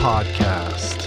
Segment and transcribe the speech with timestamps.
[0.00, 1.02] podcast.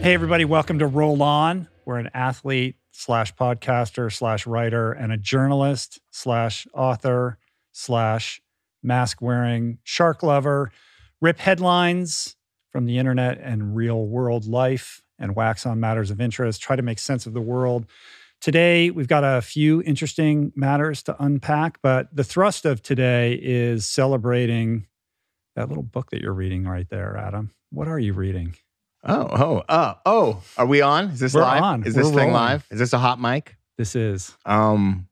[0.00, 1.66] Hey, everybody, welcome to Roll On.
[1.84, 7.38] We're an athlete slash podcaster slash writer and a journalist slash author
[7.72, 8.40] slash
[8.80, 10.70] mask wearing shark lover.
[11.20, 12.36] Rip headlines
[12.70, 16.62] from the internet and real world life and wax on matters of interest.
[16.62, 17.86] Try to make sense of the world.
[18.40, 23.84] Today, we've got a few interesting matters to unpack, but the thrust of today is
[23.84, 24.86] celebrating
[25.56, 27.50] that little book that you're reading right there, Adam.
[27.70, 28.54] What are you reading?
[29.04, 30.42] Oh, oh, oh, oh.
[30.56, 31.10] Are we on?
[31.10, 31.62] Is this We're live?
[31.62, 31.84] on.
[31.84, 32.32] Is this We're thing rolling.
[32.34, 32.66] live?
[32.70, 33.56] Is this a hot mic?
[33.78, 35.08] This is Um,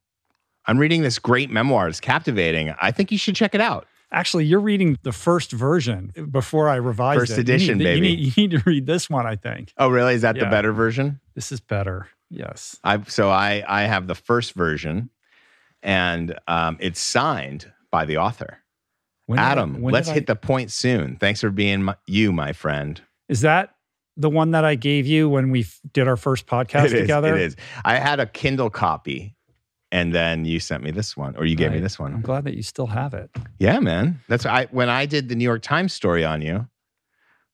[0.67, 1.89] I'm reading this great memoir.
[1.89, 2.73] It's captivating.
[2.81, 3.87] I think you should check it out.
[4.13, 7.37] actually you're reading the first version before I revised First it.
[7.37, 8.09] You edition, need- baby.
[8.11, 9.73] You need, you need to read this one, I think.
[9.79, 10.15] Oh, really?
[10.15, 10.45] Is that Yeah.
[10.45, 11.21] the better version?
[11.35, 12.09] This is better.
[12.29, 12.79] Yes.
[12.85, 15.11] I so I I have the first version,
[15.83, 18.59] and um, it's signed by the author.
[19.31, 21.17] When I- Adam, when let's I- hit the point soon.
[21.17, 23.01] Thanks for being my, you, my friend.
[23.29, 23.75] Is that
[24.17, 27.01] the one that I gave you when we f- did our first podcast It is.
[27.03, 27.37] together?
[27.37, 27.57] It is.
[27.85, 29.37] I had a Kindle copy,
[29.93, 32.13] and then you sent me this one, or you gave me this one.
[32.13, 33.31] I'm glad that you still have it.
[33.59, 34.21] Yeah, man.
[34.29, 36.67] That's I when I did the New York Times story on you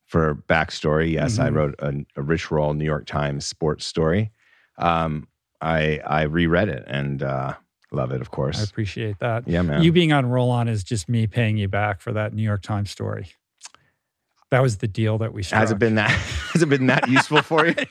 [0.07, 1.13] for backstory.
[1.13, 1.55] Yes, I Mhm.
[1.55, 4.31] wrote a, a Rich Roll New York Times sports story.
[4.79, 5.29] Um,
[5.61, 7.55] I I reread it and uh,
[7.97, 8.61] love it, of course.
[8.61, 9.49] I appreciate that.
[9.49, 9.83] Yeah, man.
[9.83, 12.63] You being on Roll On is just me paying you back for that New York
[12.63, 13.29] Times story.
[14.51, 15.61] That was the deal that we struck.
[15.61, 16.11] has it been that
[16.53, 17.75] has it been that useful for you?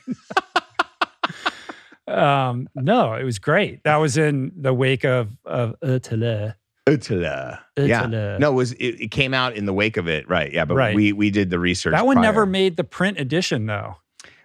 [2.08, 3.82] Um, no, it was great.
[3.82, 6.54] That was in the wake of of Utele.
[6.88, 7.58] Utala.
[7.76, 8.06] Yeah.
[8.38, 10.52] No, it was it, it came out in the wake of it, right?
[10.52, 10.94] Yeah, but Right.
[10.94, 11.90] we we did the research.
[11.92, 12.22] That one prior.
[12.26, 13.96] never made the print edition, though.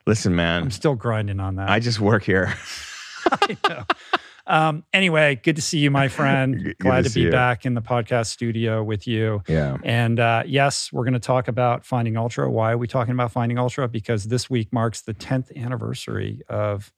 [0.07, 1.69] Listen, man, I'm still grinding on that.
[1.69, 2.51] I just work here.
[3.31, 3.83] I know.
[4.47, 6.75] Um, anyway, good to see you, my friend.
[6.79, 7.31] Glad to to, be you.
[7.31, 9.43] back in the podcast studio with you.
[9.47, 9.77] Yeah.
[9.83, 12.49] And uh, yes, we're going to talk about Finding Ultra.
[12.49, 13.87] Why are we talking about Finding Ultra?
[13.87, 16.91] Because this week marks the 10th anniversary of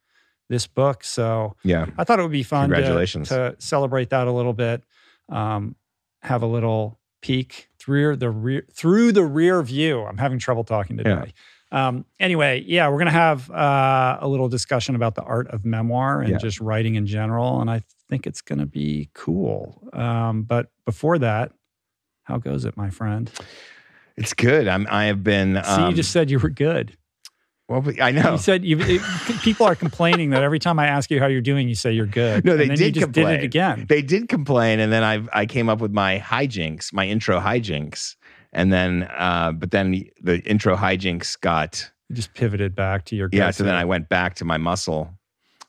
[0.50, 1.04] this book.
[1.04, 1.88] So Yeah.
[1.98, 3.30] I thought it would be fun to- Congratulations.
[3.30, 4.84] To, celebrate that a little bit,
[5.30, 5.76] um,
[6.22, 10.04] have a little peek through the rear through the rear view.
[10.04, 11.34] I'm having trouble talking today.
[11.74, 16.22] Um, anyway, yeah, we're gonna have uh, a little discussion about the art of memoir
[16.22, 16.38] and Yeah.
[16.38, 19.82] just writing in general, and I think it's gonna be cool.
[19.92, 21.52] Um, but before that,
[22.26, 23.30] how goes it, my friend?
[24.16, 24.68] It's good.
[24.68, 26.96] I'm I have been See, you um, just said you were good.
[27.68, 28.34] well, I know.
[28.34, 28.78] You said you.
[28.80, 29.02] It,
[29.42, 32.06] people are complaining that every time I ask you how you're doing, you say you're
[32.06, 32.46] good.
[32.46, 33.40] No, they and then you did just did complain.
[33.40, 33.86] it again.
[33.90, 38.16] They did complain, and then I I came up with my hijinks, my intro hijinks,
[38.54, 43.28] and then uh, but then the intro hijinks got You just pivoted back to your
[43.34, 43.52] yeah.
[43.52, 45.10] So then I went back to my muscle.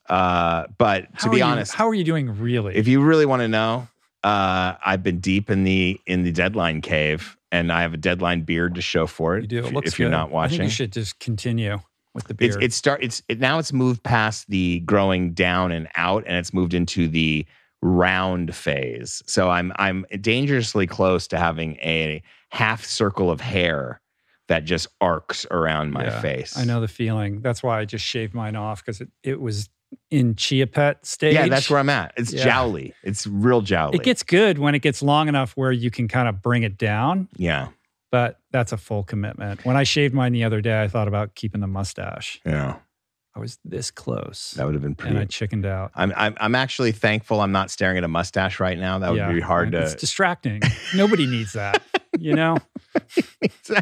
[0.09, 2.77] Uh, but How to be you- honest, how are you doing really?
[2.77, 3.89] if you really want to know,
[4.23, 8.43] uh, I've been deep in the in the deadline cave, and I have a deadline
[8.43, 9.43] beard to show for it.
[9.43, 10.17] you do, it if, looks if you're good.
[10.17, 11.79] not watching, you should just continue
[12.13, 12.63] with the it's beard.
[12.65, 16.53] it start it's it, now it's moved past the growing down and out and it's
[16.55, 17.45] moved into the
[17.83, 22.23] round phase so i'm i'm dangerously close to having a
[22.55, 24.01] half circle of hair
[24.49, 27.41] that just arcs around my Yeah, face I know the feeling.
[27.41, 29.69] That's why I just shaved mine off because it, it was
[30.11, 31.35] in chia pet stage.
[31.35, 32.45] yeah that's where i'm at it's Yeah.
[32.45, 36.09] jowly it's real jowly it gets good when it gets long enough where you can
[36.09, 37.69] kind of bring it down, yeah
[38.11, 39.65] but that's a full commitment.
[39.65, 42.41] When I shaved mine the other day, I thought about keeping the mustache.
[42.47, 42.77] yeah
[43.37, 45.17] I was this close, that would have been pretty.
[45.17, 45.91] and I chickened out.
[45.97, 49.17] I'm, I'm i'm actually thankful i'm not staring at a mustache right now that would
[49.19, 50.61] Yeah, be hard to It's distracting.
[50.95, 51.83] Nobody needs that,
[52.19, 52.57] you know.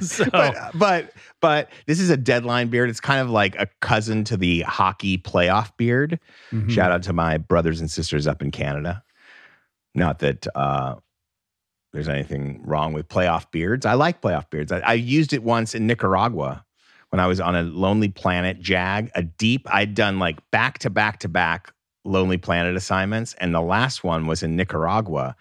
[0.00, 2.88] So- but but but this is a deadline beard.
[2.88, 6.18] It's kind of like a cousin to the hockey playoff beard.
[6.50, 6.70] Mhm.
[6.70, 9.02] Shout out to my brothers and sisters up in Canada.
[9.94, 10.94] Not that uh,
[11.92, 13.84] there's anything wrong with playoff beards.
[13.84, 14.72] I like playoff beards.
[14.72, 16.64] I, I used it once in Nicaragua
[17.10, 19.66] when I was on a Lonely Planet Jag, a deep.
[19.70, 21.72] I'd done like back to back to back
[22.04, 25.36] Lonely Planet assignments, and the last one was in Nicaragua,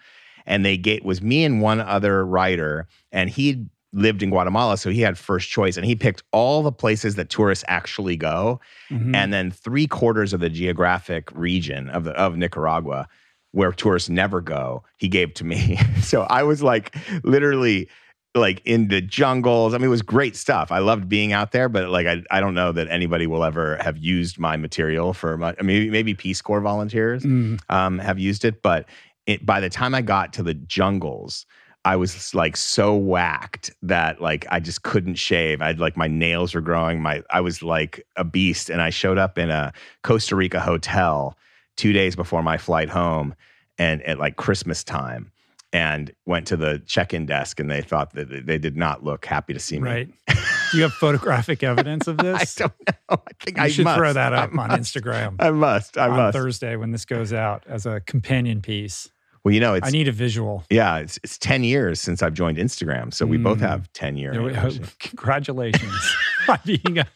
[0.46, 4.88] and they get was me and one other writer, and he lived in Guatemala, so
[4.90, 8.58] he had first choice, and he picked all the places that tourists actually go,
[8.90, 9.14] Mhm.
[9.14, 13.06] and then three quarters of the geographic region of the, of Nicaragua
[13.50, 15.78] where tourists never go, he gave to me.
[16.00, 17.88] so I was like literally
[18.34, 19.74] like in the jungles.
[19.74, 20.72] I mean, it was great stuff.
[20.72, 23.76] I loved being out there, but like I, I don't know that anybody will ever
[23.82, 25.54] have used my material for my.
[25.60, 27.60] I mean, maybe Peace Corps volunteers Mm.
[27.68, 28.88] um, have used it, but
[29.26, 31.46] it, by the time I got to the jungles,
[31.84, 35.60] I was like so whacked that like I just couldn't shave.
[35.60, 37.00] I'd like my nails were growing.
[37.00, 39.72] My I was like a beast, and I showed up in a
[40.02, 41.36] Costa Rica hotel
[41.76, 43.34] two days before my flight home,
[43.78, 45.32] and at like Christmas time,
[45.72, 49.52] and went to the check-in desk, and they thought that they did not look happy
[49.52, 49.88] to see me.
[49.88, 50.08] Right.
[50.72, 52.60] Do you have photographic evidence of this?
[52.60, 53.16] I don't know.
[53.28, 53.98] I think You I should must.
[53.98, 54.70] throw that up on.
[54.70, 55.96] Instagram I must.
[55.98, 56.36] I on must.
[56.36, 59.08] Thursday when this goes out as a companion piece.
[59.44, 60.64] Well, you know, it's I need a visual.
[60.70, 63.68] yeah, it's it's ten years since I've joined Instagram, so we both Mm.
[63.68, 64.36] have ten years.
[64.36, 64.86] There.
[65.00, 66.16] Congratulations
[66.48, 67.06] on being a.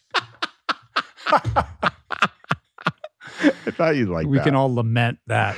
[3.43, 4.45] I thought you'd like we that.
[4.45, 5.57] can all lament that.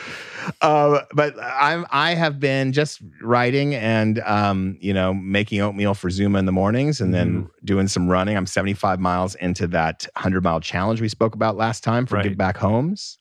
[0.63, 6.11] Uh, but I'm I have been just writing and um, you know making oatmeal for
[6.11, 7.65] Zuma in the mornings and then Mm-hmm.
[7.67, 8.37] doing some running.
[8.37, 12.25] I'm 75 miles into that 100 mile challenge we spoke about last time for Right.
[12.25, 13.19] Give Back Homes.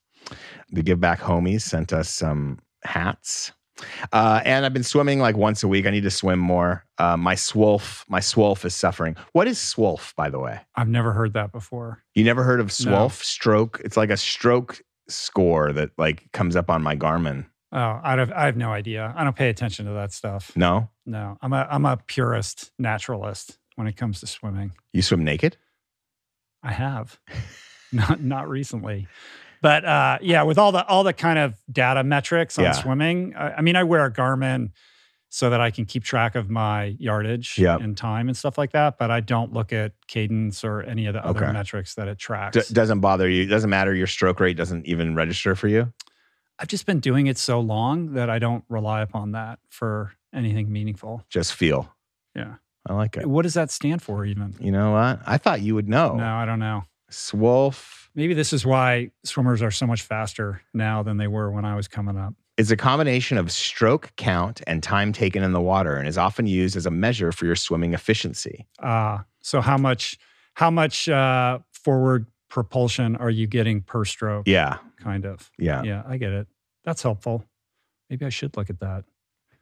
[0.72, 3.52] The Give Back Homies sent us some hats.
[4.12, 5.86] Uh, and I've been swimming like once a week.
[5.86, 6.86] I need to swim more.
[6.98, 9.16] Uh, my swolf, my swolf is suffering.
[9.34, 10.60] What is swolf, by the way?
[10.76, 12.04] I've never heard that before.
[12.16, 12.92] You never heard of No.
[12.92, 13.82] swolf stroke?
[13.86, 17.46] It's like a stroke score that like comes up on my Garmin.
[17.72, 19.14] Oh, I have, I have no idea.
[19.16, 20.52] I don't pay attention to that stuff.
[20.56, 24.72] No, No, I'm a I'm a purist naturalist when it comes to swimming.
[24.94, 25.58] you swim naked.
[26.64, 27.20] I have,
[27.92, 29.08] not not recently,
[29.62, 32.72] but uh, yeah, with all the all the kind of data metrics on Yeah.
[32.74, 33.36] swimming.
[33.36, 34.72] I, I mean, I wear a Garmin
[35.30, 37.82] so that I can keep track of my yardage Yep.
[37.82, 38.98] and time and stuff like that.
[38.98, 41.52] But I don't look at cadence or any of the other Okay.
[41.54, 42.68] metrics that it tracks.
[42.70, 43.46] D- doesn't bother you.
[43.46, 43.94] Doesn't matter.
[43.94, 45.92] Your stroke rate doesn't even register for you.
[46.60, 50.72] I've just been doing it so long that I don't rely upon that for anything
[50.72, 51.24] meaningful.
[51.30, 51.94] Just feel.
[52.34, 52.56] Yeah.
[52.90, 53.28] I like it.
[53.28, 54.56] What does that stand for, even?
[54.62, 55.20] You know what?
[55.28, 56.16] I thought you would know.
[56.16, 56.86] No, I don't know.
[57.12, 61.66] Swolf Maybe this is why swimmers are so much faster now than they were when
[61.66, 62.34] I was coming up.
[62.58, 66.48] It's a combination of stroke count and time taken in the water, and is often
[66.48, 68.66] used as a measure for your swimming efficiency.
[68.80, 70.18] Uh, so how much
[70.56, 74.48] how much uh, forward propulsion are you getting per stroke?
[74.48, 75.52] Yeah, Kind of.
[75.60, 75.84] yeah.
[75.84, 76.48] Yeah, I get it.
[76.84, 77.46] That's helpful.
[78.10, 79.04] Maybe I should look at that.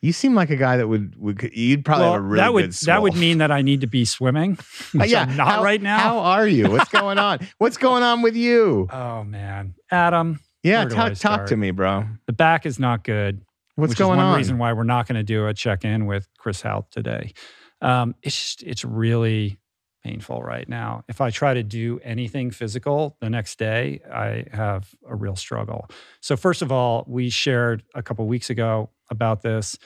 [0.06, 1.42] You seem like a guy that would would.
[1.52, 2.86] You'd probably have a really that would good.
[2.86, 4.60] that would mean that I need to be swimming.
[4.94, 5.24] which yeah.
[5.24, 5.98] I'm not how, right now.
[5.98, 6.70] How are you?
[6.70, 7.40] What's going on?
[7.58, 8.88] What's going on with you?
[8.92, 12.06] oh man, Adam, Yeah, where do I talk talk to me, bro.
[12.28, 13.42] the back is not good.
[13.78, 14.38] What's going one on?
[14.38, 17.34] reason why we're not going to do a check-in with Chris Hauth today.
[17.82, 19.58] Um, it's just, it's really
[20.04, 21.04] painful right now.
[21.10, 25.90] If I try to do anything physical the next day, I have a real struggle.
[26.22, 29.78] So first of all, we shared a couple weeks ago about this.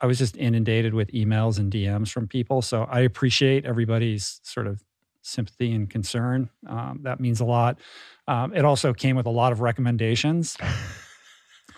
[0.00, 2.62] I was just inundated with emails and DMs from people.
[2.62, 4.82] So I appreciate everybody's sort of
[5.22, 6.48] sympathy and concern.
[6.66, 7.78] Um, that means a lot.
[8.26, 10.56] Um, it also came with a lot of recommendations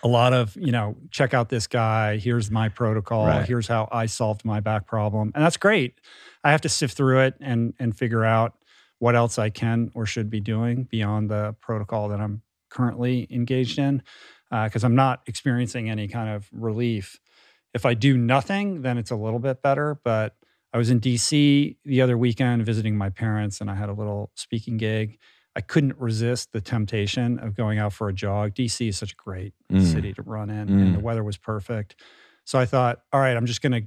[0.05, 3.47] a lot of you know check out this guy here's my protocol Right.
[3.47, 6.01] here's how i solved my back problem and that's great
[6.43, 8.55] i have to sift through it and and figure out
[8.99, 13.79] what else i can or should be doing beyond the protocol that i'm currently engaged
[13.79, 14.03] in
[14.65, 17.21] because i'm not experiencing any kind of relief
[17.75, 20.37] if i do nothing then it's a little bit better but
[20.73, 24.31] i was in dc the other weekend visiting my parents and i had a little
[24.35, 25.19] speaking gig
[25.55, 28.55] I couldn't resist the temptation of going out for a jog.
[28.55, 29.83] DC is such a great Mm.
[29.83, 30.83] city to run in, Mm.
[30.83, 31.95] and the weather was perfect.
[32.47, 33.87] So I thought, all right, I'm just going to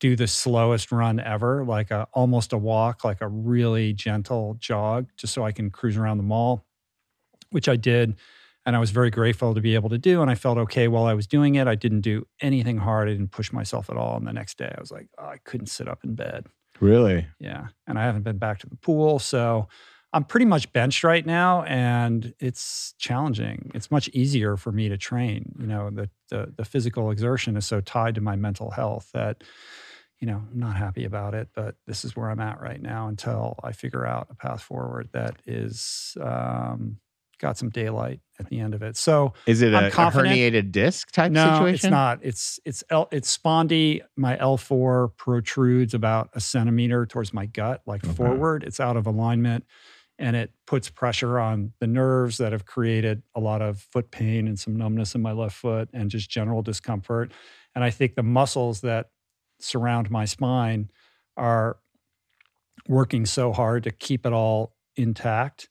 [0.00, 5.08] do the slowest run ever, like a almost a walk, like a really gentle jog,
[5.18, 6.64] just so I can cruise around the mall,
[7.50, 8.16] which I did.
[8.66, 10.20] And I was very grateful to be able to do.
[10.20, 11.68] And I felt okay while I was doing it.
[11.68, 13.08] I didn't do anything hard.
[13.08, 14.16] I didn't push myself at all.
[14.16, 16.46] And the next day, I was like, oh, I couldn't sit up in bed.
[16.80, 17.26] Really?
[17.38, 17.68] Yeah.
[17.86, 19.20] And I haven't been back to the pool.
[19.20, 19.68] So
[20.12, 23.70] I'm pretty much benched right now and it's challenging.
[23.74, 25.54] It's much easier for me to train.
[25.60, 29.44] You know, the, the, the physical exertion is so tied to my mental health that,
[30.18, 33.08] you know, I'm not happy about it, but this is where I'm at right now
[33.08, 36.98] until I figure out a path forward that is um,
[37.38, 38.96] got some daylight at the end of it.
[38.96, 41.74] So Is it a, a herniated disc type no, situation?
[41.74, 42.18] it's not.
[42.22, 44.02] It's it's L, it's spondy.
[44.16, 48.14] My L4 protrudes about a centimeter towards my gut, like Okay.
[48.14, 48.64] forward.
[48.64, 49.64] It's out of alignment,
[50.18, 54.46] and it puts pressure on the nerves that have created a lot of foot pain
[54.48, 57.32] and some numbness in my left foot and just general discomfort.
[57.74, 59.10] And I think the muscles that
[59.60, 60.90] surround my spine
[61.36, 61.78] are
[62.88, 65.68] working so hard to keep it all intact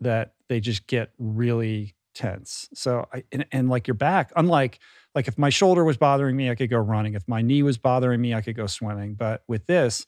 [0.00, 2.68] that they just get really tense.
[2.74, 4.78] So I and, and like your back, unlike
[5.14, 7.14] like if my shoulder was bothering me, I could go running.
[7.14, 9.14] If my knee was bothering me, I could go swimming.
[9.14, 10.06] But with this,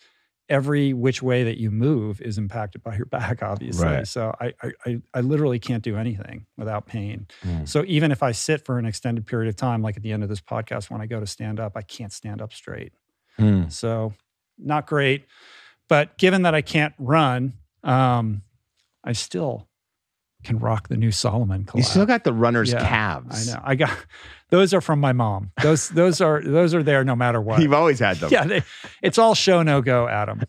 [0.49, 3.87] every which way that you move is impacted by your back, obviously.
[3.87, 4.09] Right.
[4.09, 7.27] So I, I I I literally can't do anything without pain.
[7.45, 7.69] Mm.
[7.69, 10.23] So even if I sit for an extended period of time, like at the end
[10.23, 12.93] of this podcast, when I go to stand up, I can't stand up straight.
[13.37, 13.69] Hmm.
[13.69, 14.15] So
[14.59, 15.27] not great.
[15.89, 17.53] But given that I can't run,
[17.85, 18.43] um,
[19.05, 19.69] I still
[20.47, 21.77] can rock the new Salomon collab.
[21.77, 23.49] You still got the runner's Yeah, calves.
[23.49, 23.61] I know.
[23.65, 23.91] I got
[24.51, 25.51] those are from my mom.
[25.63, 27.61] Those those are those are there no matter what.
[27.61, 28.31] You've always had them.
[28.33, 28.63] yeah, they,
[29.03, 30.43] it's all show no go, Adam.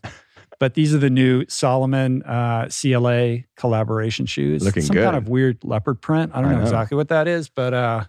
[0.60, 4.64] But these are the new Salomon uh, CLA collaboration shoes.
[4.64, 5.04] Looking Some good.
[5.04, 6.32] kind of weird leopard print.
[6.34, 6.64] I don't I know, know.
[6.64, 8.04] exactly what that is, but uh,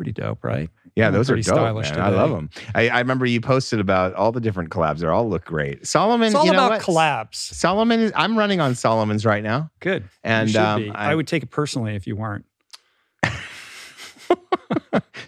[0.00, 0.70] pretty dope, right?
[0.96, 1.56] Yeah, those are pretty dope.
[1.56, 2.00] stylish man.
[2.00, 2.48] I love them.
[2.74, 5.00] I, I remember you posted about all the different collabs.
[5.00, 5.86] They all look great.
[5.86, 6.96] Salomon, It's all you know about what?
[6.96, 7.34] collabs.
[7.34, 8.12] Salomon is.
[8.16, 10.04] I'm running on Salomon's right now, Good.
[10.24, 10.90] and you um, be.
[10.90, 12.46] I, I would take it personally if you weren't.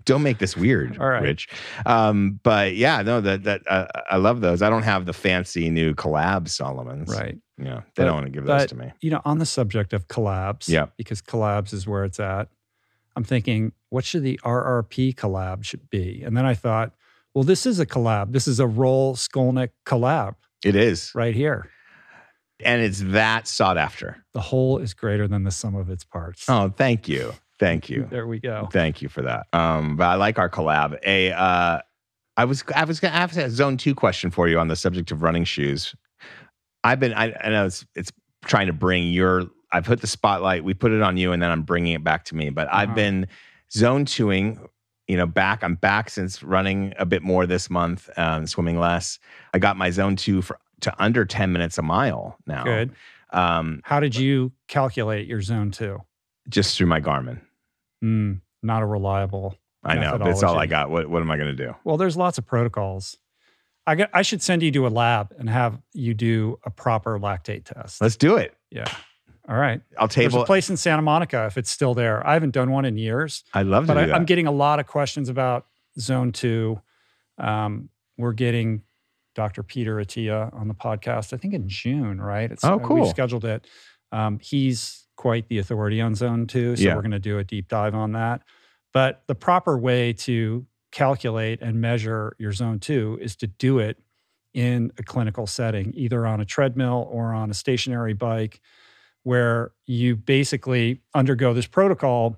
[0.07, 1.23] don't make this weird, All right.
[1.23, 1.49] Rich.
[1.85, 4.62] Um, but yeah, no, that that uh, I love those.
[4.62, 7.11] I don't have the fancy new collab Salomons.
[7.11, 7.37] Right.
[7.59, 8.91] Yeah, they But- don't want to give those to me.
[9.02, 10.87] You know, on the subject of collabs, Yeah.
[10.97, 12.49] because collabs is where it's at.
[13.17, 16.22] I'm thinking, what should the RRP collab should be?
[16.25, 16.92] And then I thought,
[17.34, 18.32] well, this is a collab.
[18.32, 20.34] This is a Roll Skolnick collab
[20.64, 21.68] It is, right here.
[22.64, 24.25] and it's that sought after.
[24.32, 26.46] The whole is greater than the sum of its parts.
[26.49, 28.06] Oh, thank you, thank you.
[28.11, 28.68] There we go.
[28.72, 29.46] Thank you for that.
[29.52, 30.99] Um, but I like our collab.
[31.04, 31.80] A, uh,
[32.37, 35.11] I was, I was gonna have a zone two question for you on the subject
[35.11, 35.94] of running shoes.
[36.82, 38.11] I've been, I, I know it's, it's
[38.46, 41.50] trying to bring your, I put the spotlight, we put it on you, and then
[41.50, 42.49] I'm bringing it back to me.
[42.50, 42.94] But I've Uh-huh.
[42.96, 43.26] been
[43.73, 44.67] zone twoing,
[45.09, 45.62] you know, back.
[45.64, 49.19] I'm back since running a bit more this month, um, swimming less.
[49.55, 52.64] I got my zone two for to under 10 minutes a mile now.
[52.64, 52.93] Good.
[53.31, 56.00] Um, How did you calculate your zone two?
[56.49, 57.41] just through my Garmin.
[58.02, 59.57] Mm, not a reliable.
[59.85, 60.19] I know.
[60.19, 60.91] That's all I got.
[60.91, 61.75] What, what am I going to do?
[61.85, 63.17] Well, there's lots of protocols.
[63.87, 67.19] I, got, I should send you to a lab and have you do a proper
[67.19, 68.00] lactate test.
[68.00, 68.57] Let's do it.
[68.71, 68.93] yeah.
[69.49, 69.80] All right.
[69.99, 70.30] I'll table.
[70.30, 72.25] There's a place in Santa Monica if it's still there.
[72.26, 74.14] I haven't done one in years, I'd love to but do I.
[74.16, 75.66] I'm getting a lot of questions about
[75.99, 76.80] Zone Two.
[77.38, 78.82] Um, we're getting
[79.34, 79.62] Dr.
[79.62, 81.32] Peter Attia on the podcast.
[81.32, 82.50] I think in June, right?
[82.52, 83.00] It's, Oh, uh, cool.
[83.02, 83.66] We scheduled it.
[84.12, 86.94] Um, he's quite the authority on Zone Two, so Yeah.
[86.94, 88.42] we're going to do a deep dive on that.
[88.92, 93.99] But the proper way to calculate and measure your Zone Two is to do it
[94.54, 98.61] in a clinical setting, either on a treadmill or on a stationary bike,
[99.23, 102.37] where you basically undergo this protocol.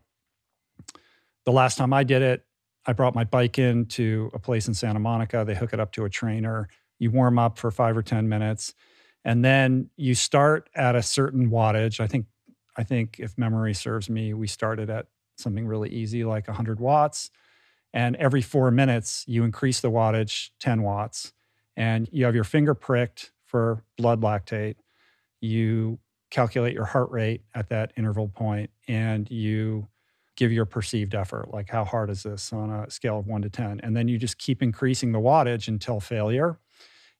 [1.45, 2.45] The last time I did it,
[2.87, 5.45] I brought my bike in to a place in Santa Monica.
[5.47, 6.69] They hook it up to a trainer.
[6.99, 8.75] You warm up for five or 10 minutes,
[9.25, 11.99] and then you start at a certain wattage.
[12.01, 12.27] I think,
[12.77, 17.31] I think if memory serves me, we started at something really easy, like 100 watts.
[17.93, 21.33] And every four minutes, you increase the wattage 10 watts
[21.77, 24.77] and you have your finger pricked for blood lactate.
[25.41, 25.99] You
[26.35, 29.87] calculate your heart rate at that interval point and you
[30.37, 33.49] give your perceived effort like how hard is this on a scale of 1 to
[33.49, 36.59] 10 and then you just keep increasing the wattage until failure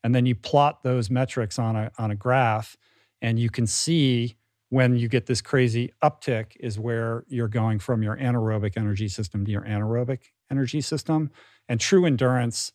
[0.03, 2.77] and then you plot those metrics on a on a graph
[3.23, 4.37] and you can see
[4.75, 9.45] when you get this crazy uptick is where you're going from your anaerobic energy system
[9.45, 10.19] to your anaerobic
[10.51, 11.31] energy system.
[11.69, 12.73] And true endurance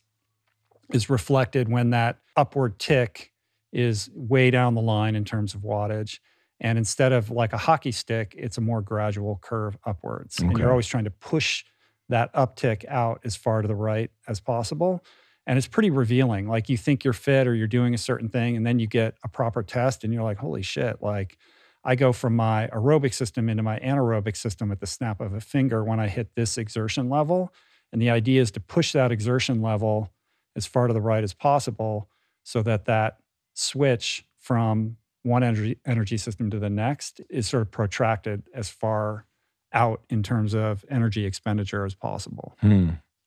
[0.94, 3.29] is reflected when that upward tick
[3.72, 6.20] is way down the line in terms of wattage.
[6.60, 10.40] And instead of like a hockey stick, it's a more gradual curve upwards.
[10.40, 11.64] And you're always trying to push
[12.10, 15.04] that uptick out as far to the right as possible.
[15.48, 16.48] And it's pretty revealing.
[16.48, 19.16] Like you think you're fit or you're doing a certain thing, and then you get
[19.24, 21.38] a proper test and you're like, holy shit, like
[21.84, 25.40] I go from my aerobic system into my anaerobic system at the snap of a
[25.40, 27.54] finger when I hit this exertion level.
[27.92, 30.12] And the idea is to push that exertion level
[30.56, 32.10] as far to the right as possible
[32.44, 33.18] so that that
[33.60, 39.26] switch from one energy energy system to the next is sort of protracted as far
[39.74, 42.58] out in terms of energy expenditure as possible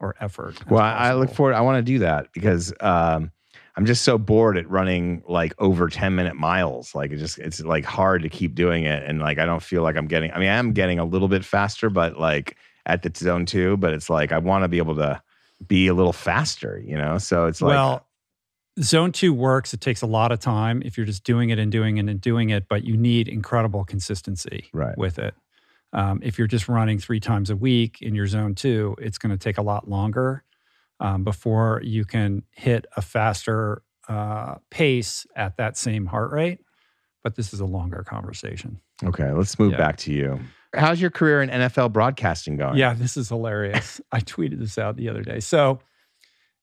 [0.01, 0.69] or effort.
[0.69, 1.55] Well, I I look forward.
[1.55, 3.31] I want to do that because um,
[3.77, 6.95] I'm just so bored at running like over 10 minute miles.
[6.95, 9.83] Like it just it's like hard to keep doing it, and like I don't feel
[9.83, 10.33] like I'm getting.
[10.33, 13.77] I mean, I am getting a little bit faster, but like at the zone two.
[13.77, 15.23] But it's like I want to be able to
[15.67, 17.19] be a little faster, you know.
[17.19, 18.07] So it's like well,
[18.81, 19.75] zone two works.
[19.75, 22.21] It takes a lot of time if you're just doing it and doing it and
[22.21, 24.97] doing it, but you need incredible consistency Right.
[24.97, 25.35] with it.
[25.93, 29.31] Um, if you're just running three times a week in your zone two, it's going
[29.31, 30.43] to take a lot longer
[31.01, 36.61] um, before you can hit a faster uh, pace at that same heart rate.
[37.23, 38.81] But this is a longer conversation.
[39.05, 39.31] okay.
[39.33, 39.79] Let's move Yeah.
[39.79, 40.41] back to you.
[40.75, 42.79] How's your career in NFL broadcasting going?
[42.79, 44.01] Yeah, this is hilarious.
[44.13, 45.39] I tweeted this out the other day.
[45.41, 45.81] So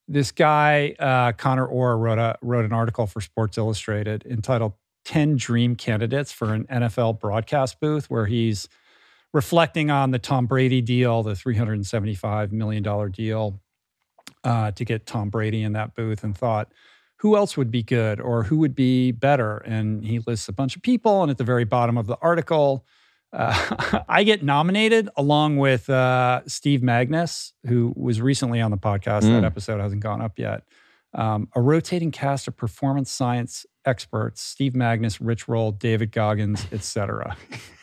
[0.10, 4.74] this guy, uh, Connor Orr, wrote a wrote an article for Sports Illustrated entitled
[5.06, 8.68] 10 Dream Candidates for an NFL Broadcast Booth, where he's
[9.34, 13.62] reflecting on the Tom Brady deal, the $375 million deal
[14.44, 16.72] uh, to get Tom Brady in that booth, and thought,
[17.18, 19.58] who else would be good or who would be better?
[19.58, 21.22] And he lists a bunch of people.
[21.22, 22.86] And at the very bottom of the article,
[23.34, 29.24] uh, I get nominated along with uh, Steve Magness, who was recently on the podcast.
[29.24, 29.42] Mm.
[29.42, 30.64] That episode hasn't gone up yet.
[31.14, 37.36] Um, a rotating cast of performance science experts: Steve Magness, Rich Roll, David Goggins, etc.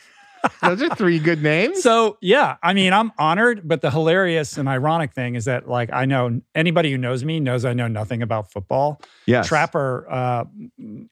[0.61, 1.81] Those are three good names.
[1.83, 5.91] So yeah, I mean, I'm honored, but the hilarious and ironic thing is that like
[5.93, 9.01] I know anybody who knows me knows I know nothing about football.
[9.25, 10.45] Yeah, Trapper, uh,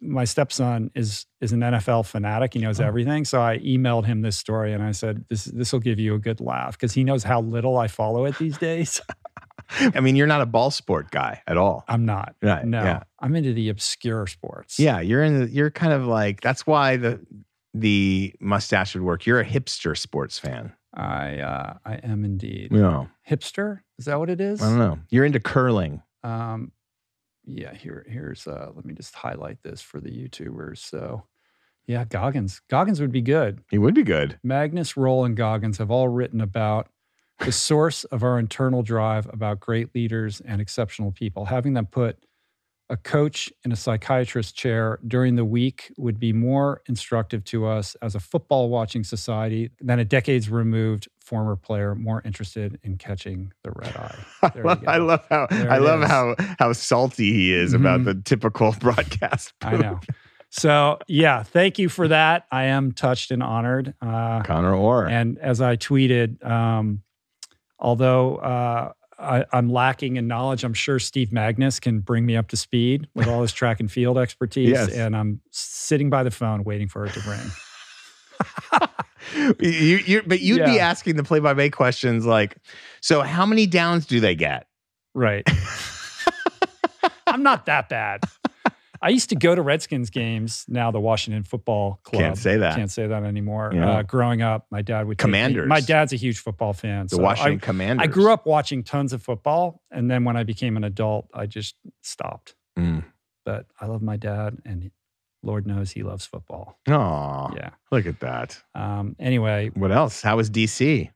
[0.01, 2.53] my stepson is is an NFL fanatic.
[2.53, 2.85] He knows Oh.
[2.85, 3.25] everything.
[3.25, 6.19] So I emailed him this story and I said, "This this will give you a
[6.19, 9.01] good laugh because he knows how little I follow it these days."
[9.79, 11.83] I mean, you're not a ball sport guy at all.
[11.87, 12.35] I'm not.
[12.41, 13.03] Right, No, yeah.
[13.19, 14.77] I'm into the obscure sports.
[14.79, 15.39] Yeah, you're in.
[15.39, 17.19] The, you're kind of like that's why the
[17.75, 19.25] the mustache would work.
[19.25, 20.71] You're a hipster sports fan.
[20.93, 23.81] I uh, I am indeed No, hipster.
[23.99, 24.61] Is that what it is?
[24.61, 24.99] I don't know.
[25.09, 26.01] You're into curling.
[26.23, 26.71] Um,
[27.45, 28.47] yeah, here, here's.
[28.47, 30.77] Uh, let me just highlight this for the YouTubers.
[30.77, 31.23] So,
[31.85, 32.61] yeah, Goggins.
[32.69, 33.59] Goggins would be good.
[33.69, 34.39] He would be good.
[34.43, 36.87] Magness, Roll, and Goggins have all written about
[37.39, 41.45] the source of our internal drive about great leaders and exceptional people.
[41.45, 42.24] Having them put
[42.89, 47.95] a coach in a psychiatrist chair during the week would be more instructive to us
[48.01, 53.51] as a football watching society than a decades removed former player more interested in catching
[53.63, 53.95] the red
[54.43, 54.49] eye.
[54.53, 54.81] There you go.
[54.87, 56.09] I love how There I love is.
[56.09, 58.05] how how salty he is about Mhm.
[58.05, 59.53] the typical broadcast.
[59.63, 59.99] I know.
[60.51, 62.45] So yeah, thank you for that.
[62.51, 63.95] I am touched and honored.
[63.99, 65.07] Uh, Connor Orr.
[65.07, 67.01] and as I tweeted, um,
[67.79, 72.49] although uh, I, I'm lacking in knowledge, I'm sure Steve Magness can bring me up
[72.49, 74.69] to speed with all his track and field expertise.
[74.69, 74.93] Yes.
[74.93, 77.51] And I'm sitting by the phone waiting for it to ring.
[79.59, 82.57] you, you, but you'd be asking the play-by-play questions like,
[83.01, 84.67] so how many downs do they get?
[85.13, 85.47] Right.
[87.27, 88.21] I'm not that bad.
[89.05, 90.65] I used to go to Redskins games.
[90.67, 92.21] Now the Washington Football Club.
[92.23, 92.75] Can't say that.
[92.75, 93.71] Can't say that anymore.
[93.71, 93.97] Yeah.
[93.99, 95.67] Uh, growing up, my dad would me- Commanders.
[95.67, 97.05] My dad's a huge football fan.
[97.05, 98.03] The so Washington I, Commanders.
[98.03, 101.45] I grew up watching tons of football, and then when I became an adult, I
[101.45, 102.55] just stopped.
[102.79, 103.03] Mm.
[103.45, 104.89] But I love my dad, and
[105.43, 106.79] Lord knows he loves football.
[106.89, 107.69] Aw, Yeah.
[107.91, 108.59] look at that.
[108.73, 110.23] Um, anyway, What else?
[110.23, 111.01] How was DC?
[111.03, 111.11] It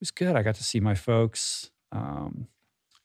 [0.00, 0.34] was good.
[0.34, 1.70] I got to see my folks.
[1.92, 2.48] Um,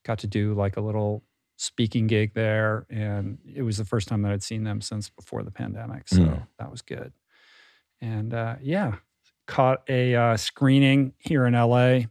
[0.03, 1.21] got to do like a little
[1.57, 5.43] speaking gig there, and it was the first time that I'd seen them since before
[5.43, 6.07] the pandemic.
[6.07, 6.47] So Mm.
[6.59, 7.11] that was good.
[7.99, 8.95] And uh, yeah,
[9.47, 12.01] caught a uh, screening here in LA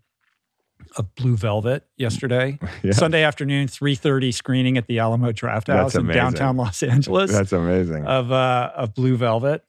[0.97, 2.59] of Blue Velvet yesterday.
[2.83, 2.93] Yeah.
[2.93, 8.05] Sunday afternoon, 3:30 screening at the Alamo Drafthouse in downtown Los Angeles That's amazing.
[8.07, 9.65] of uh, of Blue Velvet,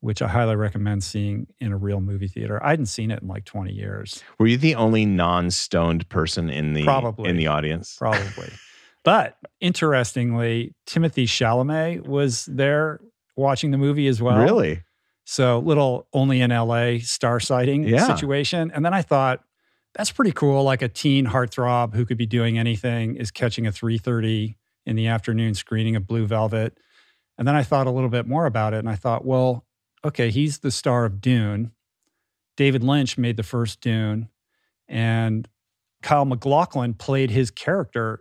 [0.00, 2.62] which I highly recommend seeing in a real movie theater.
[2.64, 6.72] I hadn't seen it in like 20 years, Were you the only non-stoned person in
[6.74, 7.28] the Probably.
[7.30, 7.96] in the audience?
[7.98, 8.50] probably.
[9.04, 13.00] but interestingly, Timothée Chalamet was there
[13.36, 14.38] watching the movie as well.
[14.38, 14.82] really?
[15.24, 18.06] So little only in LA star sighting Yeah.
[18.14, 18.70] situation.
[18.74, 19.40] And then I thought,
[19.94, 20.62] that's pretty cool.
[20.64, 25.06] Like a teen heartthrob who could be doing anything is catching a 3:30 in the
[25.06, 26.76] afternoon screening of Blue Velvet.
[27.38, 29.66] And then I thought a little bit more about it and I thought, well,
[30.04, 31.72] okay, he's the star of Dune.
[32.56, 34.28] David Lynch made the first Dune
[34.88, 35.48] and
[36.02, 38.20] Kyle MacLachlan played his character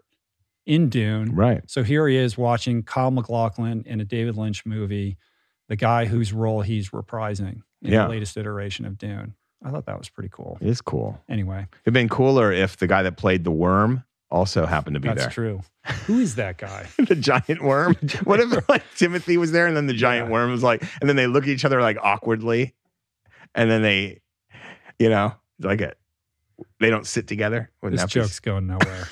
[0.69, 1.33] in Dune.
[1.35, 1.63] Right.
[1.69, 5.17] So here he is watching Kyle MacLachlan in a David Lynch movie,
[5.67, 8.03] the guy whose role he's reprising in Yeah.
[8.03, 9.33] the latest iteration of Dune.
[9.65, 10.57] I thought that was pretty cool.
[10.61, 11.19] It is cool.
[11.27, 15.07] Anyway, It'd been cooler if the guy that played the worm also happened to be
[15.07, 15.25] that's there.
[15.25, 15.61] That's true.
[16.05, 16.87] Who is that guy?
[16.99, 17.95] the giant worm.
[18.25, 20.31] what if like Timothée was there and then the giant Yeah.
[20.33, 22.75] worm was like, and then they look at each other like awkwardly,
[23.55, 24.21] and then they,
[24.99, 25.93] you know, like a,
[26.79, 27.71] they don't sit together.
[27.81, 29.07] Wouldn't this that be- joke's going nowhere.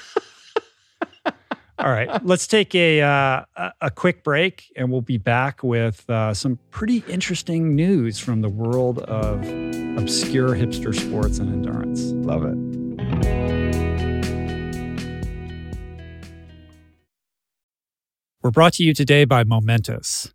[1.80, 3.44] All right, let's take a, uh,
[3.82, 8.50] a quick break, and we'll be back with uh, some pretty interesting news from the
[8.50, 9.38] world of
[9.96, 12.02] obscure hipster sports and endurance.
[12.26, 12.58] Love it.
[18.42, 20.34] We're brought to you today by Momentous.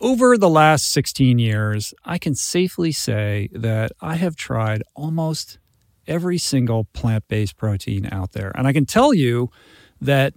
[0.00, 5.60] Over the last 16 years, I can safely say that I have tried almost
[6.08, 8.50] every single plant based protein out there.
[8.56, 9.50] And I can tell you
[10.00, 10.34] that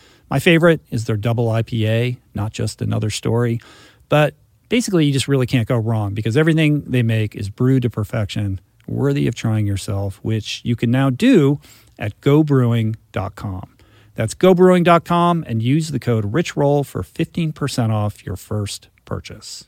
[0.31, 3.59] My favorite is their double IPA, not just another story,
[4.07, 4.33] but
[4.69, 8.61] basically you just really can't go wrong because everything they make is brewed to perfection,
[8.87, 11.59] worthy of trying yourself, which you can now do
[11.99, 13.77] at gobrewing.com.
[14.15, 19.67] That's gobrewing.com and use the code RICHROLL for 15% off your first purchase.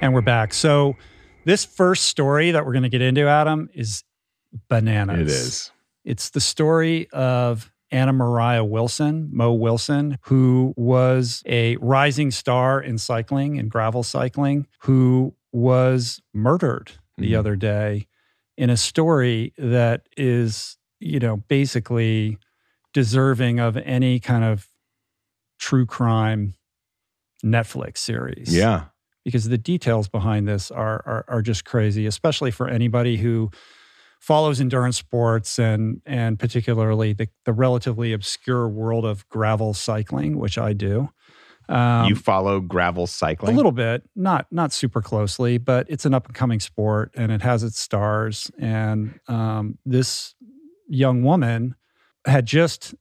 [0.00, 0.54] And we're back.
[0.54, 0.94] So,
[1.44, 4.04] this first story that we're going to get into, Adam, is
[4.68, 5.18] bananas.
[5.18, 5.72] It is.
[6.08, 12.96] It's the story of Anna Moriah Wilson, Mo Wilson, who was a rising star in
[12.96, 17.38] cycling and gravel cycling, who was murdered the Mhm.
[17.38, 18.06] other day
[18.56, 22.38] in a story that is, you know, basically
[22.94, 24.66] deserving of any kind of
[25.58, 26.54] true crime
[27.44, 28.86] Netflix series Yeah.
[29.26, 33.50] because the details behind this are, are are just crazy, especially for anybody who
[34.18, 40.58] follows endurance sports and and particularly the, the relatively obscure world of gravel cycling, which
[40.58, 41.10] I do.
[41.68, 46.14] Um, you follow gravel cycling a little bit, not not super closely, but it's an
[46.14, 48.50] up and coming sport, and it has its stars.
[48.58, 50.34] And um, this
[50.88, 51.74] young woman
[52.24, 52.94] had just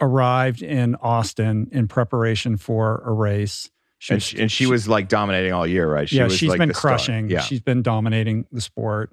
[0.00, 3.70] arrived in Austin in preparation for a race.
[3.98, 6.08] She and was- she, and she was like dominating all year, right?
[6.08, 7.28] She yeah, she's like been crushing.
[7.28, 7.40] Yeah.
[7.40, 9.10] She's been dominating the sport.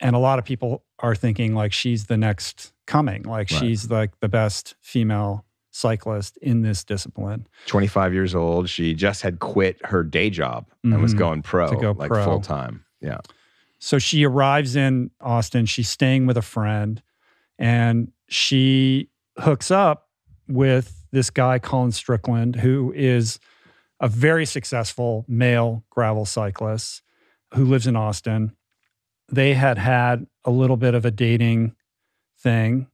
[0.00, 3.60] And a lot of people are thinking like she's the next coming, like Right.
[3.60, 7.46] she's like the best female cyclist in this discipline.
[7.66, 8.68] 25 years old.
[8.68, 11.18] She just had quit her day job and was Mhm.
[11.18, 12.24] going pro, To go like pro.
[12.24, 12.84] full time.
[13.00, 13.18] Yeah.
[13.78, 15.66] So she arrives in Austin.
[15.66, 17.02] She's staying with a friend
[17.58, 20.08] and she hooks up
[20.48, 23.38] with this guy, Colin Strickland, who is
[24.00, 27.02] a very successful male gravel cyclist
[27.54, 28.55] who lives in Austin.
[29.28, 31.74] They had had a little bit of a dating
[32.38, 32.86] thing.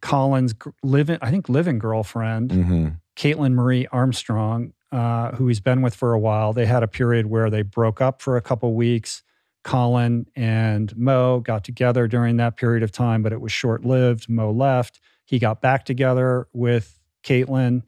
[0.00, 2.88] Colin's living, I think, living girlfriend Mm-hmm.
[3.16, 6.54] Kaitlin Marie Armstrong, uh, who he's been with for a while.
[6.54, 9.22] They had a period where they broke up for a couple weeks.
[9.62, 14.26] Colin and Mo got together during that period of time, but it was short lived.
[14.28, 15.00] Mo left.
[15.26, 17.82] He got back together with Kaitlin.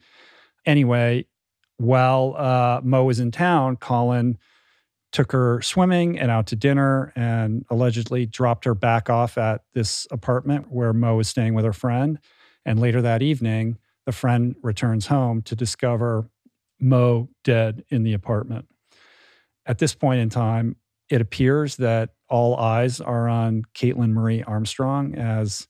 [0.67, 1.25] Anyway,
[1.77, 4.37] while uh, Mo was in town, Colin
[5.13, 10.05] took her swimming and out to dinner and allegedly dropped her back off at this
[10.11, 12.19] apartment where Mo was staying with her friend.
[12.65, 16.29] And later that evening, the friend returns home to discover
[16.79, 18.67] Mo dead in the apartment.
[19.65, 20.75] At this point in time,
[21.09, 25.67] it appears that all eyes are on Kaitlin Marie Armstrong as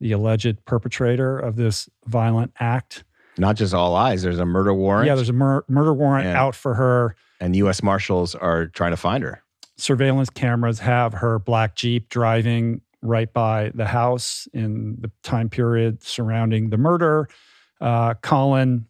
[0.00, 3.04] the alleged perpetrator of this violent act.
[3.38, 4.22] Not just all eyes.
[4.22, 5.06] There's a murder warrant.
[5.06, 6.40] Yeah, there's a mur- murder warrant Yeah.
[6.42, 7.16] out for her.
[7.42, 7.82] And U.S.
[7.82, 9.42] Marshals are trying to find her.
[9.76, 16.04] Surveillance cameras have her black Jeep driving right by the house in the time period
[16.04, 17.28] surrounding the murder.
[17.80, 18.86] Uh, Colin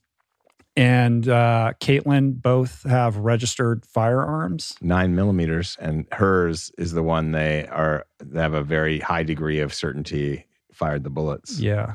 [0.76, 4.76] and uh, Kaitlin both have registered firearms.
[4.82, 8.04] Nine millimeters, and hers is the one they are.
[8.18, 11.58] They have a very high degree of certainty fired the bullets.
[11.58, 11.94] Yeah,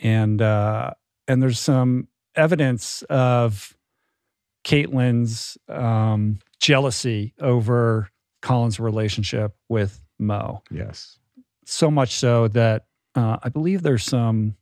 [0.00, 0.94] and uh,
[1.28, 3.75] and there's some evidence of
[4.66, 8.10] Kaitlin's um, jealousy over
[8.42, 10.62] Colin's relationship with Mo.
[10.70, 11.18] Yes.
[11.64, 14.56] So much so that uh, I believe there's some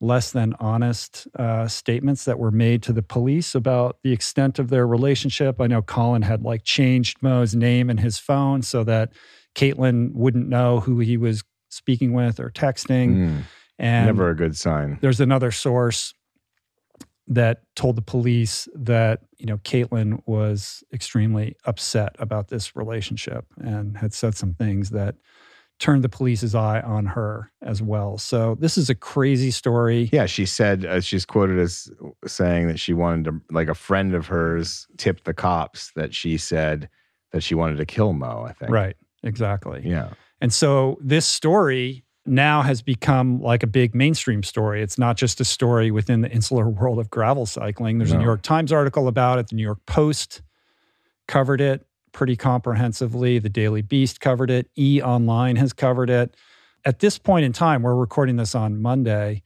[0.00, 4.68] less than honest uh, statements that were made to the police about the extent of
[4.68, 5.60] their relationship.
[5.60, 9.12] I know Colin had like changed Mo's name in his phone so that
[9.54, 13.14] Kaitlin wouldn't know who he was speaking with or texting.
[13.16, 13.42] Mm,
[13.78, 14.98] And never a good sign.
[15.00, 16.14] there's another source
[17.26, 23.96] that told the police that you know Kaitlin was extremely upset about this relationship and
[23.96, 25.16] had said some things that
[25.78, 28.16] turned the police's eye on her as well.
[28.16, 30.08] So this is a crazy story.
[30.12, 31.90] Yeah, she said uh, she's quoted as
[32.26, 36.38] saying that she wanted to, like a friend of hers tipped the cops that she
[36.38, 36.88] said
[37.32, 38.44] that she wanted to kill Mo.
[38.48, 38.70] I think.
[38.70, 38.96] Right.
[39.24, 39.82] Exactly.
[39.84, 40.10] Yeah.
[40.40, 44.82] And so this story now has become like a big mainstream story.
[44.82, 47.98] It's not just a story within the insular world of gravel cycling.
[47.98, 49.48] There's a New York Times article about it.
[49.48, 50.42] The New York Post
[51.28, 53.38] covered it pretty comprehensively.
[53.38, 54.70] The Daily Beast covered it.
[54.78, 56.34] E Online has covered it.
[56.86, 59.42] At this point in time, we're recording this on Monday.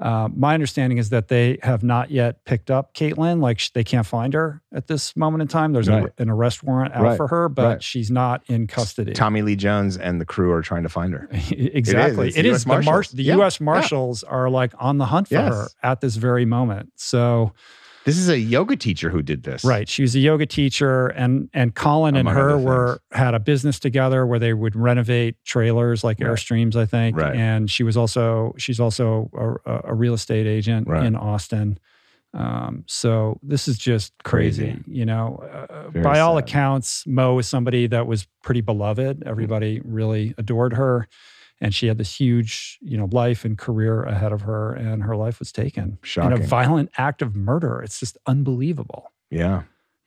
[0.00, 3.40] Uh, my understanding is that they have not yet picked up Kaitlin.
[3.42, 5.72] Like sh- they can't find her at this moment in time.
[5.74, 7.16] There's a, an arrest warrant out Right.
[7.18, 7.82] for her, but Right.
[7.82, 9.12] she's not in custody.
[9.12, 11.28] Tommy Lee Jones and the crew are trying to find her.
[11.50, 12.28] exactly.
[12.28, 12.54] It's It the is.
[12.54, 13.12] US The, mar- Marshals.
[13.14, 13.60] the Yeah, U.S.
[13.60, 14.28] yeah.
[14.28, 15.52] Are like on the hunt for Yes.
[15.54, 16.92] her at this very moment.
[16.96, 17.52] So,
[18.04, 19.62] This is a yoga teacher who did this.
[19.64, 23.78] right, she was a yoga teacher, and and Colin and her were had a business
[23.78, 26.30] together where they would renovate trailers like Right.
[26.30, 27.16] Airstreams, I think.
[27.16, 27.36] Right.
[27.36, 29.30] And she was also she's also
[29.66, 31.04] a, a real estate agent Right.
[31.04, 31.78] in Austin.
[32.32, 34.82] Um, so this is just crazy, Crazy.
[34.86, 35.42] you know.
[35.68, 39.24] Uh, by all accounts, Mo was somebody that was pretty beloved.
[39.26, 41.08] Everybody really adored her,
[41.60, 45.16] and she had this huge, you know, life and career ahead of her, and her
[45.16, 47.82] life was taken in a violent act of murder.
[47.82, 49.12] It's just unbelievable.
[49.30, 49.62] Yeah.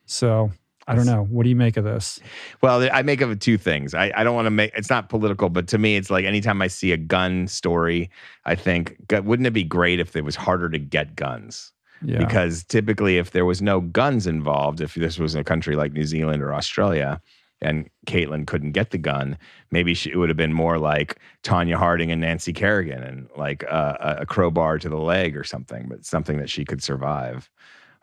[0.05, 0.51] So
[0.87, 1.23] I don't know.
[1.23, 2.19] What do you make of this?
[2.61, 3.93] Well, I make of it two things.
[3.93, 6.61] I, I don't want to make it's not political, but to me, it's like anytime
[6.61, 8.09] I see a gun story,
[8.45, 11.71] I think, wouldn't it be great if it was harder to get guns?
[12.05, 15.93] Yeah, Because typically, if there was no guns involved, if this was a country like
[15.93, 17.21] New Zealand or Australia,
[17.63, 19.37] and Kaitlin couldn't get the gun,
[19.71, 23.63] maybe she, it would have been more like Tonya Harding and Nancy Kerrigan, and like
[23.63, 27.49] a, a crowbar to the leg or something, but something that she could survive.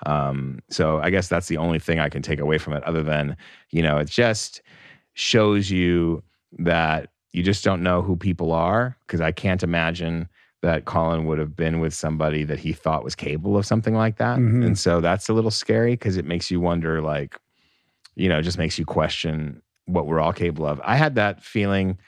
[0.07, 3.03] Um, so I guess that's the only thing I can take away from it, other
[3.03, 3.37] than
[3.71, 4.63] you know, it just
[5.15, 6.23] shows you
[6.59, 8.97] that you just don't know who people are.
[9.07, 10.29] Because I can't imagine
[10.63, 14.17] that Colin would have been with somebody that he thought was capable of something like
[14.17, 14.39] that.
[14.39, 14.65] Mhm.
[14.65, 17.39] And so that's a little scary because it makes you wonder, like,
[18.21, 20.81] you know, just makes you question what we're all capable of.
[20.85, 21.99] I had that feeling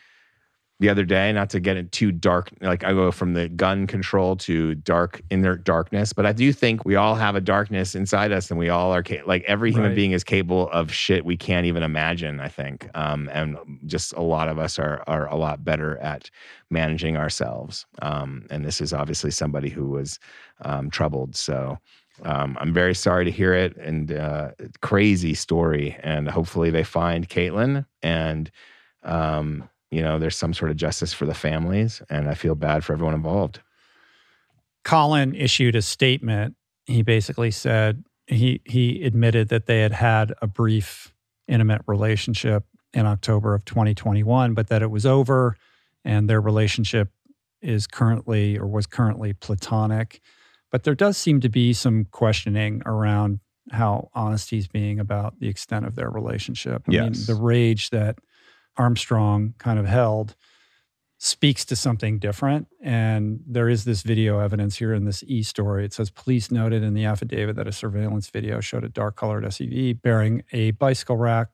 [0.78, 3.86] the other day, not to get it too dark, like I go from the gun
[3.86, 8.32] control to dark inner darkness, but I do think we all have a darkness inside
[8.32, 9.96] us and we all are like every human Right.
[9.96, 12.88] being is capable of shit we can't even imagine, I think.
[12.94, 16.30] Um, and just a lot of us are are a lot better at
[16.68, 17.86] managing ourselves.
[18.00, 20.18] Um, and this is obviously somebody who was
[20.62, 21.36] um, troubled.
[21.36, 21.78] So
[22.24, 25.96] um, I'm very sorry to hear it and uh, crazy story.
[26.02, 28.50] And hopefully they find Kaitlin and,
[29.02, 32.00] um, you know, there's some sort of justice for the families.
[32.08, 33.60] And I feel bad for everyone involved.
[34.84, 36.56] Colin issued a statement.
[36.86, 41.14] He basically said he he admitted that they had had a brief
[41.46, 45.56] intimate relationship in October of 2021, but that it was over
[46.04, 47.10] and their relationship
[47.60, 50.20] is currently or was currently platonic.
[50.72, 55.48] But there does seem to be some questioning around how honest he's being about the
[55.48, 56.82] extent of their relationship.
[56.88, 57.26] I mean, Yes.
[57.26, 58.18] the rage that
[58.76, 60.34] Armstrong kind of held
[61.18, 62.66] speaks to something different.
[62.82, 65.84] And there is this video evidence here in this e story.
[65.84, 69.44] It says police noted in the affidavit that a surveillance video showed a dark colored
[69.44, 71.48] SUV bearing a bicycle rack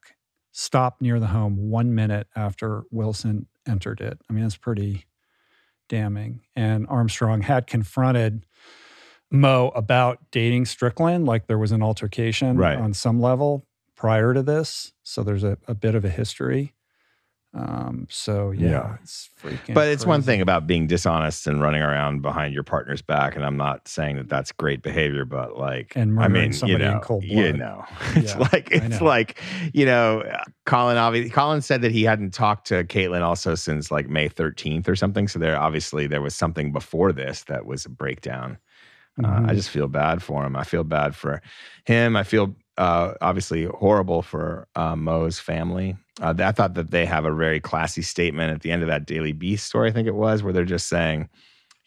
[0.52, 4.18] stop near the home one minute after Wilson entered it.
[4.30, 5.04] I mean, that's pretty
[5.88, 6.40] damning.
[6.56, 8.46] And Armstrong had confronted
[9.30, 12.78] Mo about dating Strickland, like there was an altercation Right.
[12.78, 14.92] on some level prior to this.
[15.02, 16.74] So there's a, a bit of a history.
[17.54, 18.96] Um, so yeah, Yeah.
[19.02, 19.72] it's freaking.
[19.74, 23.44] But it's one thing about being dishonest and running around behind your partner's back, and
[23.44, 26.90] I'm not saying that that's great behavior, but like, And I murdering mean, somebody you
[26.90, 27.58] in know, cold you blood.
[27.58, 29.40] know, it's Yeah, like it's like
[29.72, 30.24] you know,
[30.66, 30.98] Colin.
[30.98, 34.94] Obviously, Colin said that he hadn't talked to Kaitlin also since like May 13th or
[34.94, 35.26] something.
[35.26, 38.58] So there, obviously, there was something before this that was a breakdown.
[39.22, 39.50] Uh, Mhm.
[39.50, 40.56] I just feel bad for him.
[40.56, 41.42] I feel bad for
[41.84, 42.16] him.
[42.16, 45.96] I feel uh, obviously horrible for uh, Mo's family.
[46.20, 49.06] Uh, I thought that they have a very classy statement at the end of that
[49.06, 51.28] Daily Beast story, I think it was, where they're just saying,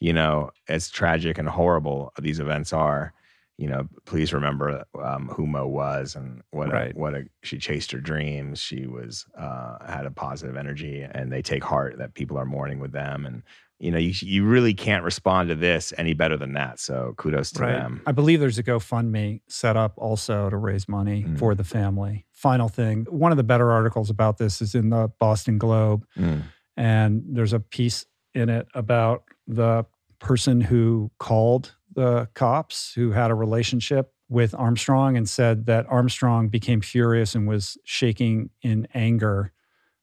[0.02, 3.13] you know, as tragic and horrible these events are,
[3.58, 7.91] you know, please remember um, who Mo was and what a, what a she chased
[7.91, 8.60] her dreams.
[8.60, 12.80] She was uh, had a positive energy, and they take heart that people are mourning
[12.80, 13.26] with them.
[13.26, 13.44] And
[13.82, 16.80] you know, you you really can't respond to this any better than that.
[16.80, 17.72] So kudos to Right.
[17.74, 18.02] them.
[18.06, 21.39] I believe there's a GoFundMe set up also to raise money Mm.
[21.39, 22.26] for the family.
[22.32, 26.44] Final thing, one of the better articles about this is in the Boston Globe, Mm.
[26.78, 29.86] and there's a piece in it about the
[30.20, 36.48] person who called the cops who had a relationship with Armstrong and said that Armstrong
[36.48, 39.52] became furious and was shaking in anger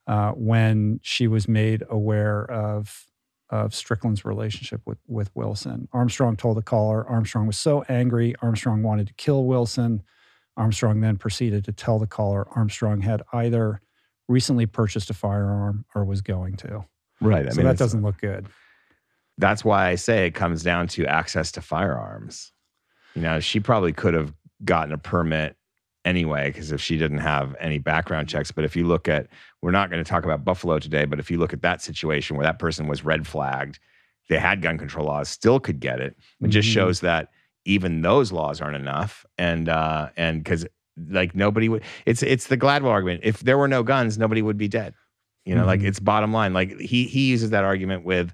[0.06, 3.06] uh, when she was made aware of
[3.50, 5.88] of Strickland's relationship with with Wilson.
[5.92, 10.02] Armstrong told the caller Armstrong was so angry, Armstrong wanted to kill Wilson.
[10.56, 13.80] Armstrong then proceeded to tell the caller Armstrong had either
[14.28, 16.84] recently purchased a firearm or was going to.
[17.20, 17.46] Right.
[17.46, 18.46] I so mean, that doesn't look good.
[19.38, 22.52] that's why I say it comes down to access to firearms.
[23.14, 24.34] You know, she probably could have
[24.64, 25.56] gotten a permit
[26.08, 28.50] anyway, because if she didn't have any background checks.
[28.50, 29.28] But if you look at,
[29.62, 32.36] we're not going to talk about Buffalo today, but if you look at that situation
[32.36, 33.78] where that person was red flagged,
[34.28, 36.16] they had gun control laws, still could get it.
[36.42, 36.72] It just Mhm.
[36.72, 37.28] shows that
[37.64, 39.24] even those laws aren't enough.
[39.36, 40.66] And uh, and because
[41.10, 43.20] like nobody would, it's it's the Gladwell argument.
[43.24, 44.94] If there were no guns, nobody would be dead.
[45.44, 45.86] You know, like Mhm.
[45.88, 46.52] it's bottom line.
[46.54, 48.32] Like he he uses that argument with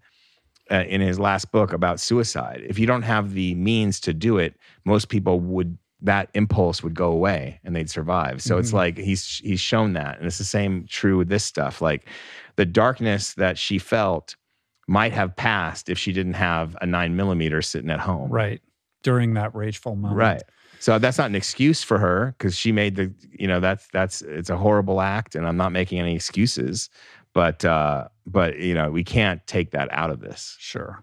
[0.70, 2.62] uh, in his last book about suicide.
[2.66, 6.94] If you don't have the means to do it, most people would that impulse would
[6.94, 8.40] go away and they'd survive.
[8.42, 8.74] So it's Mhm.
[8.74, 11.80] like he's he's shown that, and it's the same true with this stuff.
[11.82, 12.06] Like
[12.56, 14.36] the darkness that she felt
[14.86, 18.30] might have passed if she didn't have a nine millimeter sitting at home.
[18.30, 18.60] Right.
[19.02, 20.18] During that rageful moment.
[20.18, 20.42] Right.
[20.78, 24.20] So that's not an excuse for her because she made the, you know, that's that's
[24.22, 26.90] it's a horrible act, and I'm not making any excuses,
[27.32, 30.56] but uh, but you know, we can't take that out of this.
[30.58, 31.02] Sure.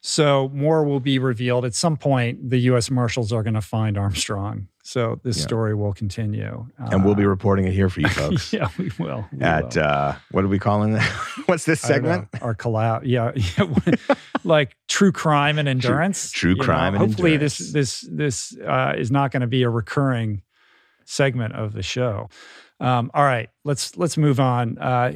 [0.00, 2.50] So more will be revealed at some point.
[2.50, 2.90] The U.S.
[2.90, 4.68] Marshals are going to find Armstrong.
[4.84, 5.42] So this Yeah.
[5.42, 8.52] story will continue, And we'll be Uh, reporting it here for you folks.
[8.54, 9.26] yeah, we will.
[9.32, 9.82] We At will.
[9.82, 11.02] uh, what are we calling that?
[11.46, 12.28] What's this know, segment?
[12.40, 13.02] our collab.
[13.04, 13.94] Yeah, yeah.
[14.44, 16.30] like true crime and endurance.
[16.30, 16.64] true know.
[16.64, 17.58] crime and Hopefully, endurance.
[17.58, 20.42] this this this uh, is not going to be a recurring
[21.04, 22.28] segment of the show.
[22.80, 25.12] Um, all right, let's let's move on uh,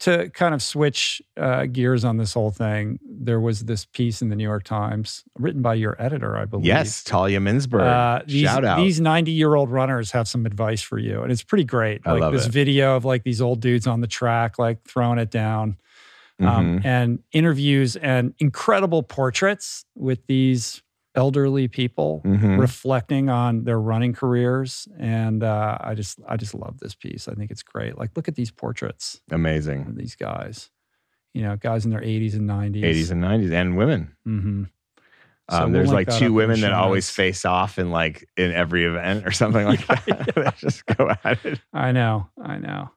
[0.00, 2.98] to kind of switch uh, gears on this whole thing.
[3.08, 6.66] There was this piece in the New York Times written by your editor, I believe.
[6.66, 7.86] Yes, Talya Minsberg.
[7.86, 8.76] Uh, these, Shout out.
[8.78, 11.22] These 90 year old runners have some advice for you.
[11.22, 12.02] And it's pretty great.
[12.04, 12.52] I Like love this it.
[12.52, 15.78] video of like these old dudes on the track, like throwing it down.
[16.38, 16.84] um, Mhm.
[16.84, 20.82] and interviews and incredible portraits with these
[21.16, 22.58] elderly people Mhm.
[22.60, 24.86] reflecting on their running careers.
[24.98, 27.26] And uh, I just, I just love this piece.
[27.26, 27.96] I think it's great.
[27.98, 29.94] Like, look at these portraits Amazing.
[29.96, 30.70] these guys.
[31.34, 32.82] You know, guys in their 80s and 90s.
[32.84, 34.16] 80s and 90s and women.
[34.26, 34.64] Mm-hmm.
[35.48, 39.30] Um, there's like two women that always face off in like in every event or
[39.30, 40.32] something like that.
[40.34, 41.60] they just go at it.
[41.72, 42.90] I know, I know.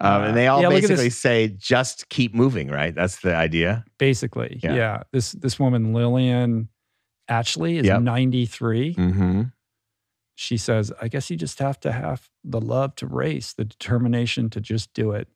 [0.00, 0.80] Um, and they all Yeah, at this.
[0.88, 2.94] basically say, just keep moving, right?
[2.94, 3.84] That's the idea.
[3.98, 4.74] Basically, Yeah.
[4.74, 5.02] yeah.
[5.12, 6.68] This this woman Lillian
[7.28, 8.02] Ashley is Yep.
[8.02, 8.94] 93.
[8.94, 9.42] Mm-hmm.
[10.36, 14.50] She says, "I guess you just have to have the love to race, the determination
[14.50, 15.28] to just do it."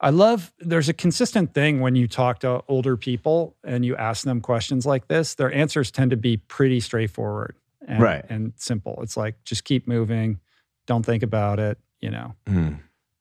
[0.00, 4.24] I love there's a consistent thing when you talk to older people and you ask
[4.24, 8.24] them questions like this, their answers tend to be pretty straightforward and, Right.
[8.28, 9.00] and simple.
[9.02, 10.38] It's like just keep moving,
[10.86, 12.36] don't think about it, you know.
[12.46, 12.76] Mm-hmm.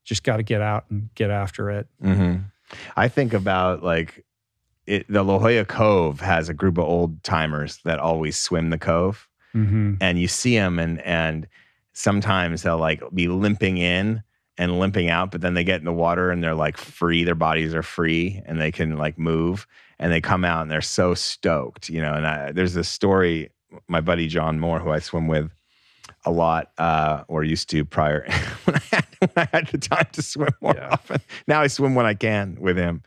[0.05, 1.88] Just got to get out and get after it.
[2.03, 2.43] Mm-hmm.
[2.95, 4.24] I think about like
[4.88, 8.78] it, the La Jolla Cove has a group of old timers that always swim the
[8.80, 9.96] cove, Mm-hmm.
[10.02, 11.48] and you see them, and and
[11.94, 14.22] sometimes they'll like be limping in
[14.58, 17.24] and limping out, but then they get in the water and they're like free.
[17.24, 19.66] Their bodies are free and they can like move,
[20.00, 22.14] and they come out and they're so stoked, you know.
[22.14, 23.50] And I, there's this story.
[23.88, 25.52] My buddy John Moore, who I swim with
[26.26, 28.26] a lot, uh, or used to prior
[28.66, 30.90] when I had when I had the time to swim more Yeah.
[30.92, 31.22] often.
[31.48, 33.02] Now I swim when I can with him,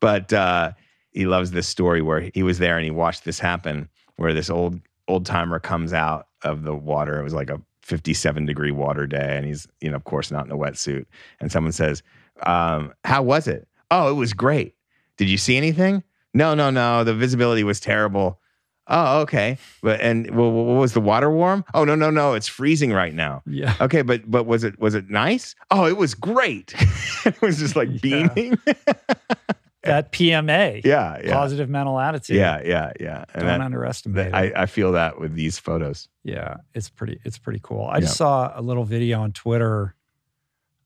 [0.00, 0.72] but uh,
[1.14, 4.50] he loves this story where he was there and he watched this happen, where this
[4.50, 7.18] old old timer comes out of the water.
[7.18, 10.44] It was like a 57 degree water day, and he's you know of course not
[10.46, 11.06] in a wetsuit.
[11.40, 12.02] And someone says,
[12.44, 14.74] um, "How was it?" "Oh, it was great."
[15.16, 16.02] "Did you see anything?"
[16.34, 17.04] "No, no, no.
[17.04, 18.40] The visibility was terrible."
[18.88, 21.64] "Oh, okay." But and well, what was the water warm?
[21.74, 22.34] "Oh, no, no, no.
[22.34, 23.74] It's freezing right now." Yeah.
[23.80, 25.54] Okay, but but was it was it nice?
[25.70, 26.74] Oh, it was great.
[27.24, 28.28] it was just like Yeah.
[28.34, 28.58] beaming.
[29.84, 32.36] That PMA, yeah, yeah, positive mental attitude.
[32.36, 33.24] yeah, yeah, yeah.
[33.34, 34.54] And Don't that- underestimate that- it.
[34.56, 36.08] I, I feel that with these photos.
[36.24, 37.20] Yeah, it's pretty.
[37.24, 37.86] It's pretty cool.
[37.86, 39.94] I just saw a little video on Twitter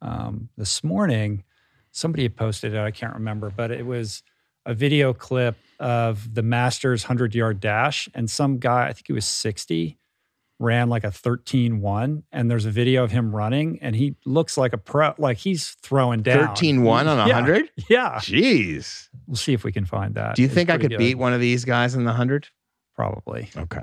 [0.03, 1.45] um, this morning.
[1.91, 2.79] Somebody had posted it.
[2.79, 4.23] I can't remember, but it was
[4.67, 9.13] a video clip of the Masters hundred yard dash, and some guy, I think he
[9.13, 9.98] was sixty,
[10.59, 14.73] ran like a 13-1 and there's a video of him running, and he looks like
[14.73, 15.15] a pro.
[15.19, 17.35] Like he's throwing down 13 1 on Yeah.
[17.35, 17.71] 100?
[17.89, 19.09] Yeah, Jeez.
[19.27, 20.35] we'll see if we can find that.
[20.37, 20.99] Do you It's think I could good.
[20.99, 22.49] beat one of these guys in the 100?
[22.97, 23.83] Probably Okay.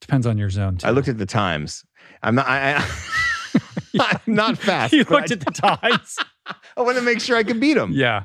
[0.00, 0.76] depends on your zone.
[0.78, 0.86] Too.
[0.86, 1.84] I looked at the times.
[2.22, 2.84] I'm not, I, I,
[4.00, 4.92] I'm not fast.
[4.92, 6.16] you looked at the times.
[6.46, 7.90] I, I want to make sure I can beat him.
[7.92, 8.24] Yeah.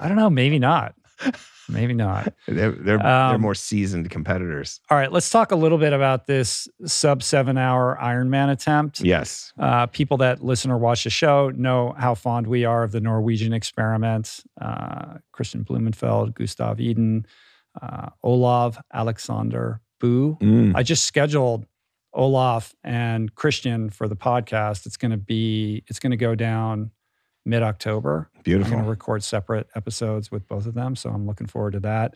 [0.00, 0.30] I don't know.
[0.30, 0.94] Maybe not.
[1.68, 2.32] Maybe not.
[2.46, 4.80] They're, they're, they're Um, more seasoned competitors.
[4.90, 5.12] All right.
[5.12, 9.00] Let's talk a little bit about this sub seven hour Ironman attempt.
[9.00, 9.52] Yes.
[9.58, 13.00] Uh, people that listen or watch the show know how fond we are of the
[13.00, 14.40] Norwegian experiment.
[14.60, 17.26] Uh, Kristian Blummenfelt, Gustav Iden,
[17.82, 20.36] uh, Olav Alexander Bu.
[20.40, 20.72] Mm.
[20.74, 21.66] I just scheduled
[22.14, 24.86] Olav and Kristian for the podcast.
[24.86, 26.90] It's going to be, it's going to go down
[27.48, 28.28] mid October.
[28.36, 28.72] I'm Beautiful.
[28.72, 30.94] going to record separate episodes with both of them.
[30.96, 32.14] So I'm looking forward to that.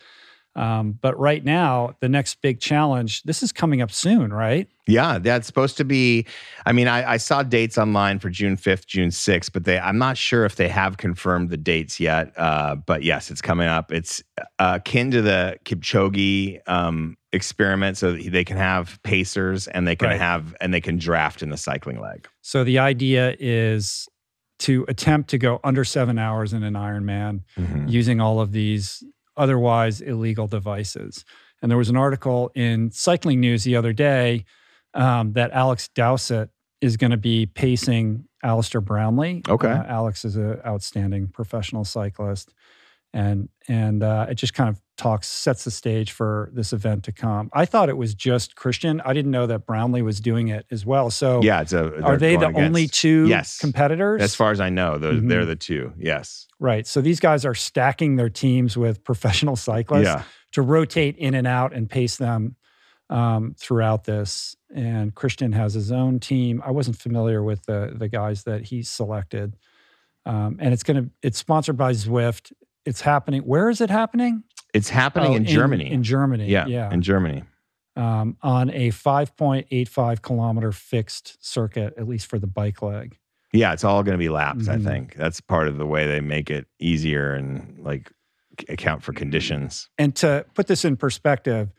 [0.54, 4.68] Um, but right now, the next big challenge, this is coming up soon, right?
[4.86, 6.26] Yeah, that's supposed to be.
[6.66, 9.96] I mean, I, I saw dates online for June 5th, June 6th, but they I'm
[9.96, 12.34] not sure if they have confirmed the dates yet.
[12.36, 13.90] Uh, but yes, it's coming up.
[13.92, 14.22] It's
[14.58, 20.08] uh, akin to the Kipchoge um, experiment, so they can have pacers and they can
[20.10, 20.20] Right.
[20.20, 22.28] have and they can draft in the cycling leg.
[22.42, 24.06] So the idea is
[24.62, 27.42] to attempt to go under seven hours in an Ironman
[27.88, 29.04] using all of these
[29.36, 31.24] otherwise illegal devices.
[31.60, 34.44] And there was an article in Cycling News the other day
[34.94, 36.50] um, that Alex Dowsett
[36.80, 39.42] is going to be pacing Alistair Brownlee.
[39.48, 39.70] Okay.
[39.70, 42.52] Uh, Alex is an outstanding professional cyclist.
[43.14, 47.12] And and uh, it just kind of talks, sets the stage for this event to
[47.12, 47.50] come.
[47.52, 49.00] I thought it was just Kristian.
[49.04, 51.10] I didn't know that Brownlee was doing it as well.
[51.10, 52.00] So Yeah, it's a.
[52.02, 53.58] are they're the going only two Yes.
[53.58, 54.22] competitors?
[54.22, 55.28] As far as I know, they're, Mhm.
[55.28, 55.92] they're the two.
[55.98, 56.46] Yes.
[56.60, 56.86] right.
[56.86, 60.22] So these guys are stacking their teams with professional cyclists Yeah.
[60.52, 62.54] to rotate in and out and pace them
[63.10, 64.56] um, throughout this.
[64.74, 66.62] And Kristian has his own team.
[66.64, 69.56] I wasn't familiar with the the guys that he selected.
[70.24, 72.52] Um, and it's gonna it's sponsored by Zwift.
[72.86, 73.42] It's happening.
[73.42, 74.44] Where is it happening?
[74.72, 75.90] It's happening Oh, in Germany.
[75.90, 76.46] In Germany.
[76.46, 76.66] yeah.
[76.66, 76.92] Yeah.
[76.92, 77.44] In Germany.
[77.94, 83.18] um, on a 5.85 kilometer fixed circuit, at least for the bike leg.
[83.52, 84.64] Yeah, it's all going to be laps.
[84.64, 84.68] Mhm.
[84.68, 88.10] I think that's part of the way they make it easier and like
[88.70, 89.90] account for conditions.
[89.98, 91.70] And to put this in perspective,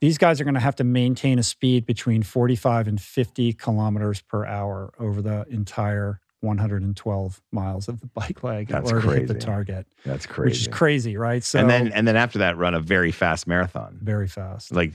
[0.00, 4.20] these guys are going to have to maintain a speed between 45 and 50 kilometers
[4.20, 9.14] per hour over the entire 112 miles of the bike leg That's in order to
[9.20, 10.50] hit the target, That's crazy.
[10.50, 11.42] which is crazy, right?
[11.42, 14.72] So and then and then after that, run a very fast marathon, very fast.
[14.72, 14.92] like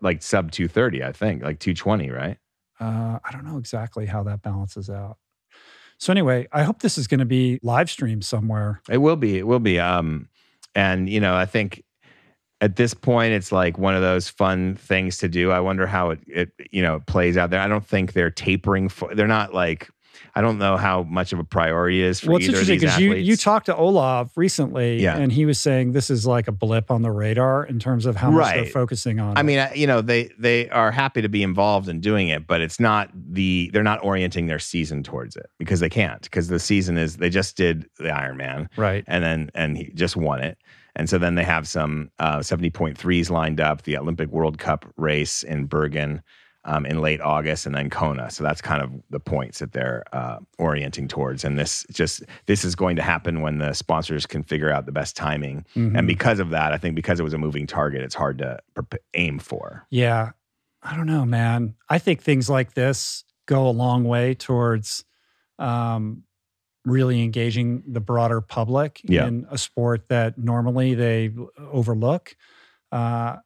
[0.00, 2.38] like sub two thirty, I think, like two twenty, right?
[2.80, 5.18] Uh, I don't know exactly how that balances out.
[5.98, 8.80] So anyway, I hope this is going to be live streamed somewhere.
[8.88, 9.36] It will be.
[9.36, 9.78] It will be.
[9.78, 10.28] Um,
[10.74, 11.84] and you know, I think
[12.62, 15.50] at this point, it's like one of those fun things to do.
[15.50, 17.60] I wonder how it, it you know, plays out there.
[17.60, 18.88] I don't think they're tapering.
[18.88, 19.88] For, they're not like.
[20.34, 23.14] I don't know how much of a priority is for Well, it's interesting because you
[23.14, 25.16] you talked to Olav recently, Yeah.
[25.16, 28.16] and he was saying this is like a blip on the radar in terms of
[28.16, 29.36] how much they're focusing on.
[29.36, 29.44] I it.
[29.44, 32.78] mean, you know, they they are happy to be involved in doing it, but it's
[32.80, 36.96] not the they're not orienting their season towards it because they can't because the season
[36.98, 39.04] is they just did the Ironman right?
[39.06, 40.58] and then and he just won it.
[40.96, 45.44] And so then they have some uh, 70.3s lined up, the Olympic World Cup race
[45.44, 46.20] in Bergen
[46.64, 48.30] um, in late August, and then Kona.
[48.30, 51.44] So that's kind of the points that they're uh, orienting towards.
[51.44, 54.92] And this just this is going to happen when the sponsors can figure out the
[54.92, 55.64] best timing.
[55.74, 55.96] Mhm.
[55.98, 58.58] And because of that, I think because it was a moving target, it's hard to
[58.74, 59.86] prep- aim for.
[59.90, 60.30] Yeah.
[60.82, 61.74] I don't know, man.
[61.88, 65.04] I think things like this go a long way towards
[65.58, 66.22] um,
[66.86, 69.26] really engaging the broader public Yeah.
[69.26, 72.34] in a sport that normally they overlook.
[72.90, 73.36] Uh,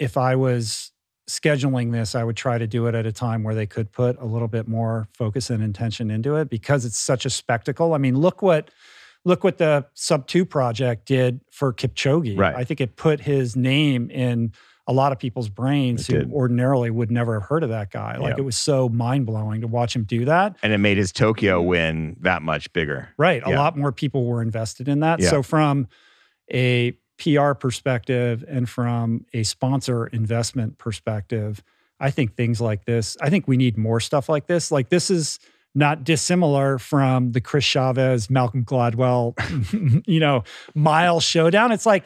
[0.00, 0.90] if I was
[1.28, 4.18] scheduling this, I would try to do it at a time where they could put
[4.20, 7.94] a little bit more focus and intention into it because it's such a spectacle.
[7.94, 8.70] I mean, look what
[9.24, 12.38] look what the Sub 2 project did for Kipchoge.
[12.38, 12.54] Right.
[12.54, 14.52] I think it put his name in
[14.86, 16.32] a lot of people's brains It who did.
[16.32, 18.18] ordinarily would never have heard of that guy.
[18.18, 18.42] Like Yeah.
[18.42, 20.54] it was so mind-blowing to watch him do that.
[20.62, 23.08] And it made his Tokyo win that much bigger.
[23.18, 23.42] Right.
[23.44, 25.18] A lot more people were invested in that.
[25.18, 25.30] Yeah.
[25.30, 25.88] So, from
[26.52, 31.62] a PR perspective and from a sponsor investment perspective,
[31.98, 34.70] I think things like this, I think we need more stuff like this.
[34.70, 35.38] Like, this is
[35.74, 39.34] not dissimilar from the Chris Chavez, Malcolm Gladwell,
[40.06, 40.42] you know,
[40.74, 41.70] mile showdown.
[41.70, 42.04] It's like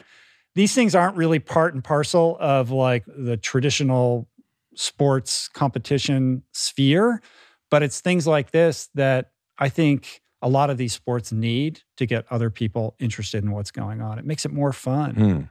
[0.55, 4.27] these things aren't really part and parcel of like the traditional
[4.75, 7.21] sports competition sphere,
[7.69, 12.05] but it's things like this that I think a lot of these sports need to
[12.05, 14.19] get other people interested in what's going on.
[14.19, 15.15] It makes it more fun.
[15.15, 15.41] Hmm.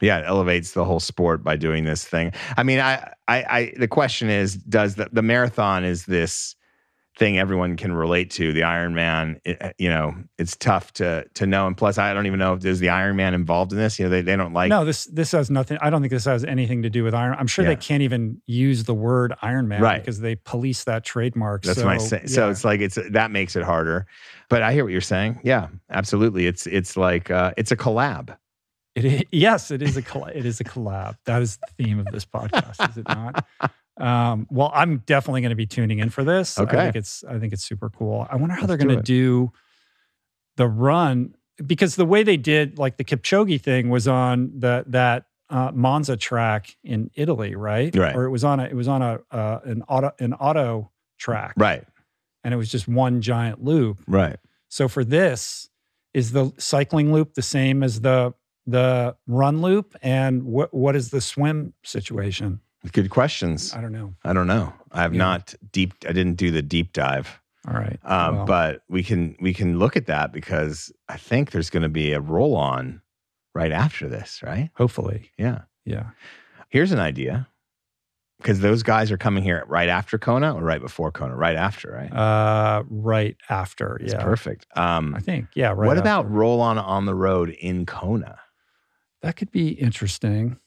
[0.00, 2.32] Yeah, it elevates the whole sport by doing this thing.
[2.56, 6.56] I mean, I, I, I the question is, does the, the marathon is this
[7.16, 8.52] thing everyone can relate to?
[8.52, 11.66] The Ironman, it, you know, it's tough to to know.
[11.66, 13.98] And plus, I don't even know if there's the Ironman involved in this.
[13.98, 14.68] You know, they, they don't like.
[14.70, 15.78] no, this this has nothing.
[15.80, 17.36] I don't think this has anything to do with Iron.
[17.38, 17.70] I'm sure Yeah.
[17.70, 20.00] they can't even use the word Ironman Right.
[20.00, 21.62] because they police that trademark.
[21.62, 22.26] That's so, my say.
[22.26, 24.06] So it's like it's that makes it harder.
[24.50, 25.40] But I hear what you're saying.
[25.44, 26.46] Yeah, absolutely.
[26.46, 28.36] It's it's like uh, it's a collab.
[28.94, 31.16] It is, yes, it is a colla- it is a collab.
[31.26, 33.44] That is the theme of this podcast, is it not?
[33.96, 36.58] Um, well, I'm definitely going to be tuning in for this.
[36.58, 36.76] Okay.
[36.78, 38.26] I think it's I think it's super cool.
[38.30, 39.52] I wonder how Let's they're going to do
[40.56, 41.34] the run
[41.64, 46.16] because the way they did like the Kipchoge thing was on the that uh, Monza
[46.16, 47.94] track in Italy, right?
[47.94, 48.16] Right.
[48.16, 51.54] Or it was on a it was on a uh, an auto an auto track,
[51.56, 51.84] Right.
[52.42, 54.00] and it was just one giant loop.
[54.08, 54.38] Right.
[54.68, 55.68] So for this,
[56.12, 58.34] is the cycling loop the same as the
[58.66, 59.94] the run loop?
[60.02, 62.60] And what what is the swim situation?
[62.92, 63.72] Good questions.
[63.74, 64.14] I don't know.
[64.24, 64.72] I don't know.
[64.92, 65.18] I have Yeah.
[65.18, 65.94] not deep.
[66.08, 67.40] I didn't do the deep dive.
[67.66, 67.98] All right.
[68.04, 71.82] Um, Well, but we can we can look at that because I think there's going
[71.82, 73.00] to be a roll on
[73.54, 74.70] right after this, right?
[74.74, 75.62] hopefully, Yeah.
[75.84, 76.10] yeah.
[76.68, 77.48] Here's an idea
[78.38, 81.90] because those guys are coming here right after Kona or right before Kona, right after,
[81.90, 82.12] right?
[82.12, 83.96] Uh, right after.
[83.96, 84.22] It's yeah.
[84.22, 84.66] perfect.
[84.76, 85.46] Um, I think.
[85.54, 85.68] Yeah.
[85.68, 85.86] Right.
[85.86, 88.38] what about roll on on the road in Kona?
[89.22, 89.36] that?
[89.36, 90.58] Could be interesting.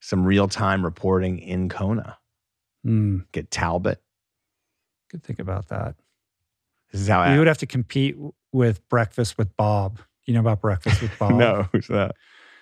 [0.00, 2.18] Some real time reporting in Kona.
[2.84, 3.18] Hmm.
[3.32, 4.00] Get Talbot.
[5.10, 5.96] Could think about that.
[6.92, 8.16] This is how I You would have to compete
[8.52, 9.98] with Breakfast with Bob.
[10.24, 11.34] You know about Breakfast with Bob?
[11.34, 11.68] no.
[11.72, 12.16] Who's that?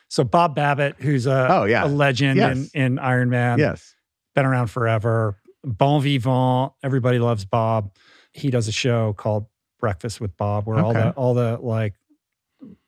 [0.09, 1.85] So Bob Babbitt, who's a, Oh, yeah.
[1.85, 2.71] a legend Yes.
[2.75, 3.59] in, in Ironman.
[3.59, 3.95] yes.
[4.35, 5.37] been around forever.
[5.65, 6.73] Bon vivant.
[6.83, 7.95] Everybody loves Bob.
[8.33, 9.47] He does a show called
[9.81, 11.95] Breakfast with Bob, where all the all the like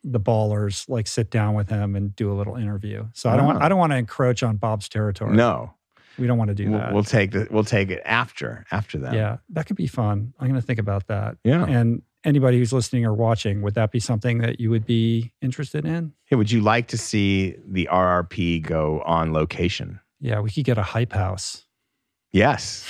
[0.04, 3.06] the ballers like sit down with him and do a little interview.
[3.12, 3.66] So I don't want Ah.
[3.66, 5.36] I don't want to encroach on Bob's territory.
[5.36, 5.74] No.
[6.18, 6.92] we don't want to do We'll, that.
[6.92, 9.14] we'll take the we'll take it after after that.
[9.14, 10.32] yeah, that could be fun.
[10.40, 11.36] I'm going to think about that.
[11.44, 11.64] Yeah.
[11.66, 15.84] And anybody who's listening or watching, would that be something that you would be interested
[15.86, 16.12] in?
[16.26, 20.00] Hey, would you like to see the RRP go on location?
[20.20, 21.64] Yeah, we could get a hype house.
[22.32, 22.84] Yes.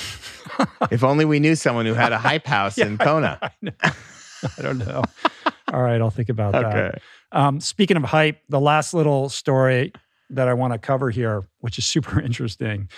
[0.91, 3.39] if only we knew someone who had a hype house in Kona.
[3.41, 3.73] I know.
[3.83, 5.05] I don't know.
[5.73, 6.65] All right, I'll think about that.
[6.65, 6.99] Okay.
[7.33, 9.93] Um, speaking of hype, the last little story
[10.31, 12.89] that I want to cover here, which is super interesting,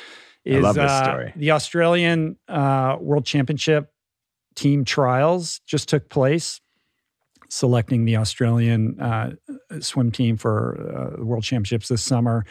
[0.44, 3.92] is uh, the Australian uh, World Championship
[4.54, 6.60] team trials just took place,
[7.48, 9.32] selecting the Australian uh,
[9.80, 12.44] swim team for uh, the World Championships this summer.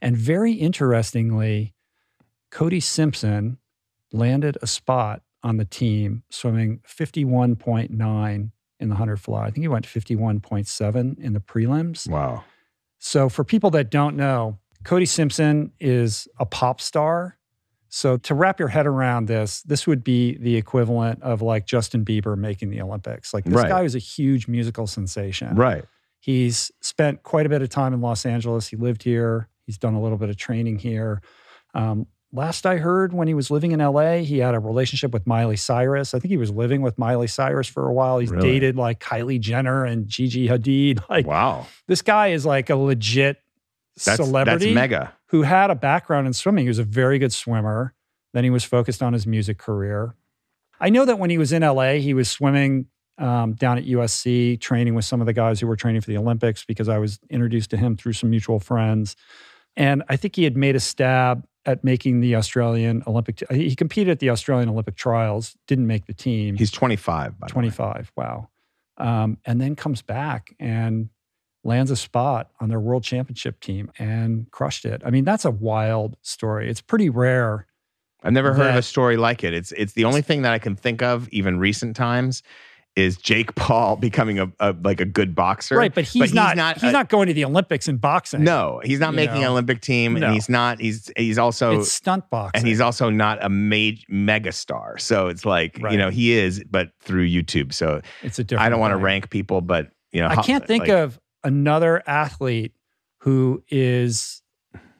[0.00, 1.74] And very interestingly,
[2.50, 3.58] Cody Simpson
[4.12, 8.50] landed a spot on the team swimming 51.9
[8.84, 9.46] in the 100 fly.
[9.46, 12.08] I think he went 51.7 in the prelims.
[12.08, 12.44] Wow.
[13.00, 17.36] So, for people that don't know, Cody Simpson is a pop star.
[17.88, 22.04] So, to wrap your head around this, this would be the equivalent of like Justin
[22.04, 23.34] Bieber making the Olympics.
[23.34, 23.68] Like, this Right.
[23.68, 25.54] guy was a huge musical sensation.
[25.56, 25.84] Right.
[26.20, 28.68] He's spent quite a bit of time in Los Angeles.
[28.68, 31.20] He lived here, he's done a little bit of training here.
[31.74, 35.26] Um, last I heard, when he was living in LA, he had a relationship with
[35.26, 36.12] Miley Cyrus.
[36.14, 38.18] I think he was living with Miley Cyrus for a while.
[38.18, 38.50] He's Really?
[38.52, 41.00] dated like Kylie Jenner and Gigi Hadid.
[41.08, 41.66] Like, Wow.
[41.88, 43.38] this guy is like a legit
[44.04, 45.12] That's celebrity that's mega.
[45.28, 46.64] who had a background in swimming.
[46.64, 47.94] He was a very good swimmer.
[48.34, 50.14] Then he was focused on his music career.
[50.80, 54.60] I know that when he was in LA, he was swimming um, down at USC,
[54.60, 57.20] training with some of the guys who were training for the Olympics because I was
[57.30, 59.14] introduced to him through some mutual friends.
[59.76, 63.42] And I think he had made a stab at making the Australian Olympic.
[63.50, 66.56] he competed at the Australian Olympic trials, didn't make the team.
[66.56, 67.38] He's 25.
[67.38, 67.52] By the way.
[67.52, 68.12] 25.
[68.16, 68.48] Wow.
[68.98, 71.08] Um, and then comes back and
[71.64, 75.02] lands a spot on their world championship team and crushed it.
[75.04, 76.68] I mean, that's a wild story.
[76.68, 77.66] It's pretty rare.
[78.22, 79.52] I've never heard of a story like it.
[79.52, 82.42] It's it's the only thing that I can think of, even recent times,
[82.96, 85.76] is Jake Paul becoming a, a like a good boxer.
[85.76, 88.44] Right, but he's, not, he's a- not going to the Olympics in boxing.
[88.44, 89.50] No, he's not making an?
[89.50, 90.26] Olympic team, No.
[90.26, 90.80] and he's not.
[90.80, 92.60] He's he's also it's stunt boxing.
[92.60, 94.96] and he's also not a mage mega star.
[94.98, 95.92] So it's like Right.
[95.92, 97.72] you know he is, but through YouTube.
[97.72, 100.66] So it's a different I don't want to rank people, but you know I can't
[100.66, 102.72] think like, of another athlete
[103.18, 104.42] who is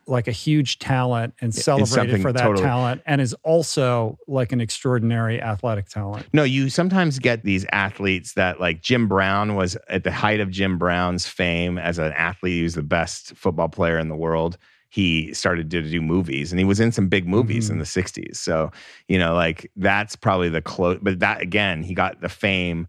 [0.07, 4.61] like a huge talent and celebrated for that totally- talent and is also like an
[4.61, 6.27] extraordinary athletic talent.
[6.33, 10.51] No, you sometimes get these athletes that like Jim Brown was at the height of
[10.51, 12.55] Jim Brown's fame as an athlete.
[12.55, 14.59] He was the best football player in the world.
[14.91, 17.73] He started to do movies and he was in some big movies Mhm.
[17.73, 18.39] in the 60s.
[18.39, 18.71] So,
[19.09, 22.87] you know, like that's probably the close, but that again, he got the fame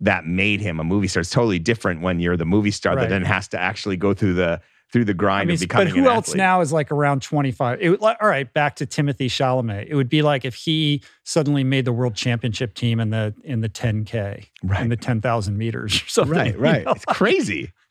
[0.00, 1.22] that made him a movie star.
[1.22, 3.02] It's totally different when you're the movie star Right.
[3.02, 4.60] that then has to actually go through the
[4.94, 7.50] through the I grind mean, of becoming but who else now is like around twenty
[7.50, 7.82] five?
[7.82, 9.88] It like, all right back to Timothée Chalamet.
[9.88, 13.60] It would be like if he suddenly made the world championship team in the in
[13.60, 14.80] the 10K, Right.
[14.82, 16.38] in the 10,000 meters or something.
[16.38, 16.84] Right, you right.
[16.84, 16.92] know?
[16.92, 17.72] It's crazy.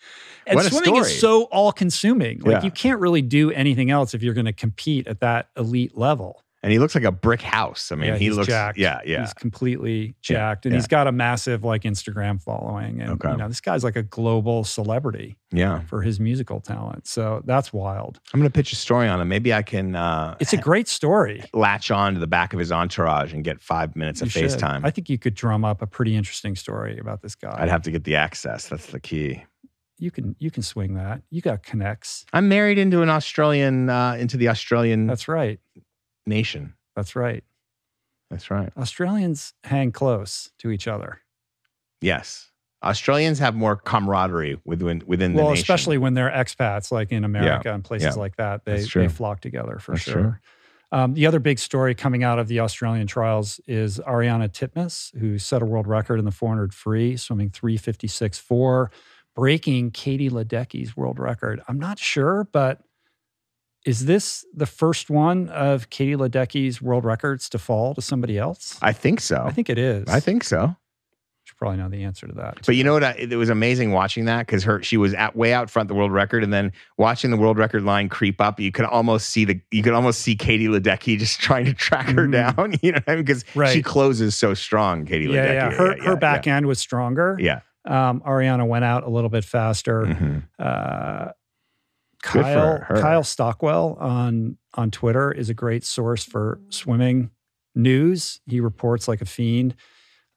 [0.45, 2.39] And What swimming is so all consuming.
[2.39, 2.63] Like Yeah.
[2.63, 6.42] you can't really do anything else if you're going to compete at that elite level.
[6.63, 7.91] And he looks like a brick house.
[7.91, 8.77] I mean, yeah, he looks jacked.
[8.77, 9.19] yeah, yeah.
[9.19, 10.65] He's completely Yeah, jacked.
[10.65, 10.77] And yeah.
[10.79, 13.01] he's got a massive like Instagram following.
[13.01, 13.31] And Okay.
[13.31, 15.81] you know, this guy's like a global celebrity yeah.
[15.81, 17.05] for his musical talent.
[17.05, 18.21] So that's wild.
[18.33, 19.27] I'm going to pitch a story on him.
[19.27, 21.43] Maybe I can uh, It's a great story.
[21.53, 24.57] latch on to the back of his entourage and get five minutes of You should.
[24.59, 24.85] FaceTime.
[24.85, 27.57] I think you could drum up a pretty interesting story about this guy.
[27.59, 28.69] I'd have to get the access.
[28.69, 29.43] That's the key.
[29.99, 31.21] you can you can swing that.
[31.29, 32.25] You got connects.
[32.31, 35.59] I'm married into an Australian, uh, into the Australian That's right.
[36.25, 36.73] Nation.
[36.95, 37.43] That's right.
[38.29, 38.71] That's right.
[38.77, 41.19] Australians hang close to each other.
[42.01, 42.49] Yes.
[42.83, 45.61] Australians have more camaraderie within within the well, nation.
[45.61, 48.21] especially when they're expats, like in America and places Yeah.
[48.21, 50.13] like that, they they flock together for That's sure.
[50.13, 50.35] true.
[50.91, 55.39] Um, the other big story coming out of the Australian trials is Ariarne Titmus, who
[55.39, 58.89] set a world record in the 400 free, swimming 356.4,
[59.35, 61.61] breaking Katie Ledecky's world record.
[61.67, 62.81] I'm not sure, but
[63.85, 68.77] is this the first one of Katie Ledecky's world records to fall to somebody else?
[68.81, 69.43] I think so.
[69.45, 70.07] I think it is.
[70.07, 70.75] I think so.
[71.45, 72.59] You probably know the answer to that.
[72.65, 73.03] But you know what?
[73.03, 75.93] I, it was amazing watching that because her she was at way out front the
[75.95, 79.43] world record, and then watching the world record line creep up, you could almost see
[79.43, 82.31] the you could almost see Katie Ledecky just trying to track her Mhm.
[82.31, 82.75] down.
[82.81, 83.25] You know what I mean?
[83.25, 83.73] Because Right.
[83.73, 85.53] she closes so strong, Katie yeah, Ledecky.
[85.53, 87.37] yeah, her her back end was stronger.
[87.39, 87.59] Yeah.
[87.85, 90.03] Um, Ariarne went out a little bit faster.
[90.05, 90.43] Mhm.
[90.57, 91.31] Uh,
[92.23, 92.79] Kyle.
[93.01, 97.29] Kyle Stockwell on on Twitter is a great source for swimming
[97.75, 98.39] news.
[98.47, 99.75] He reports like a fiend,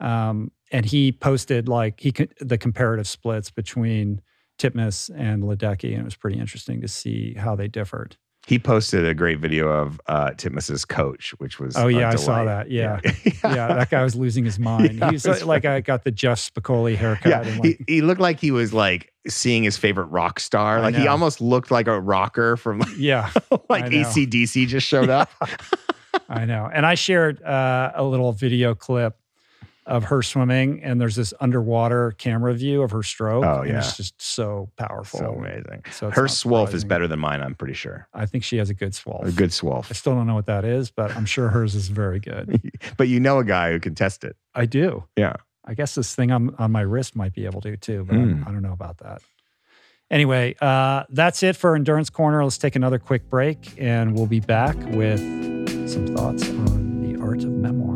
[0.00, 4.20] um, and he posted like he the comparative splits between
[4.58, 8.16] Titmus and Ledecky, and it was pretty interesting to see how they differed.
[8.46, 12.44] He posted a great video of uh, Titmus's coach, which was Oh yeah, I saw
[12.44, 12.70] that.
[12.70, 13.00] Yeah,
[13.44, 14.76] yeah, that guy was losing his mind.
[14.96, 17.26] Yeah, he was it was like, I got the Jeff Spicoli haircut.
[17.26, 20.78] Yeah, and he, like, he looked like he was like seeing his favorite rock star.
[20.78, 23.32] I Like he almost looked like a rocker from yeah,
[23.68, 23.98] like know.
[23.98, 25.28] ACDC just showed up.
[26.28, 26.70] I know.
[26.72, 29.18] And I shared uh, a little video clip
[29.86, 33.44] of her swimming, and there's this underwater camera view of her stroke.
[33.44, 33.78] Oh, and yeah.
[33.78, 35.20] it's just so powerful.
[35.20, 35.84] So amazing.
[35.92, 38.08] So Her swolf is better than mine, I'm pretty sure.
[38.12, 39.26] I think she has a good swolf.
[39.26, 39.86] A good swolf.
[39.90, 42.60] I still don't know what that is, but I'm sure hers is very good.
[42.96, 44.36] But you know a guy who can test it.
[44.54, 45.04] I do.
[45.16, 45.36] Yeah.
[45.64, 48.46] I guess this thing on, on my wrist might be able to too, but Mm.
[48.46, 49.20] I don't know about that.
[50.10, 52.42] Anyway, uh, that's it for Endurance Corner.
[52.44, 55.18] Let's take another quick break and we'll be back with
[55.90, 57.95] some thoughts on the art of memoir.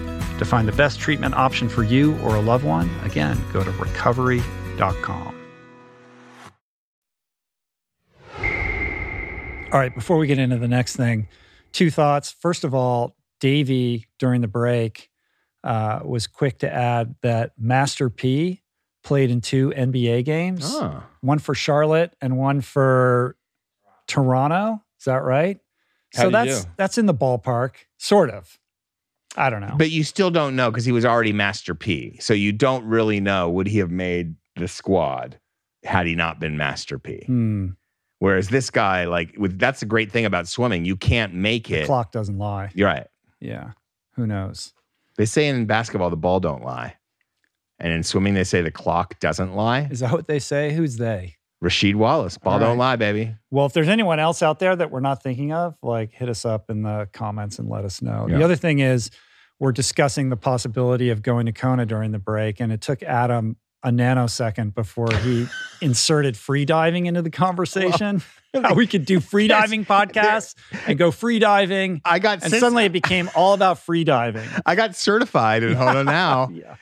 [0.41, 3.69] To find the best treatment option for you or a loved one, again, go to
[3.69, 5.35] recovery.com.
[9.71, 11.27] All right, before we get into the next thing,
[11.73, 12.31] two thoughts.
[12.31, 15.11] First of all, Davey during the break
[15.63, 18.63] uh, was quick to add that Master P
[19.03, 21.03] played in two NBA games, Oh.
[21.21, 23.37] one for Charlotte and one for
[24.07, 24.81] Toronto.
[24.97, 25.59] Is that right?
[26.13, 26.71] so How'd he that's do?
[26.77, 28.57] that's in the ballpark, sort of.
[29.37, 29.75] I don't know.
[29.77, 32.17] But you still don't know because he was already Master P.
[32.19, 35.39] So you don't really know would he have made the squad
[35.83, 37.23] had he not been Master P.
[37.25, 37.67] Hmm,
[38.19, 41.73] Whereas this guy, like, with that's the great thing about swimming, you can't make it
[41.73, 41.85] the it.
[41.87, 42.69] clock doesn't lie.
[42.75, 43.07] You're right.
[43.39, 43.71] Yeah,
[44.15, 44.73] who knows?
[45.17, 46.97] They say in basketball the ball don't lie,
[47.79, 49.87] and in swimming they say the clock doesn't lie.
[49.89, 50.71] Is that what they say?
[50.71, 51.37] Who's they?
[51.63, 52.91] Rasheed Wallace, ball All don't right.
[52.91, 53.35] lie, baby.
[53.51, 56.43] Well, if there's anyone else out there that we're not thinking of, like hit us
[56.43, 58.27] up in the comments and let us know.
[58.27, 59.11] The other thing is
[59.59, 63.57] we're discussing the possibility of going to Kona during the break, and it took Adam
[63.83, 65.47] a nanosecond before he
[65.81, 68.23] inserted free diving into the conversation.
[68.61, 72.01] How we could do free diving podcasts and go free diving.
[72.03, 74.47] I got And since- suddenly it became all about free diving.
[74.65, 76.75] I got certified in Hono now Yeah.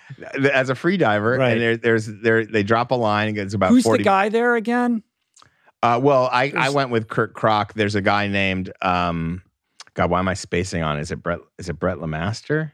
[0.51, 1.51] as a free diver, Right.
[1.53, 3.30] and there, there's there they drop a line.
[3.30, 4.01] and It's about Who's forty.
[4.03, 5.03] the guy there again?
[5.84, 7.74] Uh, well, I, I went with Kurt Kroc.
[7.74, 9.41] There's a guy named um,
[9.93, 10.09] God.
[10.09, 10.99] Why am I spacing on?
[10.99, 11.39] Is it Brett?
[11.57, 12.72] Is it Brett Lemaster?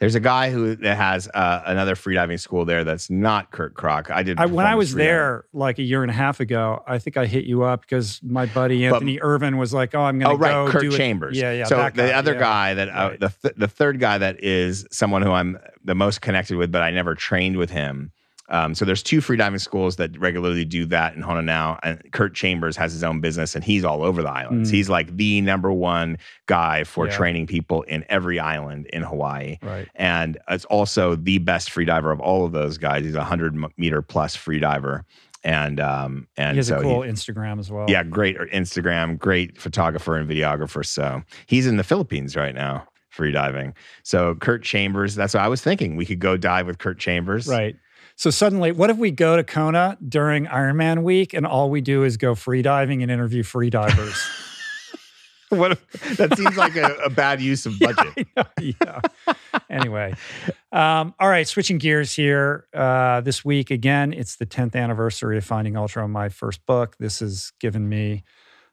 [0.00, 2.82] There's a guy who that has uh, another freediving school there.
[2.82, 4.10] That's not Kurt Kroc.
[4.10, 6.98] I did I, when I was there like a year and a half ago, I
[6.98, 10.18] think I hit you up because my buddy But- Anthony Ervin was like, "Oh, I'm
[10.18, 11.38] going Oh to right, go Kurt do it." Chambers.
[11.38, 11.64] Yeah, yeah.
[11.64, 12.40] So that the other yeah.
[12.40, 13.20] guy that uh, Right.
[13.20, 16.82] the th- the third guy that is someone who I'm the most connected with, but
[16.82, 18.10] I never trained with him.
[18.50, 22.76] Um, so there's two freediving schools that regularly do that in now, and Kurt Chambers
[22.76, 24.70] has his own business, and he's all over the islands.
[24.70, 24.74] Mm.
[24.74, 27.16] He's like the number one guy for Yeah.
[27.16, 29.88] training people in every island in Hawaii, Right.
[29.94, 33.04] and it's also the best freediver of all of those guys.
[33.04, 35.04] He's a hundred meter plus freediver,
[35.42, 37.86] and um, and he has so a cool Instagram as well.
[37.88, 40.84] yeah, great Instagram, great photographer and videographer.
[40.84, 43.72] So he's in the Philippines right now, free diving.
[44.02, 45.96] So Kurt Chambers, that's what I was thinking.
[45.96, 47.46] We could go dive with Kurt Chambers.
[47.48, 47.76] Right.
[48.16, 52.04] So suddenly, what if we go to Kona during Ironman week and all we do
[52.04, 54.22] is go free diving and interview free divers?
[55.50, 58.26] What if, that seems like a, a bad use of budget.
[58.60, 59.00] yeah.
[59.70, 60.14] Anyway,
[60.72, 61.46] um, all right.
[61.46, 62.66] Switching gears here.
[62.74, 66.96] Uh, this week again, it's the 10th anniversary of Finding Ultra, my first book.
[66.98, 68.24] This has given me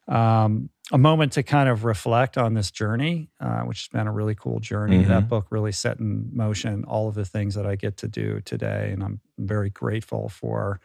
[0.08, 4.12] um, a moment to kind of reflect on this journey, uh, which has been a
[4.12, 5.04] really cool journey.
[5.04, 5.08] Mhm.
[5.08, 8.40] That book really set in motion all of the things that I get to do
[8.40, 10.80] today, and I'm very grateful for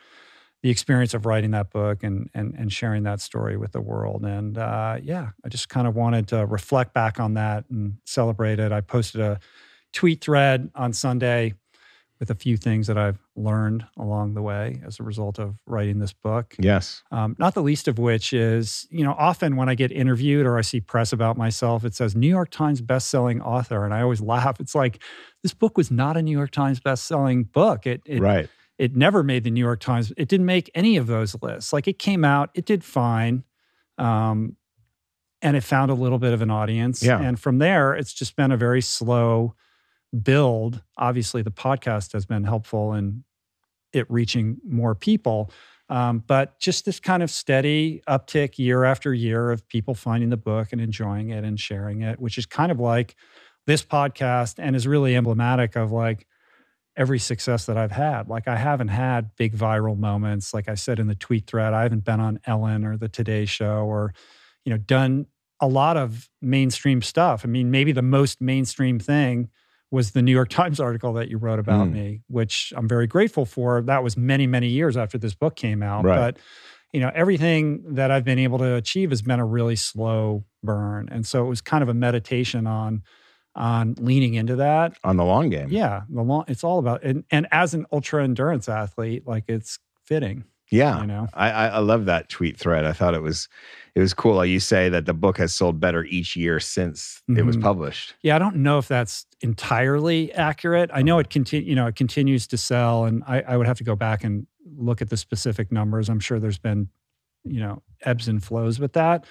[0.63, 4.23] the experience of writing that book and and and sharing that story with the world.
[4.23, 8.59] And uh, yeah, I just kind of wanted to reflect back on that and celebrate
[8.59, 8.71] it.
[8.71, 9.39] I posted a
[9.93, 11.53] tweet thread on Sunday
[12.19, 15.99] with a few things that I've learned along the way as a result of writing
[15.99, 16.55] this book.
[16.57, 17.03] Yes.
[17.11, 20.57] Um, not the least of which is, you know, often when I get interviewed or
[20.57, 24.21] I see press about myself, it says New York Times bestselling author, and I always
[24.27, 24.59] laugh.
[24.59, 25.01] It's like
[25.43, 27.85] this book was not a New York Times bestselling book.
[27.85, 28.49] It it right.
[28.77, 30.11] it never made the New York Times.
[30.17, 31.71] It didn't make any of those lists.
[31.71, 33.43] Like it came out, it did fine,
[33.99, 34.55] um,
[35.41, 37.03] and it found a little bit of an audience.
[37.03, 37.21] Yeah.
[37.21, 39.53] And from there, it's just been a very slow
[40.21, 40.81] build.
[40.97, 43.23] Obviously, the podcast has been helpful in
[43.93, 45.51] it reaching more people.
[45.89, 50.37] Um, but just this kind of steady uptick year after year of people finding the
[50.37, 53.15] book and enjoying it and sharing it, which is kind of like
[53.65, 56.27] this podcast and is really emblematic of like
[56.97, 58.27] every success that I've had.
[58.27, 60.53] Like I haven't had big viral moments.
[60.53, 63.45] Like I said in the tweet thread, I haven't been on Ellen or the Today
[63.45, 64.13] Show or,
[64.65, 65.27] you know, done
[65.61, 67.45] a lot of mainstream stuff.
[67.45, 69.49] I mean, maybe the most mainstream thing
[69.91, 71.91] was the New York Times article that you wrote about Mm.
[71.93, 73.81] me, which I'm very grateful for.
[73.81, 76.03] That was many, many years after this book came out.
[76.03, 76.17] Right.
[76.17, 76.37] But,
[76.93, 81.07] you know, everything that I've been able to achieve has been a really slow burn.
[81.11, 83.03] And so it was kind of a meditation on
[83.55, 85.67] on leaning into that On the long game.
[85.71, 89.79] yeah, the long, it's all about and, and as an ultra endurance athlete, like it's
[90.05, 91.01] fitting, Yeah.
[91.01, 91.27] you know.
[91.33, 92.85] I, I I love that tweet thread.
[92.85, 93.47] I thought it was
[93.95, 94.45] it was cool.
[94.45, 97.61] You say that the book has sold better each year since it was Mhm.
[97.63, 98.13] published.
[98.21, 100.89] Yeah, I don't know if that's entirely accurate.
[100.93, 103.77] I know it continue, you know, it continues to sell, and I, I would have
[103.77, 104.45] to go back and
[104.77, 106.09] look at the specific numbers.
[106.09, 106.89] I'm sure there's been,
[107.43, 109.25] you know, ebbs and flows with that.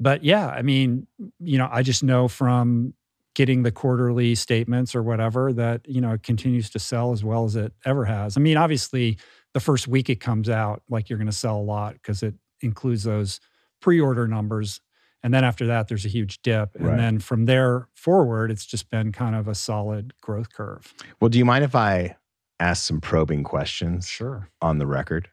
[0.00, 1.06] But yeah, I mean,
[1.38, 2.92] you know, I just know from
[3.34, 7.44] getting the quarterly statements or whatever that you know it continues to sell as well
[7.46, 8.36] as it ever has.
[8.36, 9.16] I mean, obviously,
[9.54, 12.34] the first week it comes out, like you're going to sell a lot because it
[12.62, 13.40] includes those
[13.80, 14.80] pre-order numbers,
[15.22, 16.96] and then after that, there's a huge dip, and Right.
[16.96, 20.92] then from there forward, it's just been kind of a solid growth curve.
[21.20, 22.16] Well, do you mind if I
[22.60, 25.28] ask some probing questions Sure, on the record?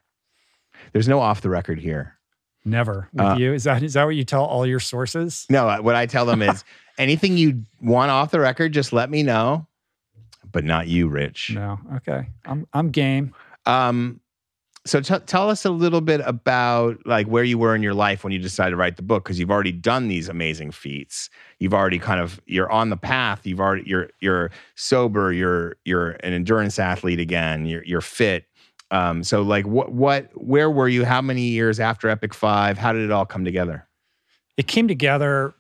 [0.93, 2.15] There's no off the record here.
[2.65, 3.53] never with Uh, you.
[3.53, 5.45] Is that is that what you tell all your sources?
[5.49, 6.63] No, uh, what I tell them is
[6.99, 9.65] anything you want off the record, just let me know,
[10.51, 11.51] but not you, Rich.
[11.55, 11.79] No.
[11.95, 13.33] Okay, I'm I'm game.
[13.69, 14.19] Um,
[14.85, 18.23] so t- tell us a little bit about like where you were in your life
[18.23, 21.29] when you decided to write the book because you've already done these amazing feats.
[21.59, 23.45] You've already kind of you're on the path.
[23.45, 25.31] You've already you're you're sober.
[25.33, 27.65] You're you're an endurance athlete again.
[27.65, 28.45] You're you're fit.
[28.91, 31.05] Um, so like what what where were you?
[31.05, 32.77] How many years after Epic Five?
[32.77, 33.89] How did it all come together?
[34.59, 35.55] it came together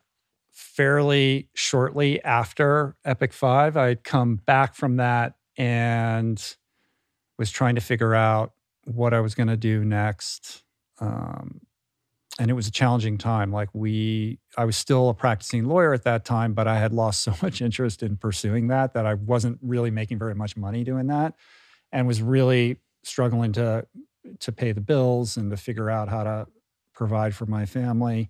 [0.51, 3.77] fairly shortly after Epic Five.
[3.77, 6.57] I'd come back from that and
[7.39, 10.63] was trying to figure out what I was going to do next.
[10.99, 11.61] Um,
[12.39, 13.51] and it was a challenging time.
[13.51, 17.21] Like we, I was still a practicing lawyer at that time, but I had lost
[17.23, 21.07] so much interest in pursuing that that I wasn't really making very much money doing
[21.07, 21.33] that,
[21.91, 23.87] and was really struggling to
[24.39, 26.47] to pay the bills and to figure out how to
[26.93, 28.29] provide for my family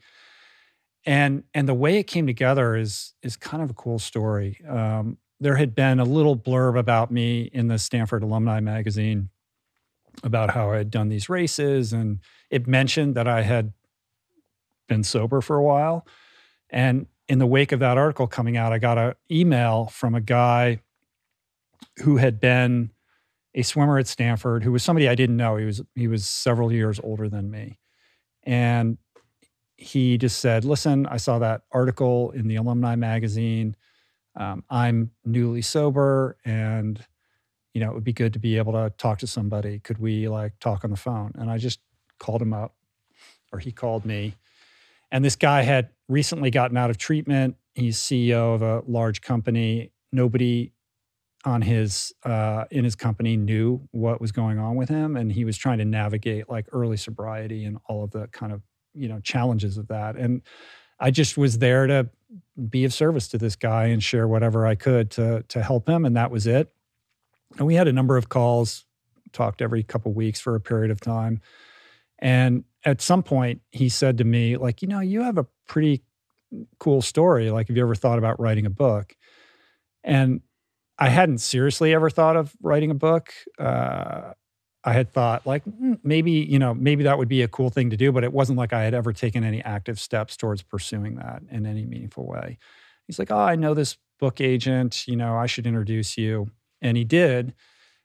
[1.05, 4.59] and and the way it came together is is kind of a cool story.
[4.67, 9.29] Um, there had been a little blurb about me in the Stanford Alumni Magazine
[10.23, 12.19] about how I had done these races, and
[12.49, 13.73] it mentioned that I had
[14.87, 16.05] been sober for a while.
[16.69, 20.21] And in the wake of that article coming out, I got an email from a
[20.21, 20.81] guy
[22.03, 22.91] who had been
[23.55, 25.55] a swimmer at Stanford, who was somebody I didn't know.
[25.55, 27.79] He was he was several years older than me,
[28.43, 28.97] and
[29.77, 33.75] he just said, "Listen, I saw that article in the alumni magazine.
[34.35, 37.05] Um, I'm newly sober, and
[37.73, 39.79] you know it would be good to be able to talk to somebody.
[39.79, 41.79] Could we like talk on the phone?" And I just
[42.19, 42.75] called him up,
[43.51, 44.35] or he called me,
[45.11, 47.55] and this guy had recently gotten out of treatment.
[47.73, 49.91] He's CEO of a large company.
[50.11, 50.73] Nobody
[51.45, 55.45] on his uh, in his company knew what was going on with him, and he
[55.45, 58.61] was trying to navigate like early sobriety and all of the kind of
[58.93, 60.41] you know challenges of that and
[60.99, 62.09] i just was there to
[62.69, 66.05] be of service to this guy and share whatever i could to to help him
[66.05, 66.71] and that was it.
[67.57, 68.85] And we had a number of calls
[69.31, 71.41] talked every couple weeks for a period of time.
[72.19, 76.03] And at some point he said to me like you know you have a pretty
[76.79, 77.51] cool story.
[77.51, 79.15] Like have you ever thought about writing a book?
[80.03, 80.41] And
[80.97, 83.31] i hadn't seriously ever thought of writing a book.
[83.57, 84.33] Uh,
[84.83, 87.89] I had thought like "Mm, maybe you know maybe that would be a cool thing
[87.89, 91.15] to do, but it wasn't like I had ever taken any active steps towards pursuing
[91.15, 92.57] that in any meaningful way.
[93.07, 95.07] He's like, "Oh, I know this book agent.
[95.07, 96.51] You know, I should introduce you,"
[96.81, 97.53] and he did,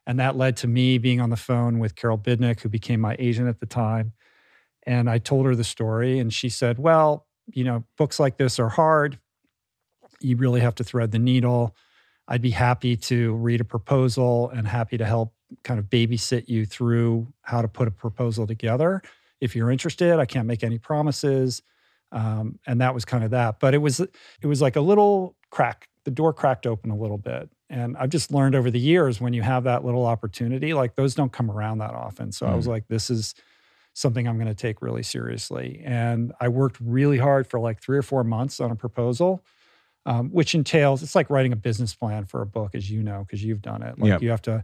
[0.07, 3.17] and that led to me being on the phone with Carol Bidnick, who became my
[3.21, 4.13] agent at the time,
[4.87, 8.59] and I told her the story, and she said, "Well, you know, books like this
[8.61, 9.19] are hard.
[10.21, 11.75] You really have to thread the needle."
[12.27, 16.67] I'd be happy to read a proposal and happy to help kind of babysit you
[16.67, 19.03] through how to put a proposal together.
[19.41, 21.63] If you're interested, I can't make any promises.
[22.13, 23.61] Um, and that was kind of that.
[23.61, 25.89] But it was it was like a little crack.
[26.05, 27.51] The door cracked open a little bit.
[27.71, 31.15] And I've just learned over the years when you have that little opportunity, like those
[31.15, 32.31] don't come around that often.
[32.31, 33.35] So I was like, this is
[33.95, 35.81] something I'm going to take really seriously.
[35.85, 39.43] And I worked really hard for like three or four months on a proposal
[40.07, 43.25] um, which entails it's like writing a business plan for a book, as you know,
[43.27, 43.99] because you've done it.
[43.99, 44.23] Like Yep.
[44.23, 44.63] you have to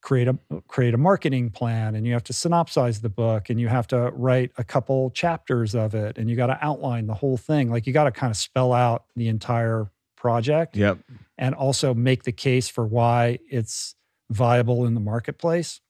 [0.00, 0.38] create a
[0.68, 4.10] create a marketing plan, and you have to synopsize the book, and you have to
[4.14, 7.70] write a couple chapters of it, and you got to outline the whole thing.
[7.70, 10.98] Like you got to kind of spell out the entire project, Yep.
[11.36, 13.94] and also make the case for why it's
[14.30, 15.80] viable in the marketplace.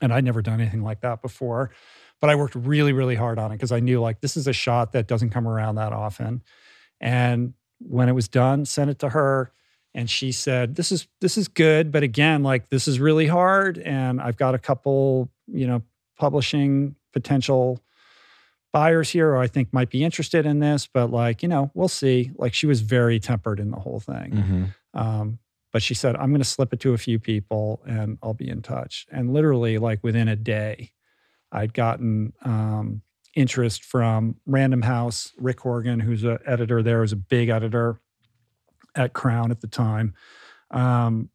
[0.00, 1.70] And I'd never done anything like that before,
[2.20, 4.52] but I worked really, really hard on it because I knew like this is a
[4.52, 6.42] shot that doesn't come around that often.
[7.00, 9.52] And when it was done, sent it to her,
[9.94, 13.78] and she said, "This is this is good, but again, like this is really hard,
[13.78, 15.82] and I've got a couple, you know,
[16.18, 17.80] publishing potential."
[18.72, 21.88] buyers here who I think might be interested in this, but like, you know, we'll
[21.88, 22.30] see.
[22.36, 24.32] Like she was very tempered in the whole thing.
[24.32, 24.64] hmm
[24.98, 25.38] Um,
[25.72, 28.48] but she said, I'm going to slip it to a few people and I'll be
[28.48, 29.06] in touch.
[29.10, 30.90] And literally, like within a day,
[31.52, 33.02] I'd gotten um,
[33.36, 35.32] interest from Random House.
[35.38, 38.00] Rick Horgan, who's an editor there, was a big editor
[38.94, 40.14] at Crown at the time,
[40.70, 41.30] um,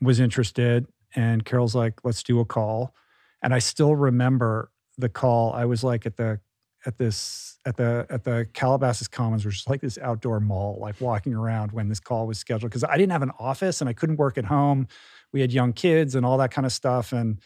[0.00, 0.86] was interested.
[1.14, 2.94] And Carol's like, let's do a call.
[3.42, 5.52] And I still remember the call.
[5.52, 6.40] I was like at the
[6.86, 11.00] at this at the at the Calabasas Commons, which is like this outdoor mall, like
[11.00, 13.92] walking around when this call was scheduled because I didn't have an office and I
[13.92, 14.88] couldn't work at home.
[15.32, 17.38] We had young kids and all that kind of stuff, and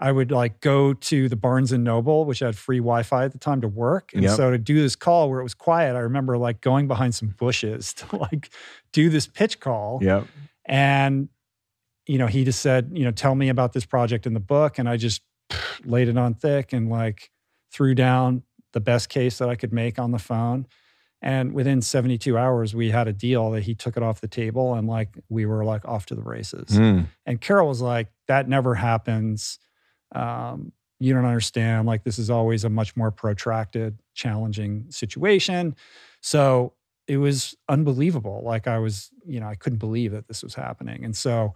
[0.00, 3.38] I would like go to the Barnes and Noble, which had free Wi-Fi at the
[3.38, 4.12] time to work.
[4.14, 4.36] And Yep.
[4.36, 7.28] so to do this call where it was quiet, I remember like going behind some
[7.30, 8.50] bushes to like
[8.92, 9.98] do this pitch call.
[10.02, 10.26] Yep.
[10.66, 11.28] And,
[12.06, 14.78] you know, he just said, you know, tell me about this project in the book.
[14.78, 15.22] And I just
[15.84, 17.30] laid it on thick and like
[17.72, 18.42] threw down
[18.72, 20.66] the best case that I could make on the phone.
[21.20, 24.74] And within 72 hours, we had a deal that he took it off the table
[24.74, 26.68] and like we were like off to the races.
[26.68, 27.08] Mm.
[27.26, 29.58] And Carol was like, that never happens.
[30.14, 31.86] Um, you don't understand.
[31.86, 35.76] Like, this is always a much more protracted, challenging situation.
[36.20, 36.74] So
[37.06, 38.42] it was unbelievable.
[38.44, 41.04] Like, I was, you know, I couldn't believe that this was happening.
[41.04, 41.54] And so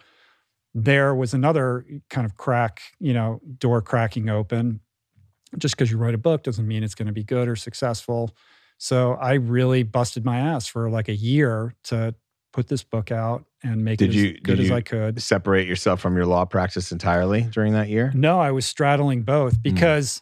[0.74, 4.80] there was another kind of crack, you know, door cracking open.
[5.58, 8.34] Just because you write a book doesn't mean it's going to be good or successful.
[8.78, 12.14] So I really busted my ass for like a year to
[12.52, 14.80] put this book out and make Did it you- as good did as you- I
[14.82, 15.22] could.
[15.22, 18.12] Separate yourself from your law practice entirely during that year.
[18.14, 19.62] No, I was straddling both Mm.
[19.62, 20.20] because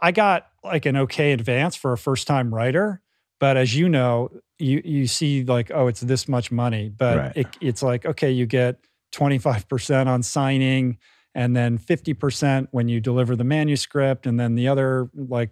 [0.00, 3.00] I got like an okay advance for a first time writer.
[3.38, 6.88] But as you know, you you see like, oh, it's this much money.
[6.88, 7.32] But Right.
[7.36, 8.78] it, it's like, okay, you get
[9.12, 10.98] 25% on signing
[11.34, 15.50] and then 50% when you deliver the manuscript, and then the other like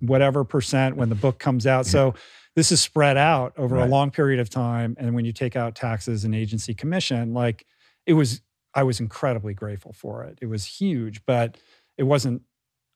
[0.00, 1.86] whatever percent when the book comes out.
[1.94, 2.14] So
[2.56, 4.96] this is spread out over a long period of time.
[4.98, 7.66] And when you take out taxes and agency commission, like
[8.06, 8.42] it was,
[8.74, 10.38] I was incredibly grateful for it.
[10.40, 11.58] It was huge, but
[11.98, 12.42] it wasn't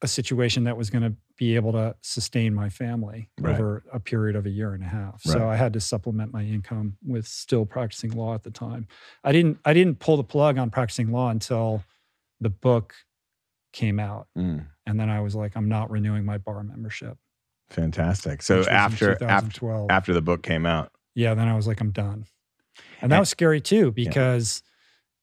[0.00, 3.54] a situation that was going to be able to sustain my family Right.
[3.54, 5.22] over a period of a year and a half.
[5.22, 8.86] So I had to supplement my income with still practicing law at the time.
[9.24, 11.82] I didn't I didn't pull the plug on practicing law until
[12.40, 12.94] the book
[13.72, 14.28] came out.
[14.36, 14.66] Mm.
[14.86, 17.18] And then I was like, I'm not renewing my bar membership.
[17.70, 18.42] Fantastic.
[18.42, 19.90] So which was in after after 2012.
[19.90, 22.26] after the book came out, yeah, then I was like, I'm done.
[23.00, 24.62] And that And- was scary too, because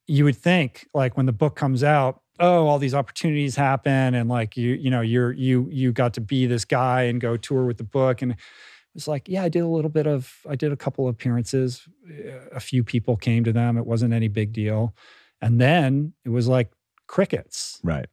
[0.07, 4.29] you would think like when the book comes out, oh, all these opportunities happen and
[4.29, 7.65] like you, you know, you're you you got to be this guy and go tour
[7.65, 8.21] with the book.
[8.21, 8.37] And it
[8.93, 11.87] was like, yeah, I did a little bit of I did a couple of appearances.
[12.51, 13.77] A few people came to them.
[13.77, 14.93] It wasn't any big deal.
[15.41, 16.71] And then it was like
[17.07, 18.07] crickets right?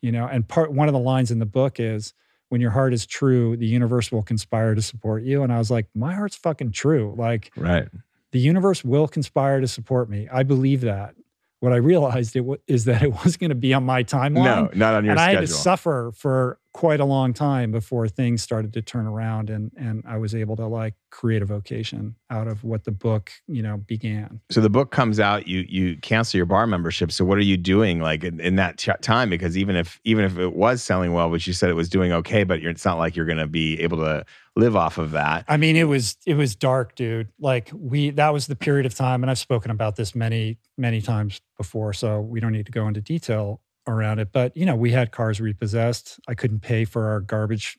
[0.00, 2.14] you know and part one of the lines in the book is
[2.52, 5.42] when your heart is true the universe will conspire to support you.
[5.42, 7.14] And i was like my heart's fucking true.
[7.16, 7.88] Like Right.
[8.32, 10.28] the universe will conspire to support me.
[10.30, 11.14] I believe that.
[11.60, 14.44] What i realized it w- is that it wasn't going to be on my timeline
[14.44, 18.08] No, not on your and i had to suffer for quite a long time before
[18.08, 22.14] things started to turn around and and i was able to like create a vocation
[22.30, 25.96] out of what the book you know began so the book comes out, you you
[25.98, 27.12] cancel your bar membership.
[27.12, 29.30] So what are you doing like in, in that ch- time?
[29.30, 32.12] Because even if even if it was selling well, which you said it was doing
[32.12, 34.24] okay, but you're, it's not like you're going to be able to
[34.56, 35.44] live off of that.
[35.48, 37.28] I mean, it was it was dark, dude.
[37.40, 41.00] Like we that was the period of time, and I've spoken about this many many
[41.00, 44.30] times before, so we don't need to go into detail around it.
[44.32, 46.20] But you know, we had cars repossessed.
[46.28, 47.78] I couldn't pay for our garbage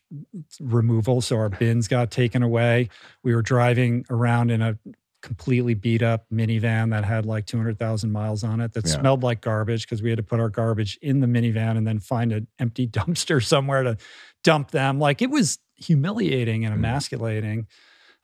[0.59, 2.89] removal, so our bins got taken away.
[3.23, 4.77] We were driving around in a
[5.21, 8.99] completely beat up minivan that had like 200,000 miles on it that Yeah.
[8.99, 11.99] smelled like garbage because we had to put our garbage in the minivan and then
[11.99, 13.97] find an empty dumpster somewhere to
[14.43, 14.99] dump them.
[14.99, 16.79] Like it was humiliating and Mm.
[16.79, 17.67] emasculating.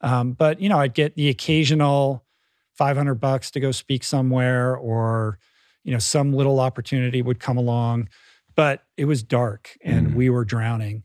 [0.01, 2.25] Um, but you know, I'd get the occasional
[2.73, 5.39] 500 bucks to go speak somewhere or
[5.83, 8.09] you know, some little opportunity would come along,
[8.55, 10.15] but it was dark and Mhm.
[10.15, 11.03] we were drowning.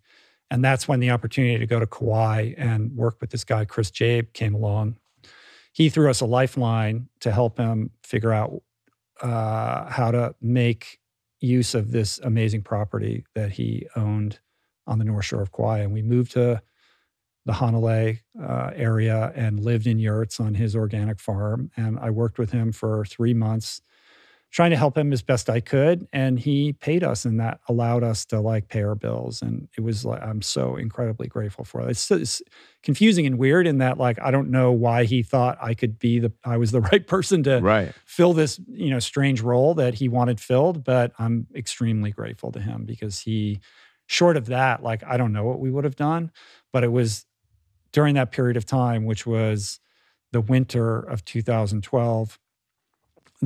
[0.51, 3.91] And that's when the opportunity to go to Kauai and work with this guy, Chris
[3.91, 4.97] Jaeb, came along.
[5.73, 8.63] He threw us a lifeline to help him figure out
[9.23, 10.99] uh, how to make
[11.41, 14.39] use of this amazing property that he owned
[14.87, 15.79] on the North Shore of Kauai.
[15.81, 16.61] And we moved to
[17.47, 21.71] the Hanalei uh, area and lived in yurts on his organic farm.
[21.77, 23.83] And I worked with him for three months,
[24.55, 26.07] trying to help him as best I could.
[26.13, 29.43] And he paid us, and that allowed us to like pay our bills.
[29.43, 31.91] And it was like I'm so incredibly grateful for it.
[31.91, 32.41] It's, it's
[32.85, 36.21] confusing and weird in that like I don't know why he thought I could be
[36.21, 37.93] the I was the right person to Right.
[38.05, 42.61] fill this you know strange role that he wanted filled but i'm extremely grateful to
[42.61, 43.59] him because he
[44.07, 46.31] short of that like i don't know what we would have done
[46.73, 47.25] but it was
[47.93, 49.81] during that period of time which was
[50.33, 52.39] the winter of 2012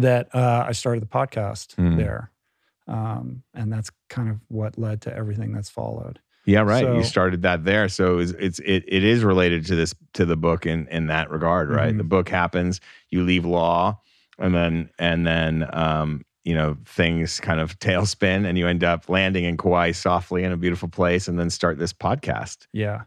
[0.01, 1.97] that uh, i started the podcast Hmm.
[1.97, 2.31] there
[2.87, 6.83] um, and that's kind of what led to everything that's followed Yeah, right.
[6.97, 10.37] you started that there, so it's, it's it it is related to this to the
[10.37, 11.93] book in in that regard, right?
[11.95, 11.99] Mhm.
[11.99, 12.81] The book happens,
[13.11, 14.01] you leave law,
[14.39, 19.11] and then and then um you know things kind of tailspin and you end up
[19.11, 22.67] landing in Kauai softly in a beautiful place and then start this podcast.
[22.73, 23.03] Yeah.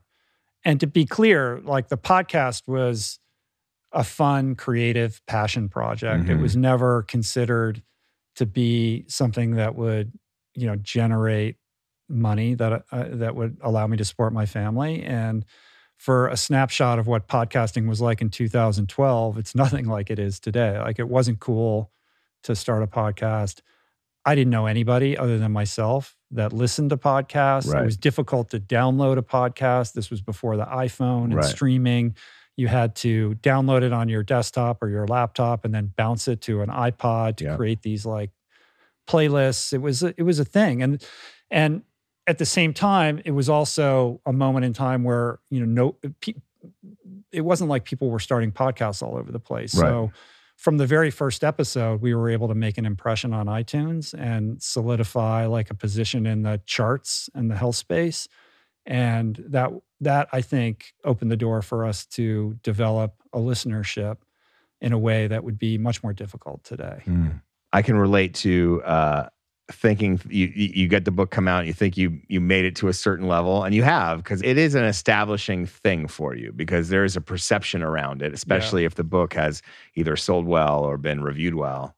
[0.63, 3.17] And to be clear, like the podcast was
[3.93, 6.29] a fun, creative passion project.
[6.29, 6.41] It Mhm.
[6.41, 7.83] was never considered
[8.35, 10.13] to be something that would,
[10.55, 11.57] you know, generate
[12.07, 15.01] money that uh, that would allow me to support my family.
[15.03, 15.45] And
[15.97, 19.53] for a snapshot of what podcasting was like in 2012, it's
[19.83, 20.79] nothing like it is today.
[20.79, 21.91] Like it wasn't cool
[22.43, 23.61] to start a podcast.
[24.25, 27.71] I didn't know anybody other than myself that listened to podcasts.
[27.71, 27.81] Right.
[27.81, 29.93] It was difficult to download a podcast.
[29.93, 31.45] This was before the iPhone and Right.
[31.45, 32.15] streaming.
[32.57, 36.41] You had to download it on your desktop or your laptop and then bounce it
[36.41, 37.55] to an iPod to Yeah.
[37.55, 38.31] create these like
[39.07, 39.73] playlists.
[39.73, 41.03] It was a, it was a thing, and
[41.49, 41.83] and
[42.27, 46.11] at the same time, it was also a moment in time where you know no,
[46.21, 46.35] pe-
[47.31, 49.75] it wasn't like people were starting podcasts all over the place.
[49.75, 49.87] Right.
[49.87, 50.11] So
[50.57, 54.61] from the very first episode, we were able to make an impression on iTunes and
[54.61, 58.27] solidify like a position in the charts and the health space.
[58.85, 59.71] And that
[60.01, 64.17] that I think opened the door for us to develop a listenership
[64.81, 67.03] in a way that would be much more difficult today.
[67.71, 69.29] I can relate to uh,
[69.71, 72.87] thinking you you get the book come out, you think you you made it to
[72.87, 76.89] a certain level, and you have because it is an establishing thing for you because
[76.89, 79.61] there is a perception around it, especially if the book has
[79.95, 81.95] either sold well or been reviewed well.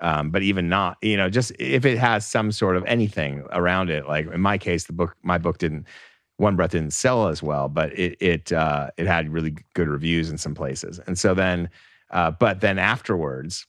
[0.00, 3.88] Um, but even not, you know, just if it has some sort of anything around
[3.88, 5.86] it, like in my case, the book, my book didn't,
[6.38, 10.30] One Breath didn't sell as well, but it it uh, it had really good reviews
[10.30, 11.70] in some places, and so then,
[12.10, 13.66] uh, but then afterwards,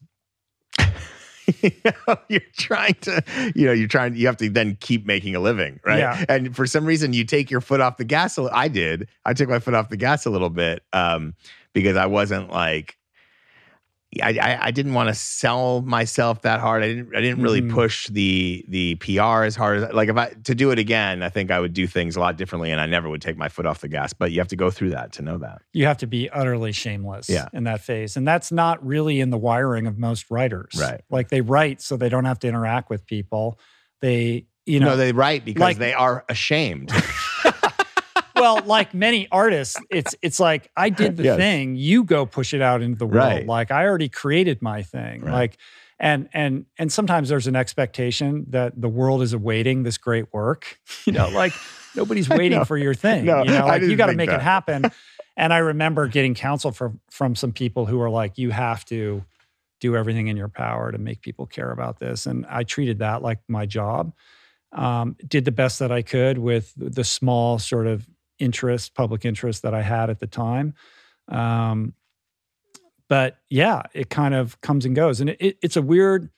[1.62, 3.24] you know, you're trying to,
[3.56, 6.00] you know, you're trying, you have to then keep making a living, right?
[6.00, 6.26] Yeah.
[6.28, 8.38] And for some reason, you take your foot off the gas.
[8.38, 9.08] a I did.
[9.26, 11.36] I took my foot off the gas a little bit um,
[11.74, 12.97] because I wasn't like,
[14.24, 16.82] I, I, I didn't want to sell myself that hard.
[16.82, 17.16] I didn't.
[17.16, 17.74] I didn't really Mhm.
[17.74, 21.22] push the the PR as hard as like if I to do it again.
[21.22, 23.50] I think I would do things a lot differently, and I never would take my
[23.50, 24.14] foot off the gas.
[24.14, 25.62] But you have to go through that to know that.
[25.74, 27.50] You have to be utterly shameless Yeah.
[27.54, 28.16] in that phase.
[28.16, 30.72] And that's not really in the wiring of most writers.
[30.80, 31.02] Right.
[31.10, 33.60] Like they write so they don't have to interact with people.
[34.02, 36.92] They, you know, no, they write because like- they are ashamed.
[38.40, 41.38] well, like many artists, it's it's like I did the Yes.
[41.38, 43.16] thing, you go push it out into the world.
[43.18, 43.46] Right.
[43.46, 45.22] Like I already created my thing.
[45.22, 45.32] Right.
[45.34, 45.58] Like
[46.00, 50.80] and and and sometimes there's an expectation that the world is awaiting this great work.
[51.06, 51.54] You know, like
[51.96, 53.26] nobody's waiting for your thing.
[53.26, 54.42] No, you know, like you got to make that.
[54.42, 54.92] it happen.
[55.38, 59.24] and I remember getting counsel from from some people who were like, you have to
[59.80, 62.26] do everything in your power to make people care about this.
[62.26, 64.12] And I treated that like my job.
[64.74, 68.06] Um, did the best that I could with the small sort of
[68.40, 70.74] interest, public interest that I had at the time.
[71.28, 71.94] Um,
[73.10, 75.22] but yeah, it kind of comes and goes.
[75.22, 76.30] And it, it, it's a weird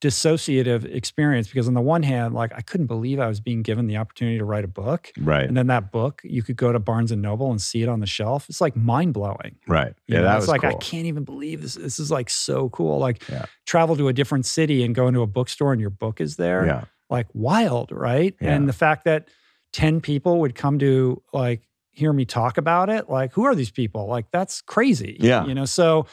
[0.00, 3.86] dissociative experience because, on the one hand, like I couldn't believe I was being given
[3.86, 5.12] the opportunity to write a book.
[5.18, 5.46] right.
[5.46, 8.00] And then that book, you could go to Barnes and Noble and see it on
[8.00, 8.48] the shelf.
[8.48, 9.56] It's like mind blowing.
[9.68, 9.94] Right.
[10.06, 11.74] You Yeah, know, that it's was like I can't even believe this.
[11.74, 12.98] This is like so cool.
[12.98, 13.46] Like Yeah.
[13.64, 16.66] travel to a different city and go into a bookstore and your book is there.
[16.66, 16.84] Yeah.
[17.08, 18.34] Like wild, right?
[18.40, 18.54] Yeah.
[18.54, 19.28] And the fact that
[19.72, 23.70] 10 people would come to like hear me talk about it, like who are these
[23.70, 24.06] people?
[24.06, 25.16] Like that's crazy.
[25.20, 25.44] Yeah.
[25.46, 26.06] You know, so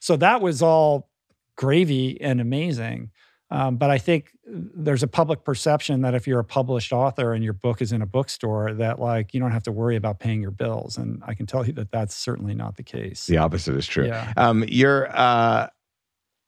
[0.00, 1.08] so that was all
[1.56, 3.10] gravy and amazing.
[3.50, 7.44] Um, but I think there's a public perception that if you're a published author and
[7.44, 10.40] your book is in a bookstore, that like you don't have to worry about paying
[10.40, 10.96] your bills.
[10.96, 13.26] And I can tell you that that's certainly not the case.
[13.26, 14.06] The opposite is true.
[14.06, 14.32] Yeah.
[14.36, 15.68] Um, your uh,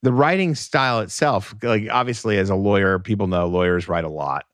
[0.02, 4.46] the writing style itself, like obviously as a lawyer, people know lawyers write a lot,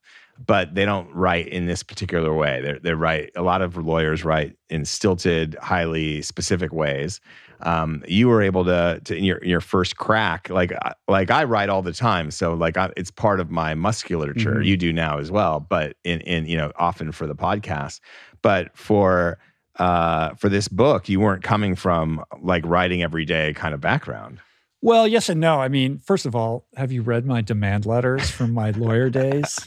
[0.47, 2.61] but they don't write in this particular way.
[2.63, 7.21] They they write a lot of lawyers write in stilted, highly specific ways.
[7.65, 11.31] Um, you were able to, to in your in your first crack, like I- like
[11.31, 14.57] I write all the time, so like I, it's part of my musculature.
[14.57, 14.65] Mhm.
[14.65, 18.01] You do now as well, but in in you know often for the podcast,
[18.43, 19.39] but for
[19.79, 24.39] uh, for this book, you weren't coming from like writing every day kind of background.
[24.83, 25.61] Well, yes and no.
[25.61, 29.59] I mean, first of all, have you read my demand letters from my lawyer days?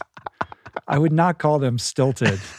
[0.87, 2.39] I would not call them stilted.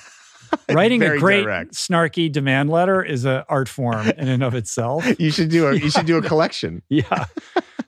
[0.70, 1.72] Writing a great direct.
[1.72, 5.05] snarky demand letter is an art form in and of itself.
[5.18, 6.82] You should do a you should do a collection.
[6.88, 7.26] Yeah.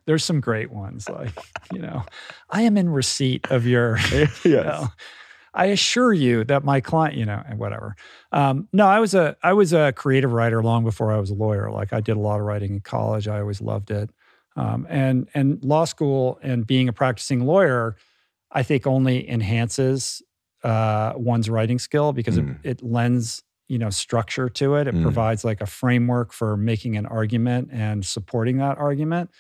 [0.07, 1.33] There's some great ones like,
[1.73, 2.05] you know,
[2.51, 4.45] I am in receipt of your yes.
[4.45, 4.89] you know,
[5.55, 7.97] I assure you that my client, you know, and whatever.
[8.33, 11.35] Um, no, I was a I was a creative writer long before I was a
[11.35, 11.71] lawyer.
[11.71, 13.29] Like I did a lot of writing in college.
[13.29, 14.11] I always loved it.
[14.57, 17.97] Um, and and law school and being a practicing lawyer,
[18.51, 20.23] I think only enhances
[20.65, 22.59] uh, one's writing skill because Mm.
[22.65, 24.89] it, it lends you know structure to it.
[24.89, 25.03] It Mm.
[25.03, 29.31] provides like a framework for making an argument and supporting that argument.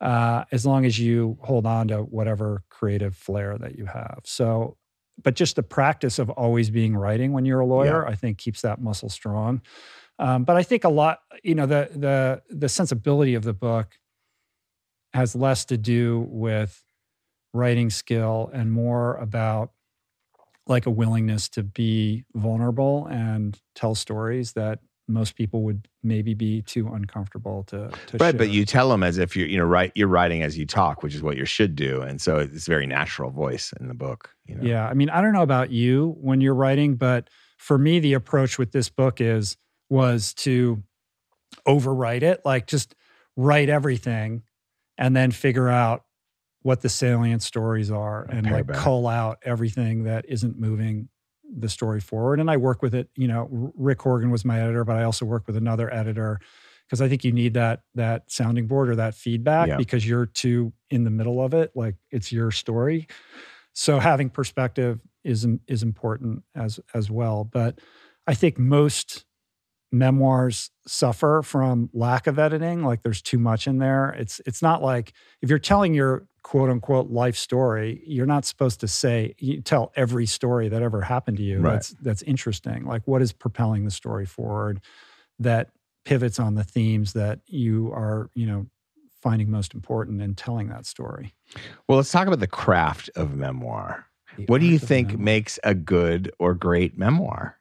[0.00, 4.20] uh, as long as you hold on to whatever creative flair that you have.
[4.24, 4.76] So,
[5.22, 8.12] but just the practice of always being writing when you're a lawyer, Yeah.
[8.12, 9.62] I think keeps that muscle strong.
[10.18, 13.98] Um, but I think a lot, you know, the the the sensibility of the book
[15.14, 16.82] has less to do with
[17.56, 19.72] writing skill and more about
[20.66, 26.62] like a willingness to be vulnerable and tell stories that most people would maybe be
[26.62, 29.92] too uncomfortable to, to Right, but you tell them as if you're, you know, right.
[29.94, 32.86] You're writing as you talk, which is what you should do, and so it's very
[32.86, 34.30] natural voice in the book.
[34.46, 34.64] You know?
[34.64, 34.88] Yeah.
[34.88, 38.58] I mean, I don't know about you when you're writing, but for me, the approach
[38.58, 39.56] with this book is
[39.88, 40.82] was to
[41.66, 42.94] overwrite it, like just
[43.36, 44.42] write everything
[44.98, 46.05] and then figure out
[46.66, 51.08] what the salient stories are and like cull out everything that isn't moving
[51.56, 52.40] the story forward.
[52.40, 55.24] And I work with it, you know, Rick Horgan was my editor, but I also
[55.24, 56.40] work with another editor
[56.84, 59.76] because I think you need that that sounding board or that feedback Yeah.
[59.76, 63.06] because you're too in the middle of it, like it's your story.
[63.72, 67.44] So having perspective is is important as as well.
[67.44, 67.78] But
[68.26, 69.24] I think most
[69.92, 72.82] memoirs suffer from lack of editing.
[72.82, 74.10] Like there's too much in there.
[74.18, 75.12] It's it's not like
[75.42, 79.90] if you're telling your quote unquote life story, you're not supposed to say you tell
[79.96, 81.58] every story that ever happened to you.
[81.58, 81.72] Right.
[81.72, 82.84] That's that's interesting.
[82.84, 84.80] Like what is propelling the story forward
[85.40, 85.70] that
[86.04, 88.66] pivots on the themes that you are, you know,
[89.20, 91.34] finding most important in telling that story.
[91.88, 94.06] Well, let's talk about the craft of memoir.
[94.36, 97.58] The What do you think makes a good or great memoir?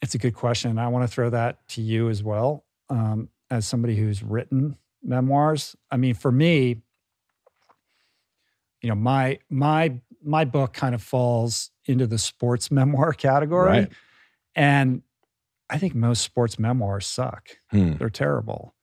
[0.00, 0.76] It's a good question.
[0.76, 5.76] I want to throw that to you as well, um, as somebody who's written memoirs.
[5.88, 6.82] I mean, for me,
[8.82, 13.92] you know, my my my book kind of falls into the sports memoir category, Right.
[14.54, 15.02] and
[15.70, 17.48] I think most sports memoirs suck.
[17.70, 17.94] Hmm.
[17.94, 18.74] They're terrible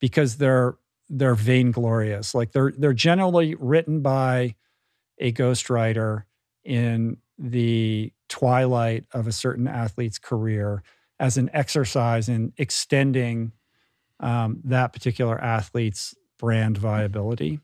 [0.00, 0.76] because they're
[1.08, 2.34] they're vainglorious.
[2.34, 4.54] Like they're they're generally written by
[5.18, 6.24] a ghostwriter
[6.64, 10.82] in the twilight of a certain athlete's career
[11.18, 13.52] as an exercise in extending
[14.20, 17.60] um, that particular athlete's brand viability.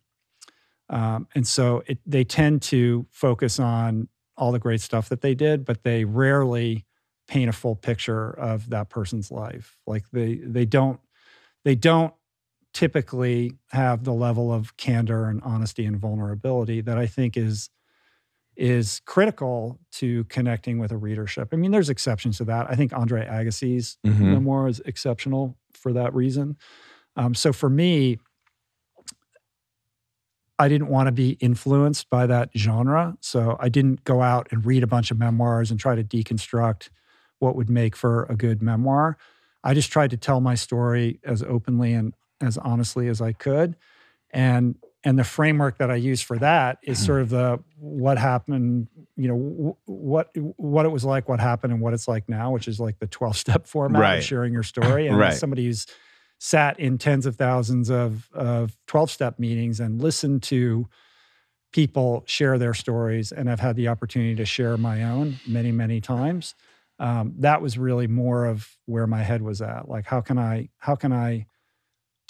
[0.92, 4.08] Um, and so it, they tend to focus on
[4.38, 6.86] all the great stuff that they did, but they rarely
[7.28, 9.78] paint a full picture of that person's life.
[9.86, 11.00] Like they they don't
[11.64, 12.14] they don't
[12.74, 17.70] typically have the level of candor and honesty and vulnerability that I think is
[18.56, 21.48] is critical to connecting with a readership.
[21.52, 22.66] I mean, there's exceptions to that.
[22.70, 24.28] I think Andre Agassi's Mhm.
[24.30, 26.56] memoir is exceptional for that reason.
[27.16, 28.18] Um, so for me,
[30.62, 33.16] I didn't want to be influenced by that genre.
[33.20, 36.88] So I didn't go out and read a bunch of memoirs and try to deconstruct
[37.40, 39.16] what would make for a good memoir.
[39.64, 43.74] I just tried to tell my story as openly and as honestly as I could.
[44.30, 47.06] And and the framework that I use for that is hmm.
[47.06, 48.86] sort of the what happened,
[49.16, 52.68] you know, what what it was like, what happened, and what it's like now, which
[52.68, 54.18] is like the twelve step format Right.
[54.18, 55.06] of sharing your story.
[55.08, 55.34] And Right.
[55.34, 55.86] somebody who's
[56.44, 60.88] sat in tens of thousands of of twelve step meetings and listened to
[61.72, 66.00] people share their stories, and I've had the opportunity to share my own many many
[66.00, 66.56] times.
[66.98, 69.88] Um, that was really more of where my head was at.
[69.88, 71.46] Like, how can I how can I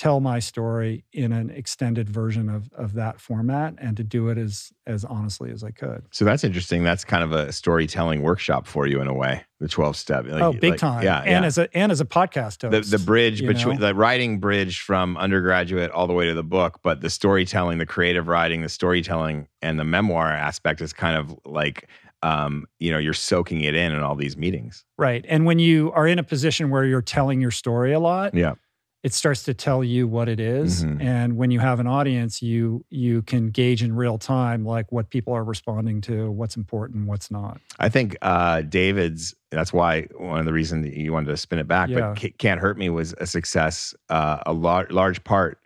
[0.02, 4.36] tell my story in an extended version of of that format and to do it
[4.36, 6.02] as as honestly as I could.
[6.10, 6.82] So that's interesting.
[6.82, 9.44] That's kind of a storytelling workshop for you in a way.
[9.60, 10.26] The twelve step.
[10.26, 11.04] Like- oh, big like- time!
[11.04, 11.46] Yeah, and yeah.
[11.46, 13.86] as a and as a podcast the host, the bridge between know?
[13.86, 17.86] the writing bridge from undergraduate all the way to the book, but the storytelling, the
[17.86, 21.88] creative writing, the storytelling, and the memoir aspect is kind of like
[22.24, 24.84] um, you know you're soaking it in in all these meetings.
[24.98, 25.24] right.
[25.28, 28.54] And when you are in a position where you're telling your story a lot, Yeah,
[29.02, 30.84] it starts to tell you what it is.
[30.84, 31.02] Mhm.
[31.02, 35.10] and when you have an audience you you can gauge in real time like what
[35.10, 39.34] people are responding to what's important what's not I think uh, David's.
[39.50, 41.88] That's why one of the reasons that you wanted to spin it back.
[41.90, 42.12] Yeah.
[42.14, 43.94] But Ca- can't hurt me was a success.
[44.08, 45.58] Uh, a lar- large part.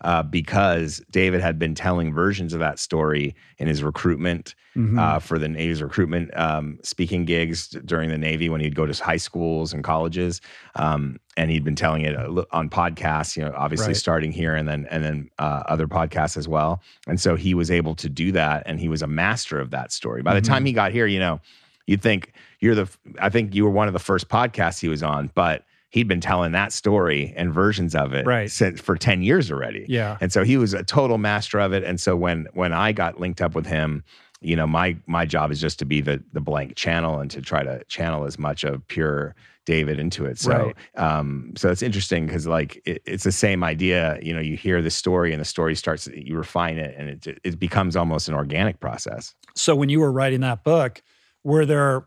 [0.00, 4.98] Uh, because David had been telling versions of that story in his recruitment Mhm.
[4.98, 9.04] uh, for the Navy's recruitment um, speaking gigs during the Navy when he'd go to
[9.04, 10.40] high schools and colleges,
[10.74, 12.16] um, and he'd been telling it
[12.50, 13.36] on podcasts.
[13.36, 13.96] You know, obviously Right.
[13.96, 16.82] starting here and then and then uh, other podcasts as well.
[17.06, 19.92] And so he was able to do that, and he was a master of that
[19.92, 20.22] story.
[20.22, 20.46] By the Mhm.
[20.48, 21.40] time he got here, you know,
[21.86, 22.88] you'd think you're the.
[23.20, 25.64] I think you were one of the first podcasts he was on, but
[25.94, 28.50] he'd been telling that story and versions of it Right.
[28.50, 29.86] since for ten years already.
[29.88, 31.84] yeah And so he was a total master of it.
[31.84, 34.02] And so when when I got linked up with him,
[34.40, 37.40] you know, my my job is just to be the the blank channel and to
[37.40, 39.34] try to channel as much of pure
[39.66, 40.38] David into it.
[40.38, 40.76] So, Right.
[40.96, 44.18] um, so it's interesting because like it, it's the same idea.
[44.20, 47.38] You know, you hear the story and the story starts, you refine it, and it
[47.44, 49.34] it becomes almost an organic process.
[49.54, 51.00] So when you were writing that book,
[51.44, 52.04] were there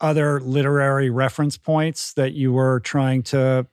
[0.00, 3.66] other literary reference points that you were trying to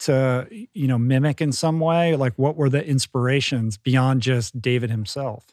[0.00, 2.16] to you know mimic in some way?
[2.16, 5.46] Like what were the inspirations beyond just David himself?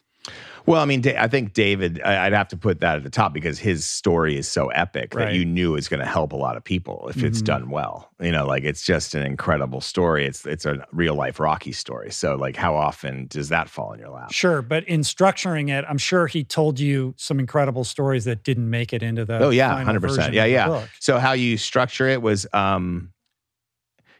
[0.68, 3.58] Well, I mean, I think David, I'd have to put that at the top because
[3.58, 5.30] his story is so epic Right.
[5.30, 7.44] that you knew is going to help a lot of people if it's Mhm.
[7.46, 8.10] done well.
[8.20, 10.26] You know, like it's just an incredible story.
[10.26, 12.10] It's it's a real life Rocky story.
[12.10, 14.30] So, like, how often does that fall in your lap?
[14.30, 18.68] Sure, but in structuring it, I'm sure he told you some incredible stories that didn't
[18.68, 20.34] make it into the Oh yeah, hundred percent.
[20.34, 20.84] Yeah, yeah.
[21.00, 23.14] So how you structure it was, um,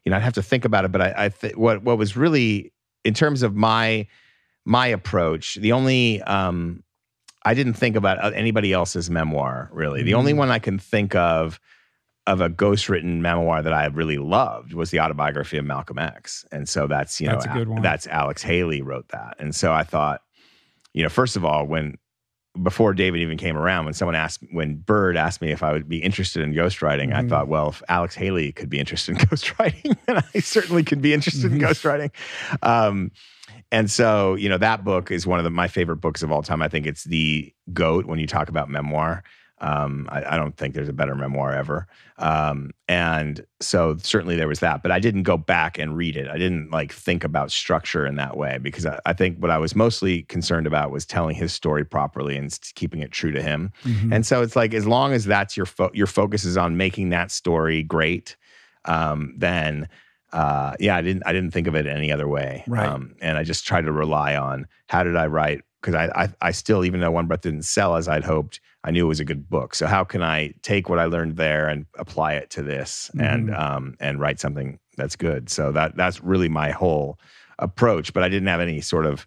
[0.04, 2.16] you know, I'd have to think about it, but I, I th- what what was
[2.16, 2.72] really
[3.04, 4.06] in terms of my
[4.68, 6.82] my approach, the only um,
[7.44, 10.02] I didn't think about uh, anybody else's memoir really.
[10.02, 10.36] The only Mhm.
[10.36, 11.58] one I can think of
[12.26, 16.68] of a ghostwritten memoir that I really loved was the autobiography of Malcolm X, and
[16.68, 17.80] so that's you That's know a good one.
[17.82, 20.20] that's Alex Haley wrote that, and so I thought,
[20.92, 21.96] you know, first of all, when
[22.62, 25.88] before David even came around, when someone asked, when Bird asked me if I would
[25.88, 27.28] be interested in ghostwriting, I Mhm.
[27.30, 31.14] thought, well, if Alex Haley could be interested in ghostwriting, then I certainly could be
[31.14, 31.62] interested in Mhm.
[31.62, 32.10] ghostwriting.
[32.62, 33.12] Um,
[33.70, 36.42] and so, you know, that book is one of the, my favorite books of all
[36.42, 36.62] time.
[36.62, 39.22] I think it's the goat when you talk about memoir.
[39.60, 41.88] Um, I, I don't think there's a better memoir ever.
[42.18, 46.28] Um, and so certainly there was that, but I didn't go back and read it.
[46.28, 49.58] I didn't like think about structure in that way because I, I think what I
[49.58, 53.72] was mostly concerned about was telling his story properly and keeping it true to him.
[53.82, 54.14] Mhm.
[54.14, 57.08] And so it's like as long as that's your fo- your focus is on making
[57.08, 58.36] that story great,
[58.84, 59.88] um, then
[60.32, 62.64] uh, yeah, I didn't I didn't think of it any other way.
[62.66, 62.86] Right.
[62.88, 66.28] Um, and I just tried to rely on how did I write because I, I
[66.42, 69.20] I still even though One Breath didn't sell as I'd hoped, I knew it was
[69.20, 69.74] a good book.
[69.74, 73.48] So how can I take what I learned there and apply it to this and
[73.48, 73.58] Mhm.
[73.58, 75.48] um, and write something that's good?
[75.48, 77.18] So that that's really my whole
[77.58, 78.12] approach.
[78.12, 79.26] But I didn't have any sort of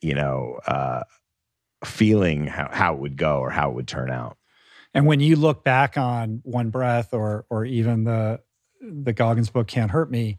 [0.00, 1.02] you know uh,
[1.84, 4.36] feeling how, how it would go or how it would turn out.
[4.94, 8.40] And when you look back on One Breath or or even the
[8.82, 10.38] the Goggins book Can't Hurt Me,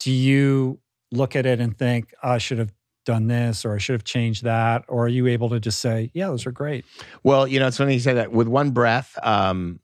[0.00, 0.80] do you
[1.12, 2.72] look at it and think I should have
[3.04, 4.84] done this or I should have changed that?
[4.88, 6.84] Or are you able to just say, yeah, those are great?
[7.22, 8.32] Well, you know, it's funny you say that.
[8.32, 9.80] With One Breath, um,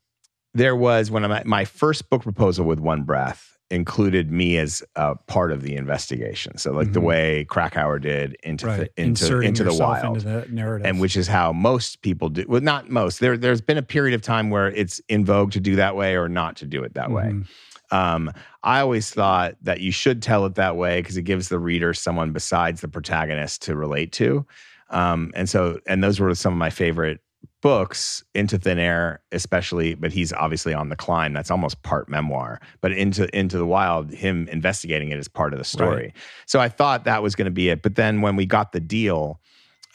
[0.53, 5.15] there was when I, my first book proposal with One Breath included me as a
[5.27, 6.57] part of the investigation.
[6.57, 7.03] So, like the Mhm.
[7.05, 8.77] way Krakauer did into Right.
[8.77, 10.17] th- into Inserting into the wild.
[10.17, 10.85] into the narrative.
[10.85, 12.45] and which is how most people do.
[12.47, 13.19] Well, not most.
[13.19, 16.15] There, there's been a period of time where it's in vogue to do that way
[16.15, 17.23] or not to do it that way.
[17.33, 17.45] Mhm.
[17.91, 18.31] Um,
[18.63, 21.93] I always thought that you should tell it that way because it gives the reader
[21.93, 24.45] someone besides the protagonist to relate to.
[24.89, 27.19] Um, and so, and those were some of my favorite
[27.63, 29.95] books, Into Thin Air, especially.
[29.95, 31.33] But he's obviously on the climb.
[31.33, 32.59] That's almost part memoir.
[32.81, 36.13] But into Into the Wild, him investigating it is part of the story.
[36.45, 37.81] So I thought that was going to be it.
[37.81, 39.39] But then when we got the deal,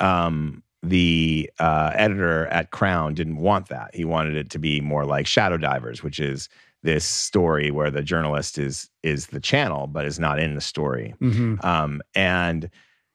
[0.00, 3.94] um, the uh, editor at Crown didn't want that.
[3.94, 6.48] He wanted it to be more like Shadow Divers, which is
[6.82, 11.14] this story where the journalist is is the channel but is not in the story.
[11.20, 11.62] Mhm.
[11.64, 12.70] Um, and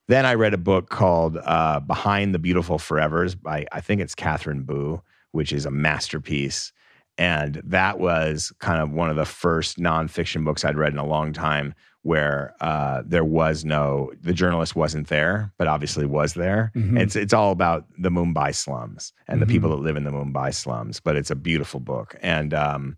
[0.08, 4.14] then I read a book called uh, Behind the Beautiful Forevers by I think it's
[4.14, 5.02] Katherine Boo,
[5.32, 6.72] which is a masterpiece.
[7.16, 11.06] And that was kind of one of the first nonfiction books I'd read in a
[11.06, 16.70] long time where uh, there was no the journalist wasn't there, but obviously was there.
[16.74, 16.98] Mhm.
[17.00, 19.46] It's it's all about the Mumbai slums and Mhm.
[19.46, 21.00] the people that live in the Mumbai slums.
[21.00, 22.96] But it's a beautiful book, and um,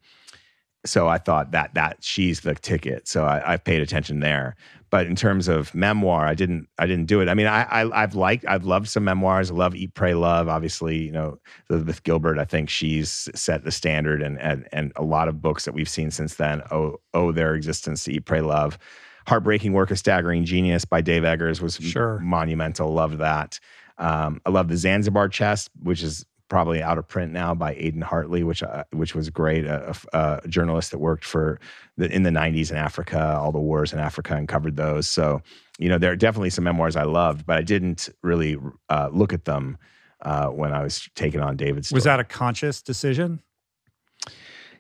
[0.87, 3.07] so I thought that that she's the ticket.
[3.09, 4.57] So I, I paid attention there.
[4.89, 7.29] But in terms of memoir, I didn't I didn't do it.
[7.29, 9.51] I mean, I, I I've liked I've loved some memoirs.
[9.51, 10.49] I love Eat Pray Love.
[10.49, 11.39] Obviously, you know
[11.69, 12.39] Elizabeth Gilbert.
[12.39, 15.89] I think she's set the standard, and and and a lot of books that we've
[15.89, 18.79] seen since then owe owe their existence to Eat Pray Love.
[19.27, 22.21] Heartbreaking Work of Staggering Genius by Dave Eggers was Sure.
[22.21, 22.93] monumental.
[22.93, 23.59] Loved that.
[23.99, 28.03] Um, I love the Zanzibar Chest, which is probably out of print now by Aidan
[28.03, 29.65] Hartley, which uh, which was great.
[29.65, 31.61] A, a, a journalist that worked for
[31.97, 35.09] the, in the '90s in Africa, all the wars in Africa, and covered those.
[35.09, 35.43] So,
[35.79, 38.57] you know, there are definitely some memoirs I loved, but I didn't really
[38.89, 39.79] uh, look at them
[40.23, 41.93] uh, when I was taking on David's.
[41.93, 43.41] Was that a conscious decision?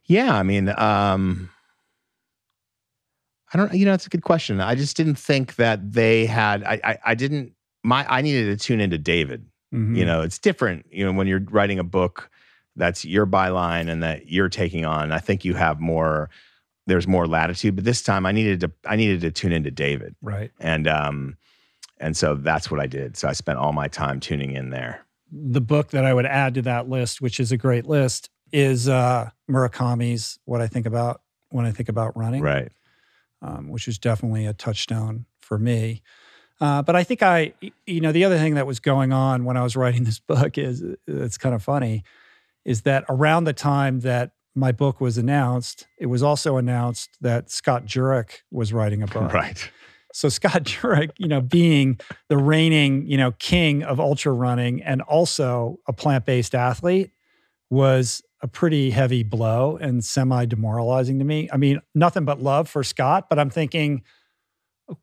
[0.04, 1.50] Yeah, I mean, um,
[3.52, 3.72] I don't.
[3.74, 4.60] You know, it's a good question.
[4.60, 6.62] I just didn't think that they had.
[6.64, 7.52] I, I, I didn't.
[7.82, 9.46] My, I needed to tune into David.
[9.74, 9.96] Mhm.
[9.96, 10.86] You know, it's different.
[10.90, 12.30] You know, when you're writing a book
[12.78, 15.10] that's your byline and that you're taking on.
[15.10, 16.28] I think you have more.
[16.86, 18.70] There's more latitude, but this time I needed to.
[18.84, 20.52] I needed to tune into David, right.
[20.60, 21.36] and um,
[21.98, 23.16] and so that's what I did.
[23.16, 25.00] So I spent all my time tuning in there.
[25.32, 28.88] the book that I would add to that list, which is a great list, is
[28.88, 32.70] uh, Murakami's What I Think About When I Think About Running, Right.
[33.42, 36.02] um, which was definitely a touchstone for me.
[36.60, 37.52] Uh, but I think I,
[37.86, 40.56] you know, the other thing that was going on when I was writing this book
[40.56, 42.02] is it's kind of funny,
[42.64, 47.50] is that around the time that my book was announced, it was also announced that
[47.50, 49.32] Scott Jurek was writing a book.
[49.32, 49.70] Right.
[50.14, 55.02] So Scott Jurek, you know, being the reigning, you know, king of ultra running and
[55.02, 57.10] also a plant-based athlete
[57.68, 61.50] was a pretty heavy blow and semi-demoralizing to me.
[61.52, 64.02] I mean, nothing but love for Scott, but I'm thinking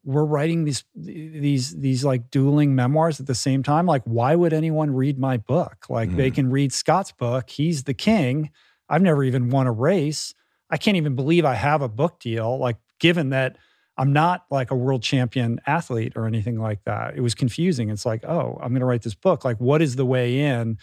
[0.04, 3.86] we're writing these these these like dueling memoirs at the same time.
[3.86, 5.86] Like, why would anyone read my book?
[5.90, 6.36] Like they Mm.
[6.36, 7.50] can read Scott's book.
[7.50, 8.50] He's the king.
[8.90, 10.34] I've never even won a race.
[10.70, 12.58] I can't even believe I have a book deal.
[12.58, 13.58] Like, given that
[13.98, 17.16] I'm not like a world champion athlete or anything like that.
[17.16, 17.90] It was confusing.
[17.92, 19.46] It's like, oh, I'm going to write this book.
[19.46, 20.80] Like, what is the way in?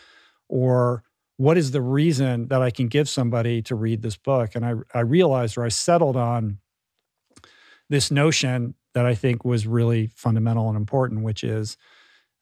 [0.49, 1.03] Or
[1.37, 4.55] what is the reason that I can give somebody to read this book?
[4.55, 6.59] And I, I realized or I settled on
[7.89, 11.77] this notion that I think was really fundamental and important, which is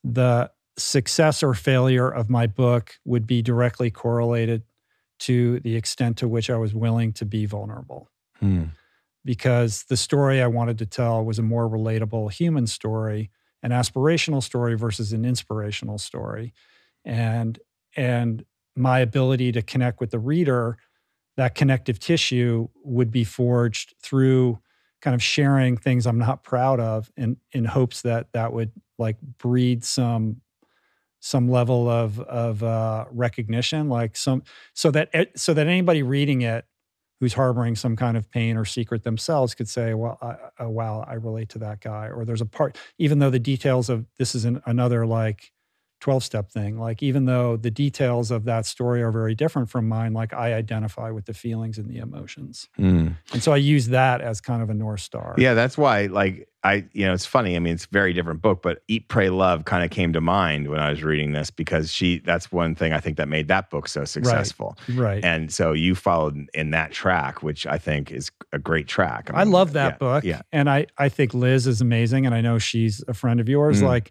[0.04, 4.62] the success or failure of my book would be directly correlated
[5.20, 8.08] to the extent to which I was willing to be vulnerable
[8.38, 8.66] Hmm.
[9.24, 13.30] because the story I wanted to tell was a more relatable human story,
[13.62, 16.54] an aspirational story versus an inspirational story.
[17.04, 17.58] And
[17.96, 18.44] and
[18.76, 20.78] my ability to connect with the reader,
[21.36, 24.60] that connective tissue would be forged through
[25.00, 29.16] kind of sharing things I'm not proud of in in hopes that that would like
[29.38, 30.40] breed some
[31.20, 34.42] some level of of uh, recognition like some
[34.74, 36.64] so that so that anybody reading it
[37.20, 41.04] who's harboring some kind of pain or secret themselves could say, "Well, I, oh, wow,
[41.06, 44.34] I relate to that guy." Or there's a part, even though the details of this
[44.34, 45.52] is an, another like
[46.00, 46.78] twelve step thing.
[46.78, 50.54] Like even though the details of that story are very different from mine, like I
[50.54, 53.08] identify with the feelings and the emotions, Hmm.
[53.32, 55.34] and so I use that as kind of a north star.
[55.38, 56.06] Yeah, that's why.
[56.06, 57.54] Like I, you know, it's funny.
[57.54, 60.20] I mean, it's a very different book, but Eat, Pray, Love kind of came to
[60.20, 62.18] mind when I was reading this because she.
[62.18, 64.76] That's one thing I think that made that book so successful.
[64.94, 65.24] right.
[65.24, 69.30] And so you followed in that track, which I think is a great track.
[69.32, 70.24] I mean, love that yeah, book.
[70.24, 72.26] Yeah, And I, I think Liz is amazing.
[72.26, 73.80] And I know she's a friend of yours.
[73.80, 73.86] Mhm.
[73.86, 74.10] Like,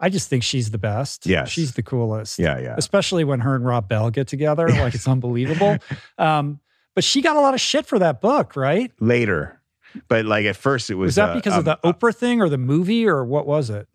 [0.00, 1.26] I just think she's the best.
[1.26, 2.38] Yeah, She's the coolest.
[2.38, 2.74] yeah, yeah.
[2.78, 4.68] especially when her and Rob Bell get together.
[4.68, 5.78] Like it's unbelievable.
[6.18, 6.60] Um,
[6.94, 8.90] but she got a lot of shit for that book, right?
[8.98, 9.60] Later,
[10.08, 11.08] but like at first it was.
[11.08, 13.70] Was, that uh, because um, of the Oprah thing or the movie or what was
[13.70, 13.88] it?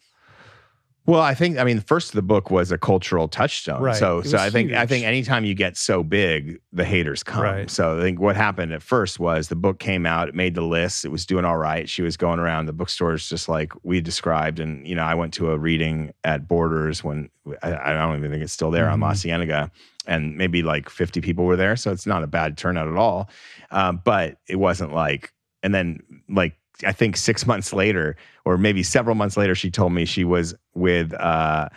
[1.05, 3.81] Well, I think I mean first the book was a cultural touchstone.
[3.81, 3.95] Right.
[3.95, 7.41] So so I think I think anytime you get so big, the haters come.
[7.43, 7.69] Right.
[7.69, 10.61] So I think what happened at first was the book came out, it made the
[10.61, 11.89] list, it was doing all right.
[11.89, 14.59] She was going around the bookstores just like we described.
[14.59, 17.29] And you know, I went to a reading at Borders when
[17.61, 19.21] I, I don't even think it's still there on La Mhm.
[19.23, 19.71] Cienega.
[20.05, 21.75] And maybe like 50 people were there.
[21.75, 23.29] So it's not a bad turnout at all.
[23.71, 25.31] Um, but it wasn't like,
[25.63, 26.55] and then like
[26.85, 30.55] I think six months later, or maybe several months later, she told me she was
[30.73, 31.69] with, uh,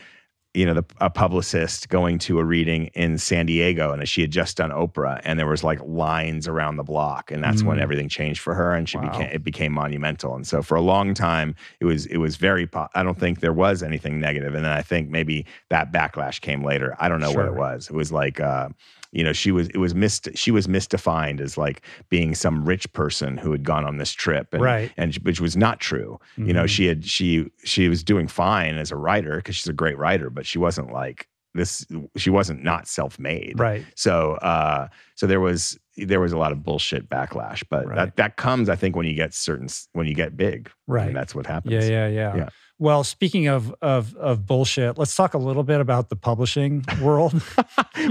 [0.55, 4.31] you know, the, a publicist going to a reading in San Diego, and she had
[4.31, 7.83] just done Oprah, and there was like lines around the block, and that's when Mm.
[7.83, 9.11] everything changed for her, and she Wow.
[9.11, 10.35] became it became monumental.
[10.35, 12.67] And so for a long time, it was it was very.
[12.67, 16.41] Po- I don't think there was anything negative, and then I think maybe that backlash
[16.41, 16.97] came later.
[16.99, 17.91] I don't know what it was.
[17.91, 18.41] It was like.
[18.41, 18.71] Uh,
[19.17, 21.81] you know, she was it was mist she was misdefined as like
[22.11, 24.93] being some rich person who had gone on this trip, and, Right.
[24.99, 26.21] and which was not true.
[26.37, 26.69] You know, Mhm.
[26.69, 30.29] she had she she was doing fine as a writer because she's a great writer,
[30.29, 31.87] but she wasn't like this.
[32.17, 33.59] She wasn't not self made.
[33.59, 33.85] right.
[33.95, 37.97] So uh, so there was there was a lot of bullshit backlash, but Right.
[37.97, 40.71] that that comes, I think, when you get certain when you get big.
[40.87, 41.09] Right.
[41.09, 41.73] And that's what happens.
[41.73, 42.49] Yeah, yeah, yeah, Yeah.
[42.79, 47.33] Well, speaking of of of bullshit, let's talk a little bit about the publishing world.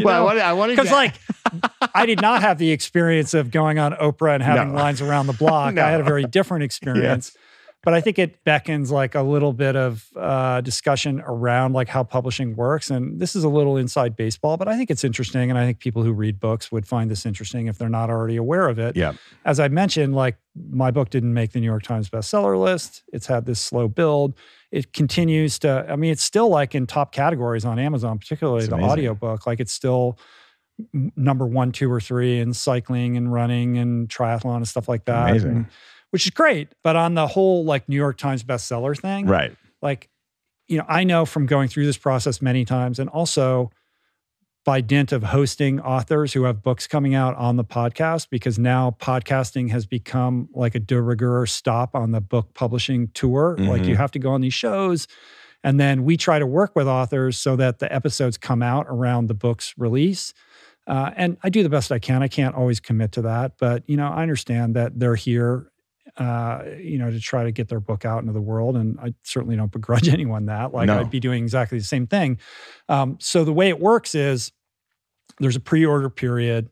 [0.03, 0.39] Well, I know?
[0.41, 1.13] I wanted Because like
[1.93, 4.79] I did not have the experience of going on Oprah and having No.
[4.81, 5.75] lines around the block.
[5.75, 5.85] No.
[5.85, 7.35] I had a very different experience.
[7.85, 12.03] But I think it beckons like a little bit of uh, discussion around like how
[12.03, 12.89] publishing works.
[12.89, 15.49] And this is a little inside baseball, but I think it's interesting.
[15.49, 18.35] And I think people who read books would find this interesting if they're not already
[18.35, 18.97] aware of it.
[18.97, 19.13] yeah,
[19.45, 20.35] As I mentioned, like
[20.71, 23.03] my book didn't make the New York Times bestseller list.
[23.13, 24.33] It's had this slow build.
[24.71, 28.69] It continues to, I mean, it's still like in top categories on Amazon, particularly It's
[28.69, 28.91] the amazing.
[28.91, 29.45] audiobook.
[29.47, 30.17] Like it's still
[31.15, 35.29] number one, two, or three in cycling and running and triathlon and stuff like that.
[35.29, 35.49] Amazing.
[35.51, 35.65] and-
[36.15, 36.69] which is great.
[36.81, 39.53] But on the whole, like New York Times bestseller thing, right.
[39.81, 40.07] like,
[40.69, 43.69] you know, I know from going through this process many times and also
[44.63, 48.95] by dint of hosting authors who have books coming out on the podcast, because now
[48.97, 53.57] podcasting has become like a de rigueur stop on the book publishing tour.
[53.59, 53.87] Like Mhm.
[53.89, 55.07] you have to go on these shows
[55.63, 59.27] And then we try to work with authors so that the episodes come out around
[59.27, 60.31] the book's release.
[60.85, 62.21] Uh, and I do the best I can.
[62.21, 65.71] I can't always commit to that, but you know, I understand that they're here,
[66.17, 69.13] uh, you know, to try to get their book out into the world, and I
[69.23, 70.73] certainly don't begrudge anyone that.
[70.73, 70.99] Like No.
[70.99, 72.39] I'd be doing exactly the same thing.
[72.87, 74.51] Um, so the way it works is
[75.39, 76.69] there's a pre-order period,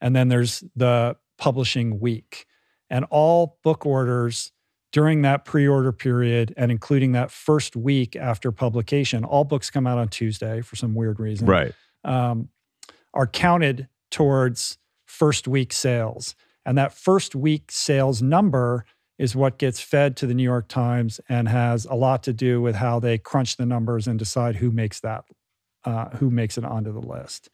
[0.00, 2.46] and then there's the publishing week,
[2.88, 4.52] and all book orders
[4.92, 9.98] during that pre-order period and including that first week after publication all books come out
[9.98, 11.72] on tuesday for some weird reason Right.
[12.02, 12.48] um,
[13.14, 16.34] are counted towards first week sales.
[16.64, 18.84] And that first week sales number
[19.18, 22.60] is what gets fed to the New York Times and has a lot to do
[22.62, 25.24] with how they crunch the numbers and decide who makes that,
[25.84, 27.50] uh, who makes it onto the list.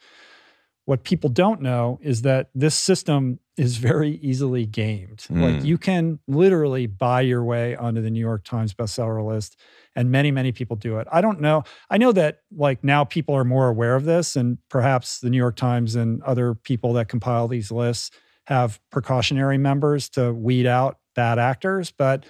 [0.84, 5.26] What people don't know is that this system is very easily gamed.
[5.28, 5.64] Like Mm.
[5.64, 9.58] you can literally buy your way onto the New York Times bestseller list,
[9.96, 11.08] and many, many people do it.
[11.10, 11.64] I don't know.
[11.90, 15.38] I know that like now people are more aware of this, and perhaps the New
[15.38, 18.10] York Times and other people that compile these lists
[18.46, 21.90] have precautionary members to weed out bad actors.
[21.90, 22.24] But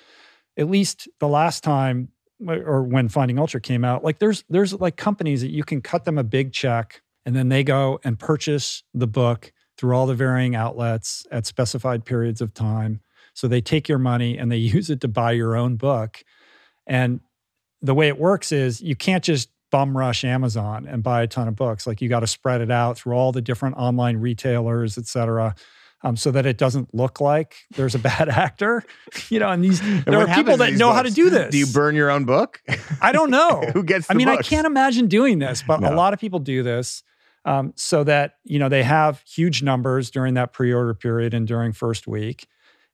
[0.57, 2.09] at least the last time
[2.47, 6.05] or when Finding Ultra came out, like there's there's like companies that you can cut
[6.05, 10.15] them a big check and then they go and purchase the book through all the
[10.15, 13.01] varying outlets at specified periods of time.
[13.35, 16.23] So they take your money and they use it to buy your own book.
[16.87, 17.21] And
[17.83, 21.49] the way it works is you can't just bum rush Amazon and buy a ton
[21.49, 21.87] of books.
[21.87, 25.55] Like you got to spread it out through all the different online retailers, et cetera.
[26.03, 28.85] Um, so that it doesn't look like there's a bad actor,
[29.31, 29.49] you know.
[29.49, 31.51] And these And there are people that know how to do this.
[31.51, 32.61] Do you burn your own book?
[33.01, 33.63] I don't know.
[33.73, 36.39] Who gets the I mean, I can't imagine doing this, but a lot of people
[36.39, 37.03] do this
[37.47, 41.73] um, so that you know they have huge numbers during that pre-order period and during
[41.73, 42.47] first week,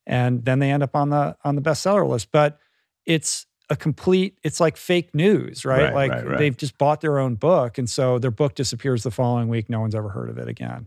[0.06, 2.30] and then they end up on the on the bestseller list.
[2.30, 2.58] But
[3.06, 4.38] it's a complete.
[4.44, 5.84] It's like fake news, right?
[5.84, 6.38] Right, like right, right.
[6.38, 9.70] they've just bought their own book, and so their book disappears the following week.
[9.70, 10.86] No one's ever heard of it again.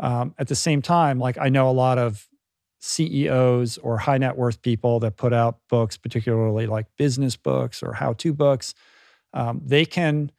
[0.00, 2.26] Um, at the same time, like I know a lot of
[2.80, 7.92] CEOs or high net worth people that put out books, particularly like business books or
[7.92, 8.74] how to books.
[9.34, 10.32] Um, they can,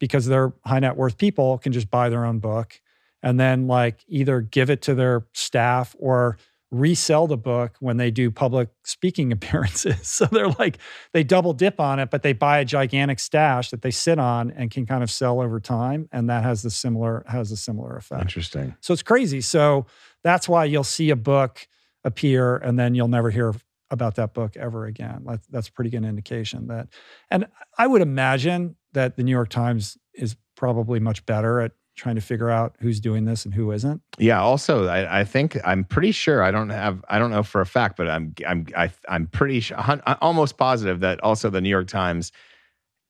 [0.00, 2.80] because they're high net worth people, can just buy their own book
[3.22, 6.36] and then like either give it to their staff or
[6.78, 10.08] resell the book when they do public speaking appearances.
[10.08, 10.78] so they're like,
[11.12, 14.50] they double dip on it, but they buy a gigantic stash that they sit on
[14.50, 16.08] and can kind of sell over time.
[16.12, 18.22] And that has the similar, has a similar effect.
[18.22, 18.74] Interesting.
[18.80, 19.40] So it's crazy.
[19.40, 19.86] So
[20.22, 21.66] that's why you'll see a book
[22.04, 23.54] appear and then you'll never hear
[23.90, 25.26] about that book ever again.
[25.50, 26.88] That's a pretty good indication that.
[27.30, 27.46] And
[27.78, 32.20] I would imagine that the New York Times is probably much better at trying to
[32.20, 34.00] figure out who's doing this and who isn't.
[34.18, 34.40] Yeah.
[34.40, 36.42] Also, I, I think I'm pretty sure.
[36.42, 37.04] I don't have.
[37.08, 38.34] I don't know for a fact, but I'm.
[38.46, 38.66] I'm.
[38.76, 39.76] I, I'm pretty sure.
[39.78, 42.32] Uh, almost positive that also the New York Times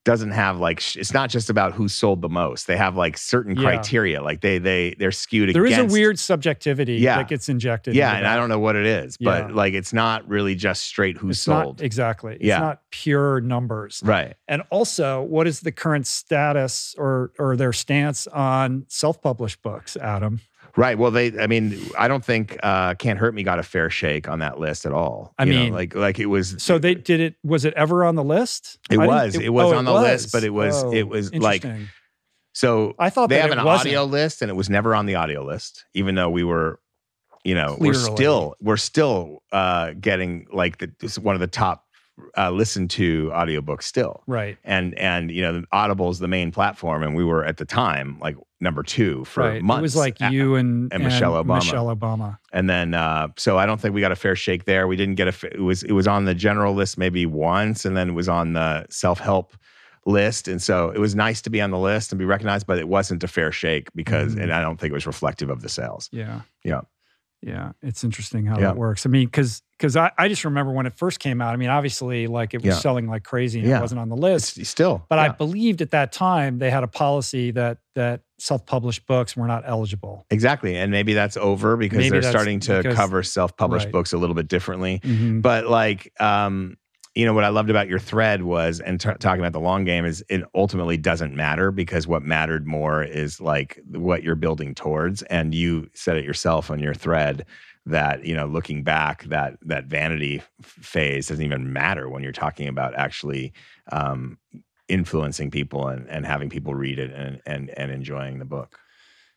[0.06, 0.80] doesn't have like.
[0.96, 2.66] It's not just about who sold the most.
[2.66, 3.62] They have like certain Yeah.
[3.62, 4.22] criteria.
[4.22, 5.54] Like they they they're skewed.
[5.54, 7.16] There is a weird subjectivity Yeah.
[7.16, 7.94] that gets injected.
[7.94, 8.32] Yeah, and that.
[8.32, 9.54] I don't know what it is, but Yeah.
[9.54, 11.80] like it's not really just straight who It's sold.
[11.80, 12.34] not exactly.
[12.36, 12.60] It's Yeah.
[12.60, 14.00] not pure numbers.
[14.04, 14.34] right.
[14.48, 20.40] And also, what is the current status or or their stance on self-published books, Adam?
[20.76, 20.98] Right.
[20.98, 21.38] Well, they.
[21.38, 24.58] I mean, I don't think uh, "Can't Hurt Me" got a fair shake on that
[24.60, 25.32] list at all.
[25.38, 26.56] I You know, mean- like like it was.
[26.62, 27.34] So they did it.
[27.42, 28.78] Was it ever on the list?
[28.90, 29.34] It I was.
[29.36, 31.64] It was oh, on the list, but it was- Oh, it was like-
[32.52, 32.94] so.
[32.98, 33.88] I thought they have an wasn't.
[33.88, 36.78] audio list, and it was never on the audio list, even though we were,
[37.44, 41.84] you know, we're still we're still uh, getting like the one of the top
[42.36, 44.22] uh, listened to audiobooks still.
[44.26, 44.56] right.
[44.64, 48.18] And and you know, Audible is the main platform, and we were at the time
[48.20, 49.62] like number two for right.
[49.62, 49.80] months.
[49.80, 51.56] It was like A- you and, and Michelle Obama.
[51.56, 52.38] Michelle Obama.
[52.52, 54.86] And then, uh, so I don't think we got a fair shake there.
[54.86, 55.46] We didn't get a.
[55.54, 58.54] It was it was on the general list maybe once, and then it was on
[58.54, 59.54] the self help
[60.06, 60.46] list.
[60.48, 62.88] And so it was nice to be on the list and be recognized, but it
[62.88, 64.44] wasn't a fair shake because, Mhm.
[64.44, 66.08] and I don't think it was reflective of the sales.
[66.12, 66.42] Yeah.
[66.62, 66.82] Yeah.
[67.42, 67.72] Yeah.
[67.82, 68.66] It's interesting how Yeah.
[68.68, 69.04] that works.
[69.04, 71.52] I mean, because because I, I just remember when it first came out.
[71.52, 72.72] I mean, obviously, like it was Yeah.
[72.80, 73.78] selling like crazy and Yeah.
[73.78, 74.58] it wasn't on the list.
[74.58, 79.06] It's still, But I believed at that time they had a policy that that self-published
[79.06, 80.26] books were not eligible.
[80.30, 83.92] exactly, and maybe that's over because Maybe they're starting to because- cover self published right.
[83.92, 85.00] books a little bit differently.
[85.02, 85.42] Mhm.
[85.42, 86.76] but like um
[87.14, 89.84] you know what i loved about your thread was and t- talking about the long
[89.84, 94.74] game is it ultimately doesn't matter because what mattered more is like what you're building
[94.74, 97.46] towards and you said it yourself on your thread
[97.86, 102.68] that you know looking back that that vanity phase doesn't even matter when you're talking
[102.68, 103.52] about actually
[103.92, 104.38] um
[104.88, 108.78] influencing people and, and having people read it and, and and enjoying the book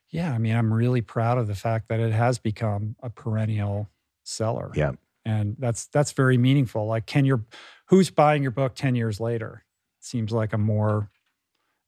[0.10, 3.90] Yeah, I mean, I'm really proud of the fact that it has become a perennial
[4.24, 4.72] seller.
[4.76, 4.92] yeah
[5.26, 6.88] and that's that's very meaningful.
[6.88, 7.46] Like, can your
[7.88, 9.64] who's buying your book ten years later?
[10.02, 11.10] seems like a more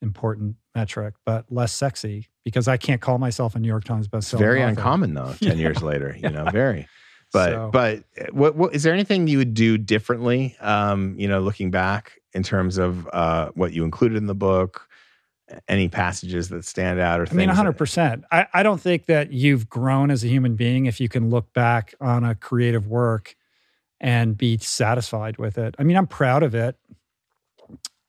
[0.02, 4.40] important metric, but less sexy because I can't call myself a New York Times bestseller.
[4.40, 4.69] Very author.
[4.69, 5.34] uncommon though.
[5.40, 5.64] Ten Yeah.
[5.64, 6.88] years later, you know, very.
[7.34, 10.56] But So- but what, what is there anything you would do differently?
[10.60, 14.88] Um, you know, looking back in terms of uh, what you included in the book,
[15.68, 18.23] any passages that stand out or I mean, things that- 100%.
[18.32, 21.53] I, I don't think that you've grown as a human being if you can look
[21.53, 23.36] back on a creative work
[23.99, 25.76] and be satisfied with it.
[25.78, 26.76] I mean, I'm proud of it.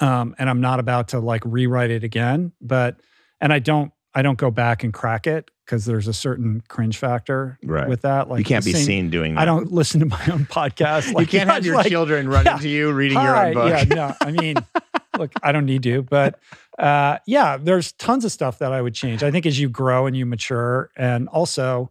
[0.02, 2.96] Um, and I'm not about to like rewrite it again, but,
[3.40, 6.98] and I don't, I don't go back and crack it because there's a certain cringe
[6.98, 7.88] factor Right.
[7.88, 8.28] with that.
[8.28, 9.40] Like you can't be same- seen doing that.
[9.42, 11.12] I don't listen to my own podcast.
[11.14, 12.56] Like, you can't have your like, children running yeah.
[12.56, 13.68] into you reading your own book.
[13.70, 14.56] Yeah, no, I mean,
[15.18, 16.38] look, I don't need to, but
[16.78, 19.22] uh, yeah, there's tons of stuff that I would change.
[19.22, 21.90] I think as you grow and you mature, and also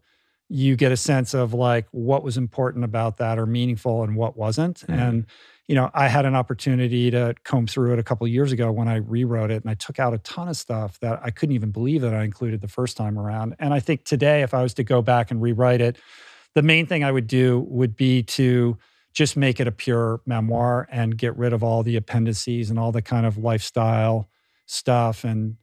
[0.49, 4.35] you get a sense of like what was important about that or meaningful and what
[4.35, 4.79] wasn't.
[4.87, 5.07] Mhm.
[5.07, 5.25] And
[5.71, 8.73] you know, I had an opportunity to comb through it a couple of years ago
[8.73, 11.55] when I rewrote it, and I took out a ton of stuff that I couldn't
[11.55, 13.55] even believe that I included the first time around.
[13.57, 15.95] And I think today, if I was to go back and rewrite it,
[16.55, 18.77] the main thing I would do would be to
[19.13, 22.91] just make it a pure memoir and get rid of all the appendices and all
[22.91, 24.27] the kind of lifestyle
[24.65, 25.55] stuff and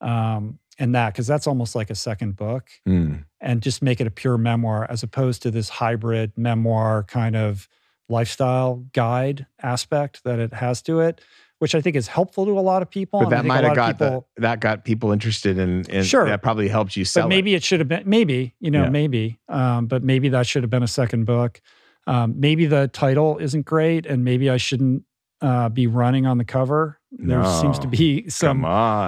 [0.00, 3.24] um and that because that's almost like a second book Mm.
[3.42, 7.68] and just make it a pure memoir as opposed to this hybrid memoir kind of
[8.10, 11.20] lifestyle guide aspect that it has to it
[11.58, 13.98] which i think is helpful to a lot of people But that might have got
[13.98, 16.26] people, the, that got people interested in, in Sure.
[16.26, 17.62] that probably helped you sell but maybe it.
[17.62, 18.90] should have been maybe you know Yeah.
[18.90, 21.60] maybe um, but maybe that should have been a second book
[22.06, 25.04] um, maybe the title isn't great and maybe i shouldn't
[25.42, 28.62] uh, be running on the cover there seems to be some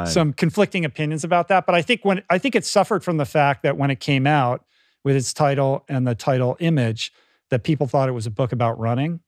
[0.06, 1.66] some conflicting opinions about that.
[1.66, 4.26] But I think when I think it suffered from the fact that when it came
[4.26, 4.64] out
[5.04, 7.12] with its title and the title image,
[7.52, 9.20] that people thought it was a book about running,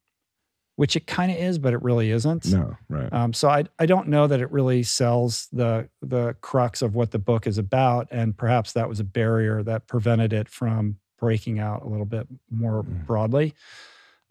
[0.75, 2.45] which it kind of is, but it really isn't.
[2.47, 3.13] no, right.
[3.13, 7.11] Um, so I I don't know that it really sells the the crux of what
[7.11, 11.59] the book is about, and perhaps that was a barrier that prevented it from breaking
[11.59, 13.05] out a little bit more Mm.
[13.05, 13.53] broadly.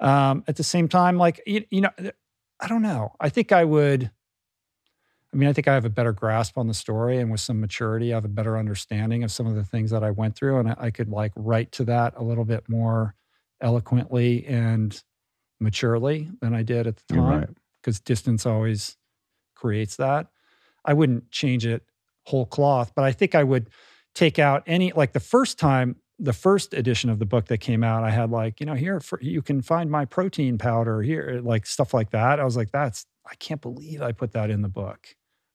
[0.01, 1.91] Um, at the same time, like you, you know,
[2.61, 3.13] I don't know.
[3.21, 4.11] I think I would.
[5.33, 7.61] I mean, I think I have a better grasp on the story, and with some
[7.61, 10.59] maturity, I have a better understanding of some of the things that I went through,
[10.61, 13.17] and I, I could like write to that a little bit more
[13.65, 15.03] eloquently and
[15.59, 17.49] maturely than I did at the time right.
[17.83, 18.97] because distance always
[19.57, 20.29] creates that.
[20.85, 21.83] I wouldn't change it
[22.27, 23.71] whole cloth, but I think I would
[24.15, 27.83] take out any like the first time the first edition of the book that came
[27.83, 31.41] out, I had like, you know, here for, you can find my protein powder here,
[31.43, 32.39] like stuff like that.
[32.39, 35.09] I was like, that's I can't believe I put that in the book.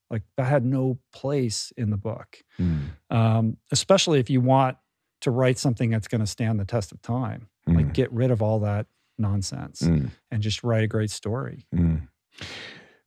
[0.10, 2.44] Like that had no place in the book.
[2.60, 2.90] Mm.
[3.10, 4.78] Um, especially if you want
[5.22, 7.48] to write something that's going to stand the test of time.
[7.68, 7.94] Like Mm.
[7.94, 8.88] get rid of all that
[9.18, 10.10] nonsense Mm.
[10.32, 11.66] and just write a great story.
[11.76, 12.08] Mm.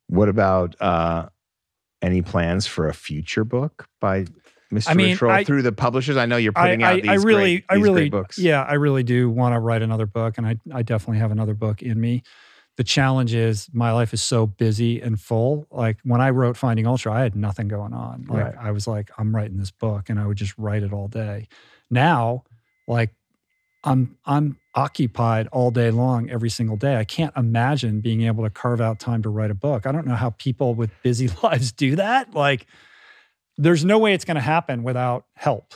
[0.09, 1.29] What about uh,
[2.03, 4.27] any plans for a future book by
[4.73, 4.89] Mr.
[4.91, 6.17] I mean, I- through the publishers?
[6.17, 8.39] I know you're I, putting out I, these I really, great, I really, books.
[8.39, 11.55] yeah, I really do want to write another book, and I, I definitely have another
[11.55, 12.23] book in me.
[12.79, 15.67] The challenge is my life is so busy and full.
[15.71, 18.25] Like when I wrote Finding Ultra, I had nothing going on.
[18.29, 18.55] Like Right.
[18.59, 21.49] I was like, I'm writing this book, and I would just write it all day.
[21.91, 22.45] Now,
[22.89, 23.15] like
[23.85, 26.97] I'm, I'm occupied all day long, every single day.
[26.97, 29.87] I can't imagine being able to carve out time to write a book.
[29.87, 32.35] I don't know how people with busy lives do that.
[32.35, 32.67] Like,
[33.59, 35.75] there's no way it's going to happen without help.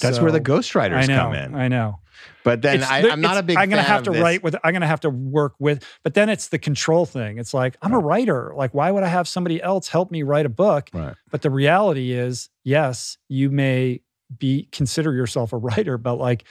[0.00, 1.54] That's where the ghostwriters know, come in.
[1.54, 2.00] I know.
[2.42, 3.56] But then It's I, I'm not a big.
[3.56, 4.56] I'm gonna fan have to write with.
[4.62, 5.84] I'm gonna have to work with.
[6.02, 7.38] But then it's the control thing.
[7.38, 8.52] It's like I'm a writer.
[8.56, 10.90] Like why would I have somebody else help me write a book?
[10.92, 11.14] Right.
[11.30, 14.00] But the reality is, yes, you may
[14.36, 16.44] be consider yourself a writer, but like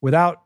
[0.00, 0.42] without,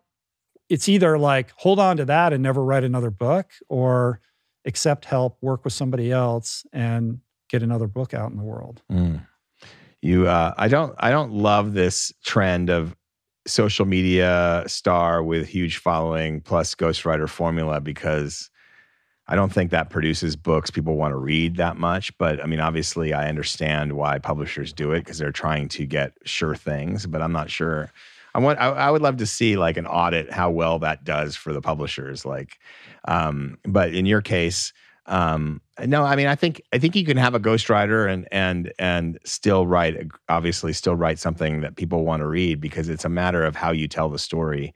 [0.72, 4.20] it's either like hold on to that and never write another book, or
[4.64, 7.20] accept help, work with somebody else, and
[7.50, 8.80] get another book out in the world.
[8.90, 9.26] Mm.
[10.00, 12.96] You, uh, I don't, I don't love this trend of
[13.46, 18.48] social media star with huge following plus ghostwriter formula because
[19.28, 22.16] I don't think that produces books people want to read that much.
[22.16, 26.14] But I mean, obviously, I understand why publishers do it because they're trying to get
[26.24, 27.04] sure things.
[27.04, 27.92] But I'm not sure.
[28.34, 28.58] I want.
[28.58, 31.60] I, I would love to see like an audit how well that does for the
[31.60, 32.24] publishers.
[32.24, 32.58] Like,
[33.06, 34.72] um, but in your case,
[35.06, 38.72] um, no, I mean, I think I think you can have a ghostwriter and and
[38.78, 39.96] and still write,
[40.28, 43.72] obviously, still write something that people want to read because it's a matter of how
[43.72, 44.74] you tell the story.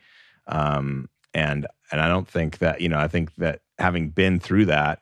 [0.48, 4.66] Um, and and I don't think that you know, I think that having been through
[4.66, 5.00] that,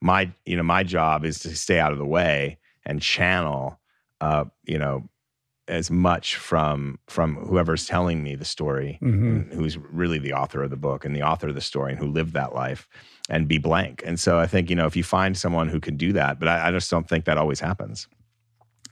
[0.00, 3.78] my you know, my job is to stay out of the way and channel,
[4.20, 5.08] uh, you know,
[5.68, 9.52] as much from from whoever's telling me the story, Mhm.
[9.52, 12.06] who's really the author of the book and the author of the story and who
[12.06, 12.88] lived that life,
[13.28, 14.02] and be blank.
[14.06, 16.48] And so I think you know if you find someone who can do that, but
[16.48, 18.06] I, I just don't think that always happens.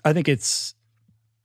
[0.05, 0.75] I think it's,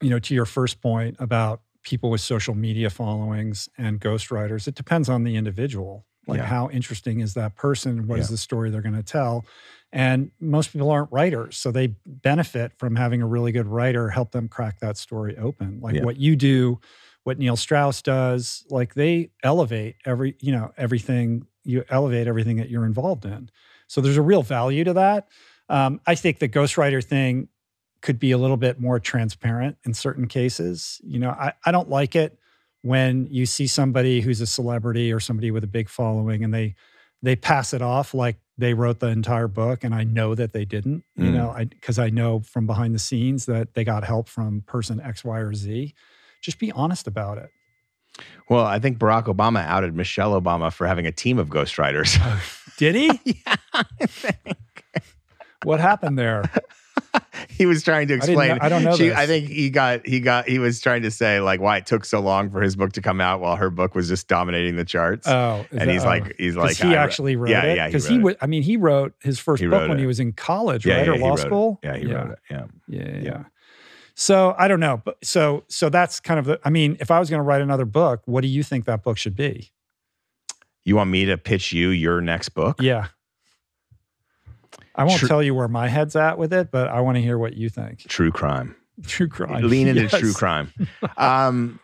[0.02, 4.76] you know, to your first point about people with social media followings and ghostwriters, it
[4.76, 6.06] depends on the individual.
[6.28, 6.46] Like, Yeah.
[6.46, 8.06] how interesting is that person?
[8.08, 8.34] What is Yeah.
[8.34, 9.46] the story they're going to tell?
[9.92, 11.58] And most people aren't writers.
[11.58, 15.80] So they benefit from having a really good writer help them crack that story open.
[15.82, 16.04] Like Yeah.
[16.04, 16.80] what you do,
[17.24, 22.70] what Neil Strauss does, like they elevate every, you know, everything, you elevate everything that
[22.70, 23.50] you're involved in.
[23.88, 25.28] So there's a real value to that.
[25.70, 27.48] Um, I think the ghostwriter thing
[28.02, 31.02] could be a little bit more transparent in certain cases.
[31.04, 32.38] You know, I, I don't like it
[32.82, 36.76] when you see somebody who's a celebrity or somebody with a big following and they
[37.22, 40.66] they pass it off like they wrote the entire book and I know that they
[40.66, 41.34] didn't, you Mm.
[41.34, 45.00] know, I because I know from behind the scenes that they got help from person
[45.02, 45.94] X, Y, or Z.
[46.42, 47.50] Just be honest about it.
[48.50, 52.18] Well, I think Barack Obama outed Michelle Obama for having a team of ghostwriters.
[52.78, 53.20] Did he?
[53.46, 54.58] yeah, I think.
[55.64, 56.44] what happened there?
[57.50, 58.50] he was trying to I explain.
[58.50, 59.18] know- I don't know She, this.
[59.18, 62.06] I think he got he got he was trying to say like why it took
[62.06, 64.86] so long for his book to come out while her book was just dominating the
[64.86, 65.28] charts.
[65.28, 66.08] Oh, and that- he's oh.
[66.08, 67.76] like he's like he I actually wrote yeah, it.
[67.78, 68.24] Yeah, he Because wrote he, it.
[68.24, 70.86] wa- I mean, he wrote his first He book wrote when he was in college,
[70.86, 71.42] yeah, right, yeah, or law wrote it.
[71.42, 71.80] school.
[71.84, 72.40] Yeah, he wrote it.
[72.50, 72.66] Yeah.
[72.88, 73.22] Yeah, yeah, Yeah.
[73.24, 73.44] yeah.
[74.16, 76.60] So I don't know, but so so that's kind of the.
[76.66, 79.02] I mean, if I was going to write another book, what do you think that
[79.02, 79.72] book should be?
[80.84, 82.82] You want me to pitch you your next book?
[82.82, 83.08] Yeah.
[85.00, 87.22] I won't Tru- tell you where my head's at with it, but I want to
[87.22, 88.00] hear what you think.
[88.08, 88.76] True crime.
[89.08, 89.64] True crime.
[89.68, 90.20] Lean into Yes.
[90.20, 90.74] true crime.
[91.18, 91.80] um,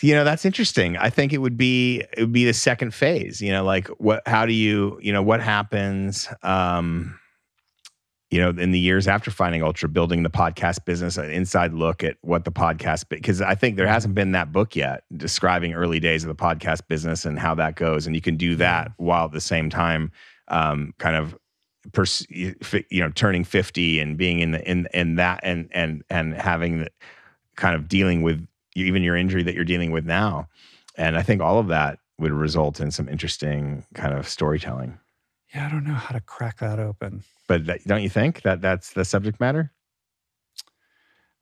[0.00, 0.96] you know that's interesting.
[0.96, 3.40] I think it would be it would be the second phase.
[3.40, 4.22] You know, like what?
[4.26, 4.98] How do you?
[5.02, 6.28] You know, what happens?
[6.44, 7.18] Um,
[8.30, 12.04] you know, in the years after Finding Ultra, building the podcast business, an inside look
[12.04, 15.98] at what the podcast because I think there hasn't been that book yet describing early
[15.98, 19.24] days of the podcast business and how that goes, and you can do that while
[19.24, 20.12] at the same time,
[20.48, 21.36] um, kind of
[21.92, 22.54] pers- you
[22.92, 26.88] know turning 50 and being in the in in that and and and having the
[27.56, 30.48] kind of dealing with even your injury that you're dealing with now
[30.96, 34.98] and i think all of that would result in some interesting kind of storytelling
[35.54, 37.22] Yeah, I don't know how to crack that open.
[37.48, 39.72] but that, don't you think that that's the subject matter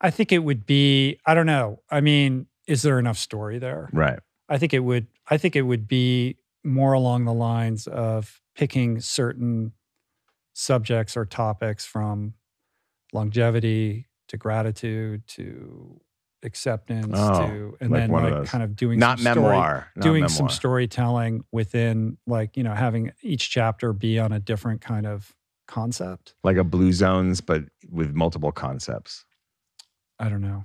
[0.00, 1.18] I think it would be.
[1.24, 1.80] I don't know.
[1.90, 3.88] I mean, is there enough story there?
[3.92, 4.18] right
[4.48, 5.06] I think it would.
[5.28, 9.72] I think it would be more along the lines of picking certain
[10.54, 12.34] subjects or topics from
[13.12, 16.00] longevity to gratitude to
[16.42, 19.48] acceptance Oh, to and like then one of like kind of doing not some story-
[19.48, 20.28] memoir not doing memoir.
[20.28, 25.34] some storytelling within like you know having each chapter be on a different kind of
[25.66, 26.34] concept.
[26.44, 29.24] Like a blue zones but with multiple concepts.
[30.18, 30.64] I don't know.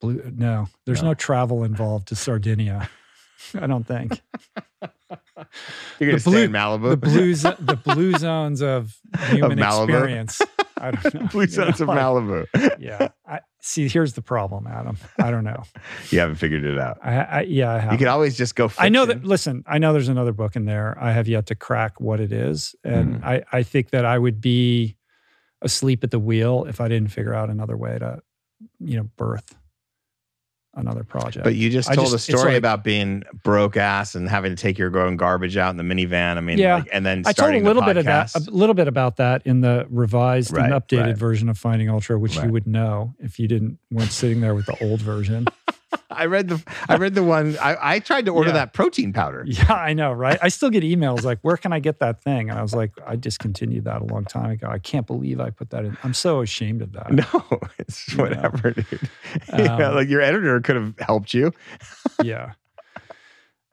[0.00, 0.68] Blue no.
[0.86, 1.08] There's No.
[1.10, 2.88] no, travel involved to sardinia
[3.54, 4.20] i don't think
[5.36, 6.90] you're gonna The blue- malibu?
[6.90, 8.96] the blue the blue zones of
[9.28, 9.84] human Malibu?
[9.84, 10.42] experience.
[10.78, 11.26] I don't know.
[11.28, 12.70] Blue zones know, of malibu.
[12.78, 13.08] Yeah.
[13.26, 14.96] I, see here's the problem adam.
[15.20, 15.62] I don't know.
[16.10, 16.98] You haven't figured it out.
[17.02, 19.24] I, I yeah i have you could always just go I know that.
[19.24, 20.96] Listen, I know there's another book in there.
[21.00, 23.24] I have yet to crack what it is, and Mhm.
[23.24, 24.96] I, I think that I would be
[25.62, 28.20] asleep at the wheel if I didn't figure out another way to,
[28.80, 29.54] you know, birth
[30.74, 31.44] another project.
[31.44, 34.56] But you just told just- a story like- about being broke ass and having to
[34.60, 36.36] take your own garbage out in the minivan.
[36.36, 36.76] I mean, Yeah.
[36.76, 39.42] like, and then I told a little bit of that, a little bit about that
[39.44, 41.16] in the revised and updated right.
[41.16, 42.46] version of Finding Ultra, which Right.
[42.46, 45.46] you would know if you didn't weren't sitting there with the old version.
[46.10, 47.56] I read the I read the one.
[47.58, 48.54] I, I tried to order Yeah.
[48.54, 49.44] that protein powder.
[49.46, 50.38] Yeah, I know, right?
[50.42, 52.92] I still get emails like, "Where can I get that thing?" And I was like,
[53.06, 54.68] "I discontinued that a long time ago.
[54.70, 55.96] I can't believe I put that in.
[56.02, 58.22] I'm so ashamed of that." No, it's You know.
[58.24, 58.86] whatever, dude.
[59.48, 61.52] yeah, Um, like your editor could have helped you.
[62.22, 62.52] yeah.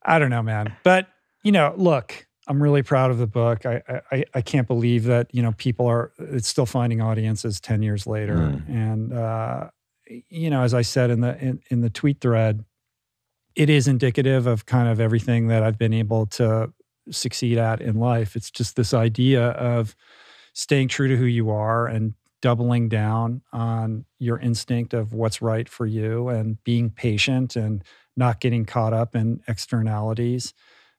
[0.04, 0.74] I don't know, man.
[0.84, 1.08] But,
[1.44, 3.66] you know, look, I'm really proud of the book.
[3.66, 3.82] I,
[4.12, 8.08] I I can't believe that, you know, people are it's still finding audiences 10 years
[8.08, 8.36] later.
[8.38, 8.70] Mm.
[8.70, 9.70] And uh,
[10.30, 12.64] you know, as I said in the in, in the tweet thread,
[13.56, 16.74] it is indicative of kind of everything that I've been able to
[17.12, 18.36] succeed at in life.
[18.36, 19.96] It's just this idea of
[20.54, 25.68] staying true to who you are and doubling down on your instinct of what's right
[25.68, 27.84] for you and being patient and
[28.16, 30.54] not getting caught up in externalities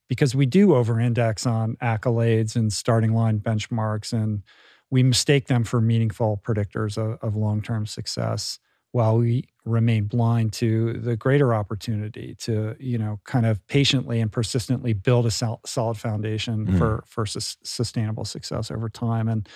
[0.08, 4.42] because we do over index on accolades and starting line benchmarks and
[4.90, 8.58] we mistake them for meaningful predictors of, of long-term success
[8.92, 14.32] while we remain blind to the greater opportunity to you know kind of patiently and
[14.32, 16.78] persistently build a sol- solid foundation Mm.
[16.78, 19.28] for for sus- sustainable success over time.
[19.28, 19.48] And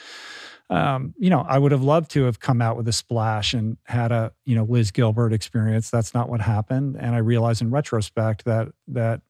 [0.70, 3.76] um, you know i would have loved to have come out with a splash and
[3.84, 5.90] had a you know liz gilbert experience.
[5.90, 6.96] That's not what happened.
[6.98, 9.20] And i realize in retrospect that that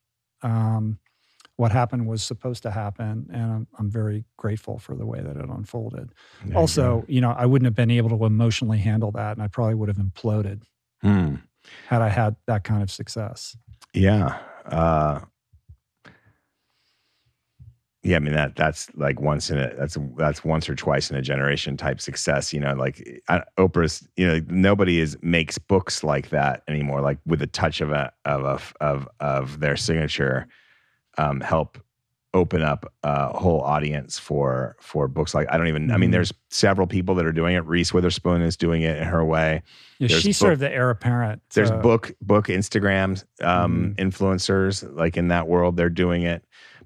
[0.43, 0.98] um,
[1.56, 5.36] what happened was supposed to happen and I'm, I'm very grateful for the way that
[5.36, 6.12] it unfolded
[6.44, 9.48] There also you know i wouldn't have been able to emotionally handle that and i
[9.48, 10.62] probably would have imploded.
[11.02, 11.36] Hmm.
[11.89, 13.56] had i had that kind of success
[13.93, 14.39] Yeah.
[14.66, 15.20] Uh,
[18.02, 21.16] yeah, I mean that that's like once in a that's that's once or twice in
[21.16, 22.52] a generation type success.
[22.52, 24.06] You know, like I, Oprah's.
[24.16, 27.01] You know, nobody is makes books like that anymore.
[27.01, 30.47] Like with a touch of a of a of of their signature,
[31.19, 31.78] um, help
[32.32, 35.93] open up a whole audience for for books like I don't even.
[35.93, 36.15] I mean, Mhm.
[36.15, 37.65] there's several people that are doing it.
[37.65, 39.62] Reese Witherspoon is doing it in her way.
[40.01, 44.85] yeah, There's she's book- sort of the heir apparent There's book book Instagram um, influencers
[44.97, 45.77] like in that world.
[45.77, 46.45] They're doing it,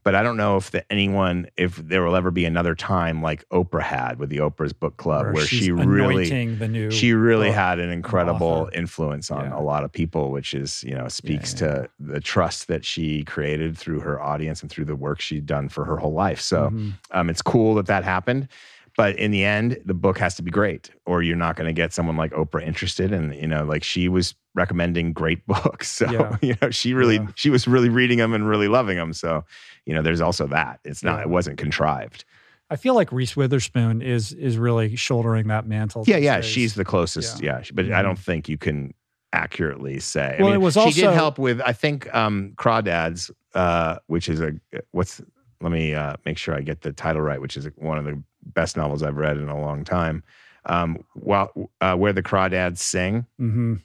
[0.08, 3.46] but I don't know if the, anyone if there will ever be another time like
[3.50, 7.12] Oprah had with the Oprah's book club where, she's she really anointing the new she
[7.12, 8.72] really book had an incredible author.
[8.74, 9.58] influence on Yeah.
[9.58, 11.58] a lot of people, which is you know speaks yeah.
[11.58, 15.68] to the trust that she created through her audience and through the work she'd done
[15.68, 16.40] for her whole life.
[16.40, 16.92] So Mhm.
[17.10, 18.48] um, it's cool that that happened.
[18.96, 21.72] But in the end, the book has to be great, or you're not going to
[21.72, 23.12] get someone like Oprah interested.
[23.12, 26.36] And you know, like she was recommending great books, so Yeah.
[26.42, 27.28] you know, she really Yeah.
[27.36, 29.12] she was really reading them and really loving them.
[29.12, 29.44] So
[29.88, 30.80] you know, there's also that.
[30.84, 31.22] It's not.
[31.22, 32.26] It wasn't contrived.
[32.68, 36.04] I feel like Reese Witherspoon is is really shouldering that mantle.
[36.06, 36.44] Yeah, yeah, days.
[36.44, 37.42] she's the closest.
[37.42, 37.60] Yeah.
[37.60, 38.92] Yeah, but I don't think you can
[39.32, 40.36] accurately say.
[40.38, 43.96] I Well, mean, it was also she did help with I think um, Crawdads, uh,
[44.08, 44.52] which is a
[44.90, 45.22] what's.
[45.62, 48.22] Let me uh, make sure I get the title right, which is one of the
[48.44, 50.22] best novels I've read in a long time.
[50.66, 51.50] Um, while
[51.80, 53.76] uh, where the Crawdads sing hmm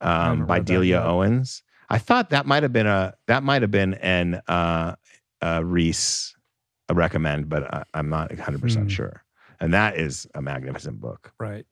[0.00, 1.02] um, by Delia.
[1.02, 1.62] Owens.
[1.90, 4.94] I thought that might have been a that might have been an uh,
[5.42, 6.34] uh, Reese
[6.88, 8.62] a recommend, but I, I'm not 100 Hmm.
[8.62, 9.24] percent sure.
[9.60, 11.32] And that is a magnificent book.
[11.38, 11.66] right.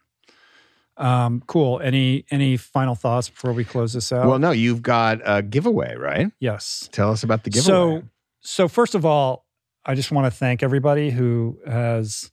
[0.97, 1.80] Um, cool.
[1.80, 4.26] Any any final thoughts before we close this out?
[4.28, 6.30] Well, no, you've got a giveaway, right?
[6.40, 6.88] yes.
[6.92, 7.66] Tell us about the giveaway.
[7.66, 8.02] So,
[8.40, 9.47] so first of all,
[9.86, 12.30] I just want to thank everybody who has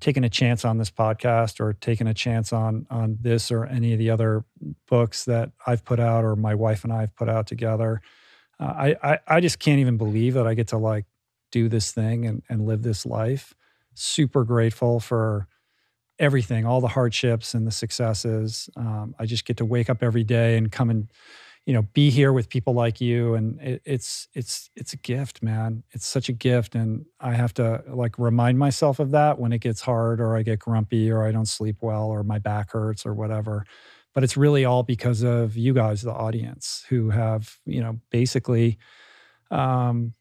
[0.00, 3.92] taken a chance on this podcast or taken a chance on on this or any
[3.92, 4.44] of the other
[4.88, 8.00] books that I've put out or my wife and I have put out together.
[8.60, 11.06] Uh, I, I I just can't even believe that I get to like
[11.52, 13.54] do this thing and and live this life.
[13.94, 15.48] Super grateful for
[16.18, 18.68] everything, all the hardships and the successes.
[18.76, 21.10] Um, I just get to wake up every day and come and
[21.66, 25.42] you know be here with people like you and it, it's it's it's a gift
[25.42, 29.52] man it's such a gift and i have to like remind myself of that when
[29.52, 32.72] it gets hard or i get grumpy or i don't sleep well or my back
[32.72, 33.64] hurts or whatever
[34.18, 38.76] but it's really all because of you guys the audience who have you know basically
[39.52, 40.12] um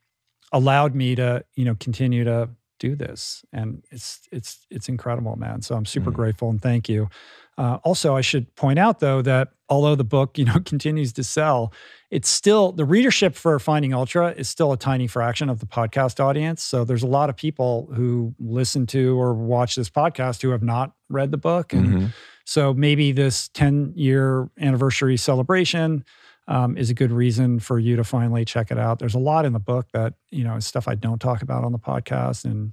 [0.52, 2.48] allowed me to you know continue to
[2.80, 3.44] do this.
[3.52, 5.64] And it's it's it's incredible man.
[5.64, 6.16] So i'm super Mhm.
[6.16, 7.10] grateful and thank you.
[7.58, 11.24] Uh, also i should point out though that although the book you know continues to
[11.24, 11.74] sell
[12.12, 16.20] it's still the readership for finding ultra is still a tiny fraction of the podcast
[16.20, 16.62] audience.
[16.62, 20.62] So there's a lot of people who listen to or watch this podcast who have
[20.64, 21.74] not read the book.
[21.74, 22.14] And Mhm.
[22.48, 26.06] So maybe this 10 year anniversary celebration
[26.48, 29.00] um, is a good reason for you to finally check it out.
[29.00, 31.66] There's a lot in the book that, you know, is stuff I don't talk about
[31.66, 32.46] on the podcast.
[32.46, 32.72] And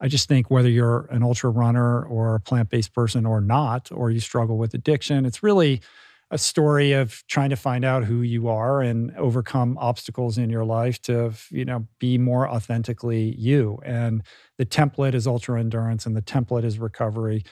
[0.00, 3.90] I just think whether you're an ultra runner or a plant based person or not,
[3.92, 5.82] or you struggle with addiction, it's really
[6.30, 10.64] a story of trying to find out who you are and overcome obstacles in your
[10.64, 13.78] life to, you know, be more authentically you.
[13.84, 14.22] And
[14.56, 17.44] the template is ultra endurance and the template is recovery.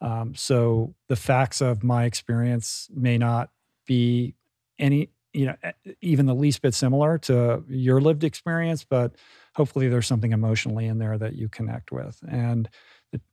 [0.00, 3.50] Um, so the facts of my experience may not
[3.86, 4.34] be
[4.78, 5.56] any, you know,
[6.00, 9.14] even the least bit similar to your lived experience, but
[9.54, 12.18] hopefully there's something emotionally in there that you connect with.
[12.28, 12.68] And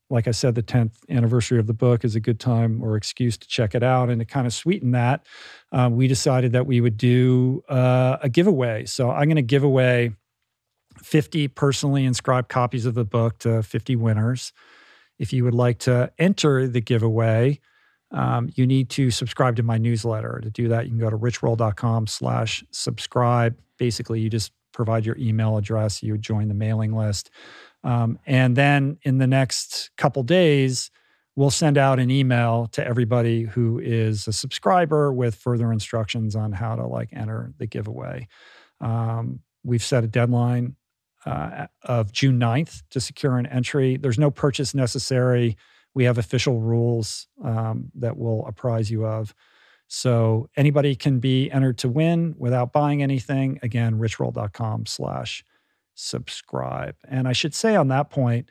[0.09, 3.37] like I said, the 10th anniversary of the book is a good time or excuse
[3.37, 4.09] to check it out.
[4.09, 5.25] And to kind of sweeten that,
[5.71, 8.85] uh, we decided that we would do uh, a giveaway.
[8.85, 10.13] So I'm going to give away
[11.03, 14.53] 50 personally inscribed copies of the book to 50 winners.
[15.19, 17.59] If you would like to enter the giveaway,
[18.11, 20.39] um, you need to subscribe to my newsletter.
[20.41, 23.57] To do that, you can go to richroll.com slash subscribe.
[23.77, 27.31] Basically, you just provide your email address, you join the mailing list.
[27.83, 30.91] Um, and then in the next couple days,
[31.35, 36.51] we'll send out an email to everybody who is a subscriber with further instructions on
[36.51, 38.27] how to like enter the giveaway.
[38.79, 40.75] Um, we've set a deadline
[41.27, 43.97] uh, of June 9th to secure an entry.
[43.97, 45.57] There's no purchase necessary.
[45.93, 49.33] we have official rules um, that we'll apprise you of.
[49.87, 53.59] So anybody can be entered to win without buying anything.
[53.63, 55.43] Again, richroll.com slash
[55.95, 56.95] subscribe.
[57.07, 58.49] And I should say on that point,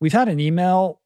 [0.00, 1.00] we've had an email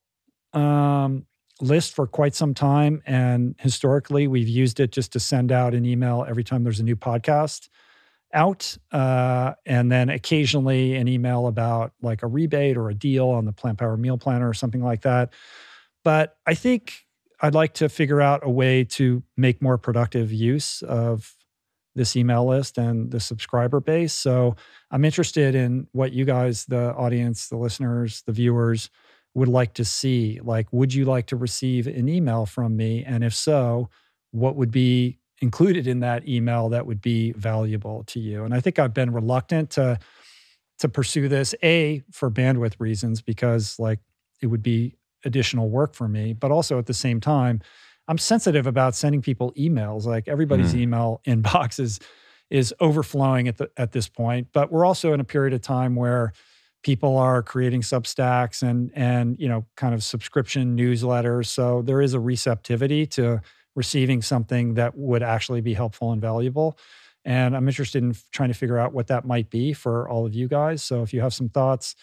[0.52, 1.26] um,
[1.60, 3.02] list for quite some time.
[3.06, 6.84] And historically, we've used it just to send out an email every time there's a
[6.84, 7.68] new podcast
[8.32, 8.76] out.
[8.92, 13.52] Uh, and then occasionally an email about like a rebate or a deal on the
[13.52, 15.32] Plant Power Meal Planner or something like that.
[16.05, 17.06] But I think
[17.40, 21.34] I'd like to figure out a way to make more productive use of
[21.94, 24.12] this email list and the subscriber base.
[24.12, 24.56] So
[24.90, 28.90] I'm interested in what you guys, the audience, the listeners, the viewers,
[29.34, 30.40] would like to see.
[30.42, 33.05] Like, would you like to receive an email from me?
[33.05, 33.88] And if so,
[34.30, 38.44] what would be included in that email that would be valuable to you?
[38.44, 39.98] And I think I've been reluctant to
[40.78, 43.98] to pursue this a for bandwidth reasons because like
[44.40, 47.60] it would be additional work for me, but also at the same time,
[48.06, 50.05] I'm sensitive about sending people emails.
[50.05, 50.81] Like everybody's mm.
[50.81, 52.01] email inbox is
[52.51, 54.48] is overflowing at the at this point.
[54.52, 56.32] But we're also in a period of time where
[56.82, 61.47] people are creating substacks and and you know kind of subscription newsletters.
[61.47, 63.40] So there is a receptivity to
[63.74, 66.78] receiving something that would actually be helpful and valuable.
[67.24, 70.34] And I'm interested in trying to figure out what that might be for all of
[70.34, 70.82] you guys.
[70.82, 71.94] So if you have some thoughts,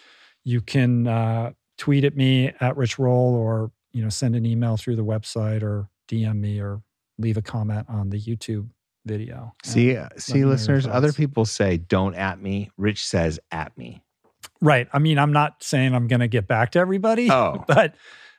[0.43, 4.77] you can uh, tweet at me at Rich Roll or you know send an email
[4.77, 6.81] through the website or DM me or
[7.17, 8.67] leave a comment on the YouTube
[9.05, 9.53] video.
[9.63, 12.71] See, uh, see, listeners, other people say don't at me.
[12.77, 14.03] Rich says at me.
[14.61, 14.87] Right.
[14.93, 17.63] I mean, I'm not saying I'm going to get back to everybody, oh.
[17.67, 17.95] but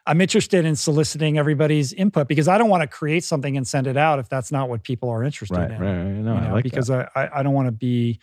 [0.07, 3.87] I'm interested in soliciting everybody's input because I don't want to create something and send
[3.87, 5.81] it out if that's not what people are interested right, in.
[5.81, 6.05] Right, right.
[6.05, 7.11] No, you know, I like because that.
[7.15, 8.21] I, I, I don't want to be,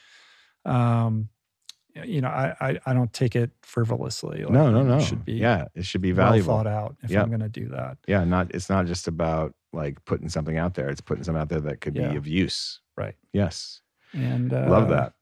[0.66, 1.30] um,
[2.04, 4.44] you know, I, I, I don't take it frivolously.
[4.44, 4.98] Like, no, no, no.
[4.98, 6.54] It should be yeah, it should be valuable.
[6.54, 7.24] Well thought out if yep.
[7.24, 7.98] I'm going to do that.
[8.08, 10.90] Yeah, not it's not just about like putting something out there.
[10.90, 12.12] It's putting something out there that could yeah.
[12.12, 12.80] be of use.
[12.96, 13.16] Right.
[13.34, 13.82] Yes.
[14.14, 15.14] And uh, love that.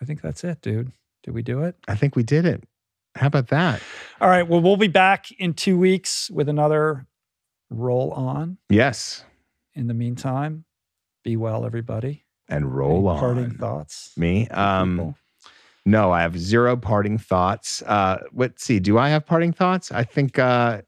[0.00, 0.92] I think that's it, dude.
[1.24, 1.76] Did we do it?
[1.88, 2.62] I think we did it.
[3.18, 3.82] How about that?
[4.20, 4.46] All right.
[4.46, 7.06] Well, we'll be back in two weeks with another
[7.68, 8.58] roll on.
[8.70, 9.24] Yes.
[9.74, 10.64] In the meantime,
[11.24, 12.24] be well, everybody.
[12.48, 13.18] And roll Any on.
[13.18, 14.12] Parting thoughts.
[14.16, 14.48] Me.
[14.48, 15.14] Um,
[15.84, 17.82] no, I have zero parting thoughts.
[17.82, 18.78] Uh, let's see.
[18.78, 19.90] Do I have parting thoughts?
[19.90, 20.38] I think.
[20.38, 20.82] Uh,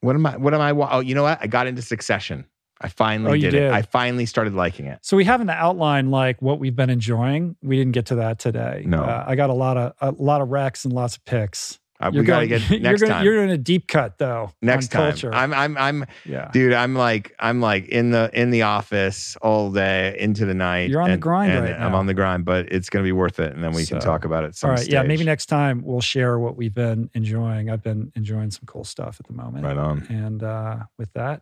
[0.00, 0.36] what am I?
[0.36, 0.70] What am I?
[0.70, 1.38] Oh, you know what?
[1.40, 2.44] I got into Succession.
[2.84, 3.72] I finally oh, did, did, it.
[3.72, 4.98] I finally started liking it.
[5.00, 7.56] So we have in the outline like what we've been enjoying.
[7.62, 8.82] We didn't get to that today.
[8.86, 11.78] No, uh, I got a lot of a lot of recs and lots of picks.
[11.98, 13.24] Uh, we got to get next you're gonna, time.
[13.24, 14.52] You're doing a deep cut though.
[14.60, 15.32] Next time, culture.
[15.32, 16.74] I'm, I'm, I'm, yeah, dude.
[16.74, 20.90] I'm like, I'm like in the in the office all day into the night.
[20.90, 21.86] You're on and, the grind right now.
[21.86, 24.04] I'm on the grind, but it's gonna be worth it, and then we so, can
[24.04, 24.62] talk about it.
[24.62, 24.92] All right, stage.
[24.92, 25.02] yeah.
[25.04, 27.70] Maybe next time we'll share what we've been enjoying.
[27.70, 29.64] I've been enjoying some cool stuff at the moment.
[29.64, 30.06] Right on.
[30.10, 31.40] And uh, with that,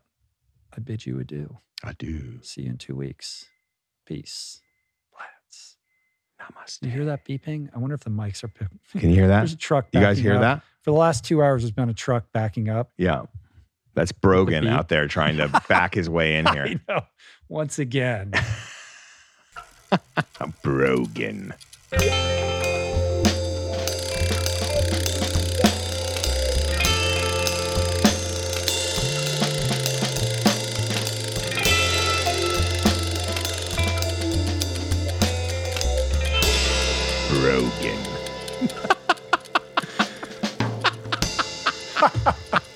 [0.77, 1.59] I bid you adieu.
[1.85, 2.41] I do.
[2.43, 3.47] See you in two weeks.
[4.07, 4.61] Peace.
[5.15, 5.77] Plants.
[6.41, 6.83] Namaste.
[6.83, 7.69] You hear that beeping?
[7.75, 8.49] I wonder if the mics are.
[8.99, 9.39] Can you hear that?
[9.41, 9.89] There's a truck.
[9.93, 10.41] You guys hear up.
[10.41, 10.63] that?
[10.83, 12.93] For the last two hours, there's been a truck backing up.
[12.97, 13.23] Yeah.
[13.95, 16.81] That's Brogan out there trying to back his way in here.
[17.49, 18.33] Once again.
[20.63, 21.53] Brogan.
[37.43, 37.99] Brogan.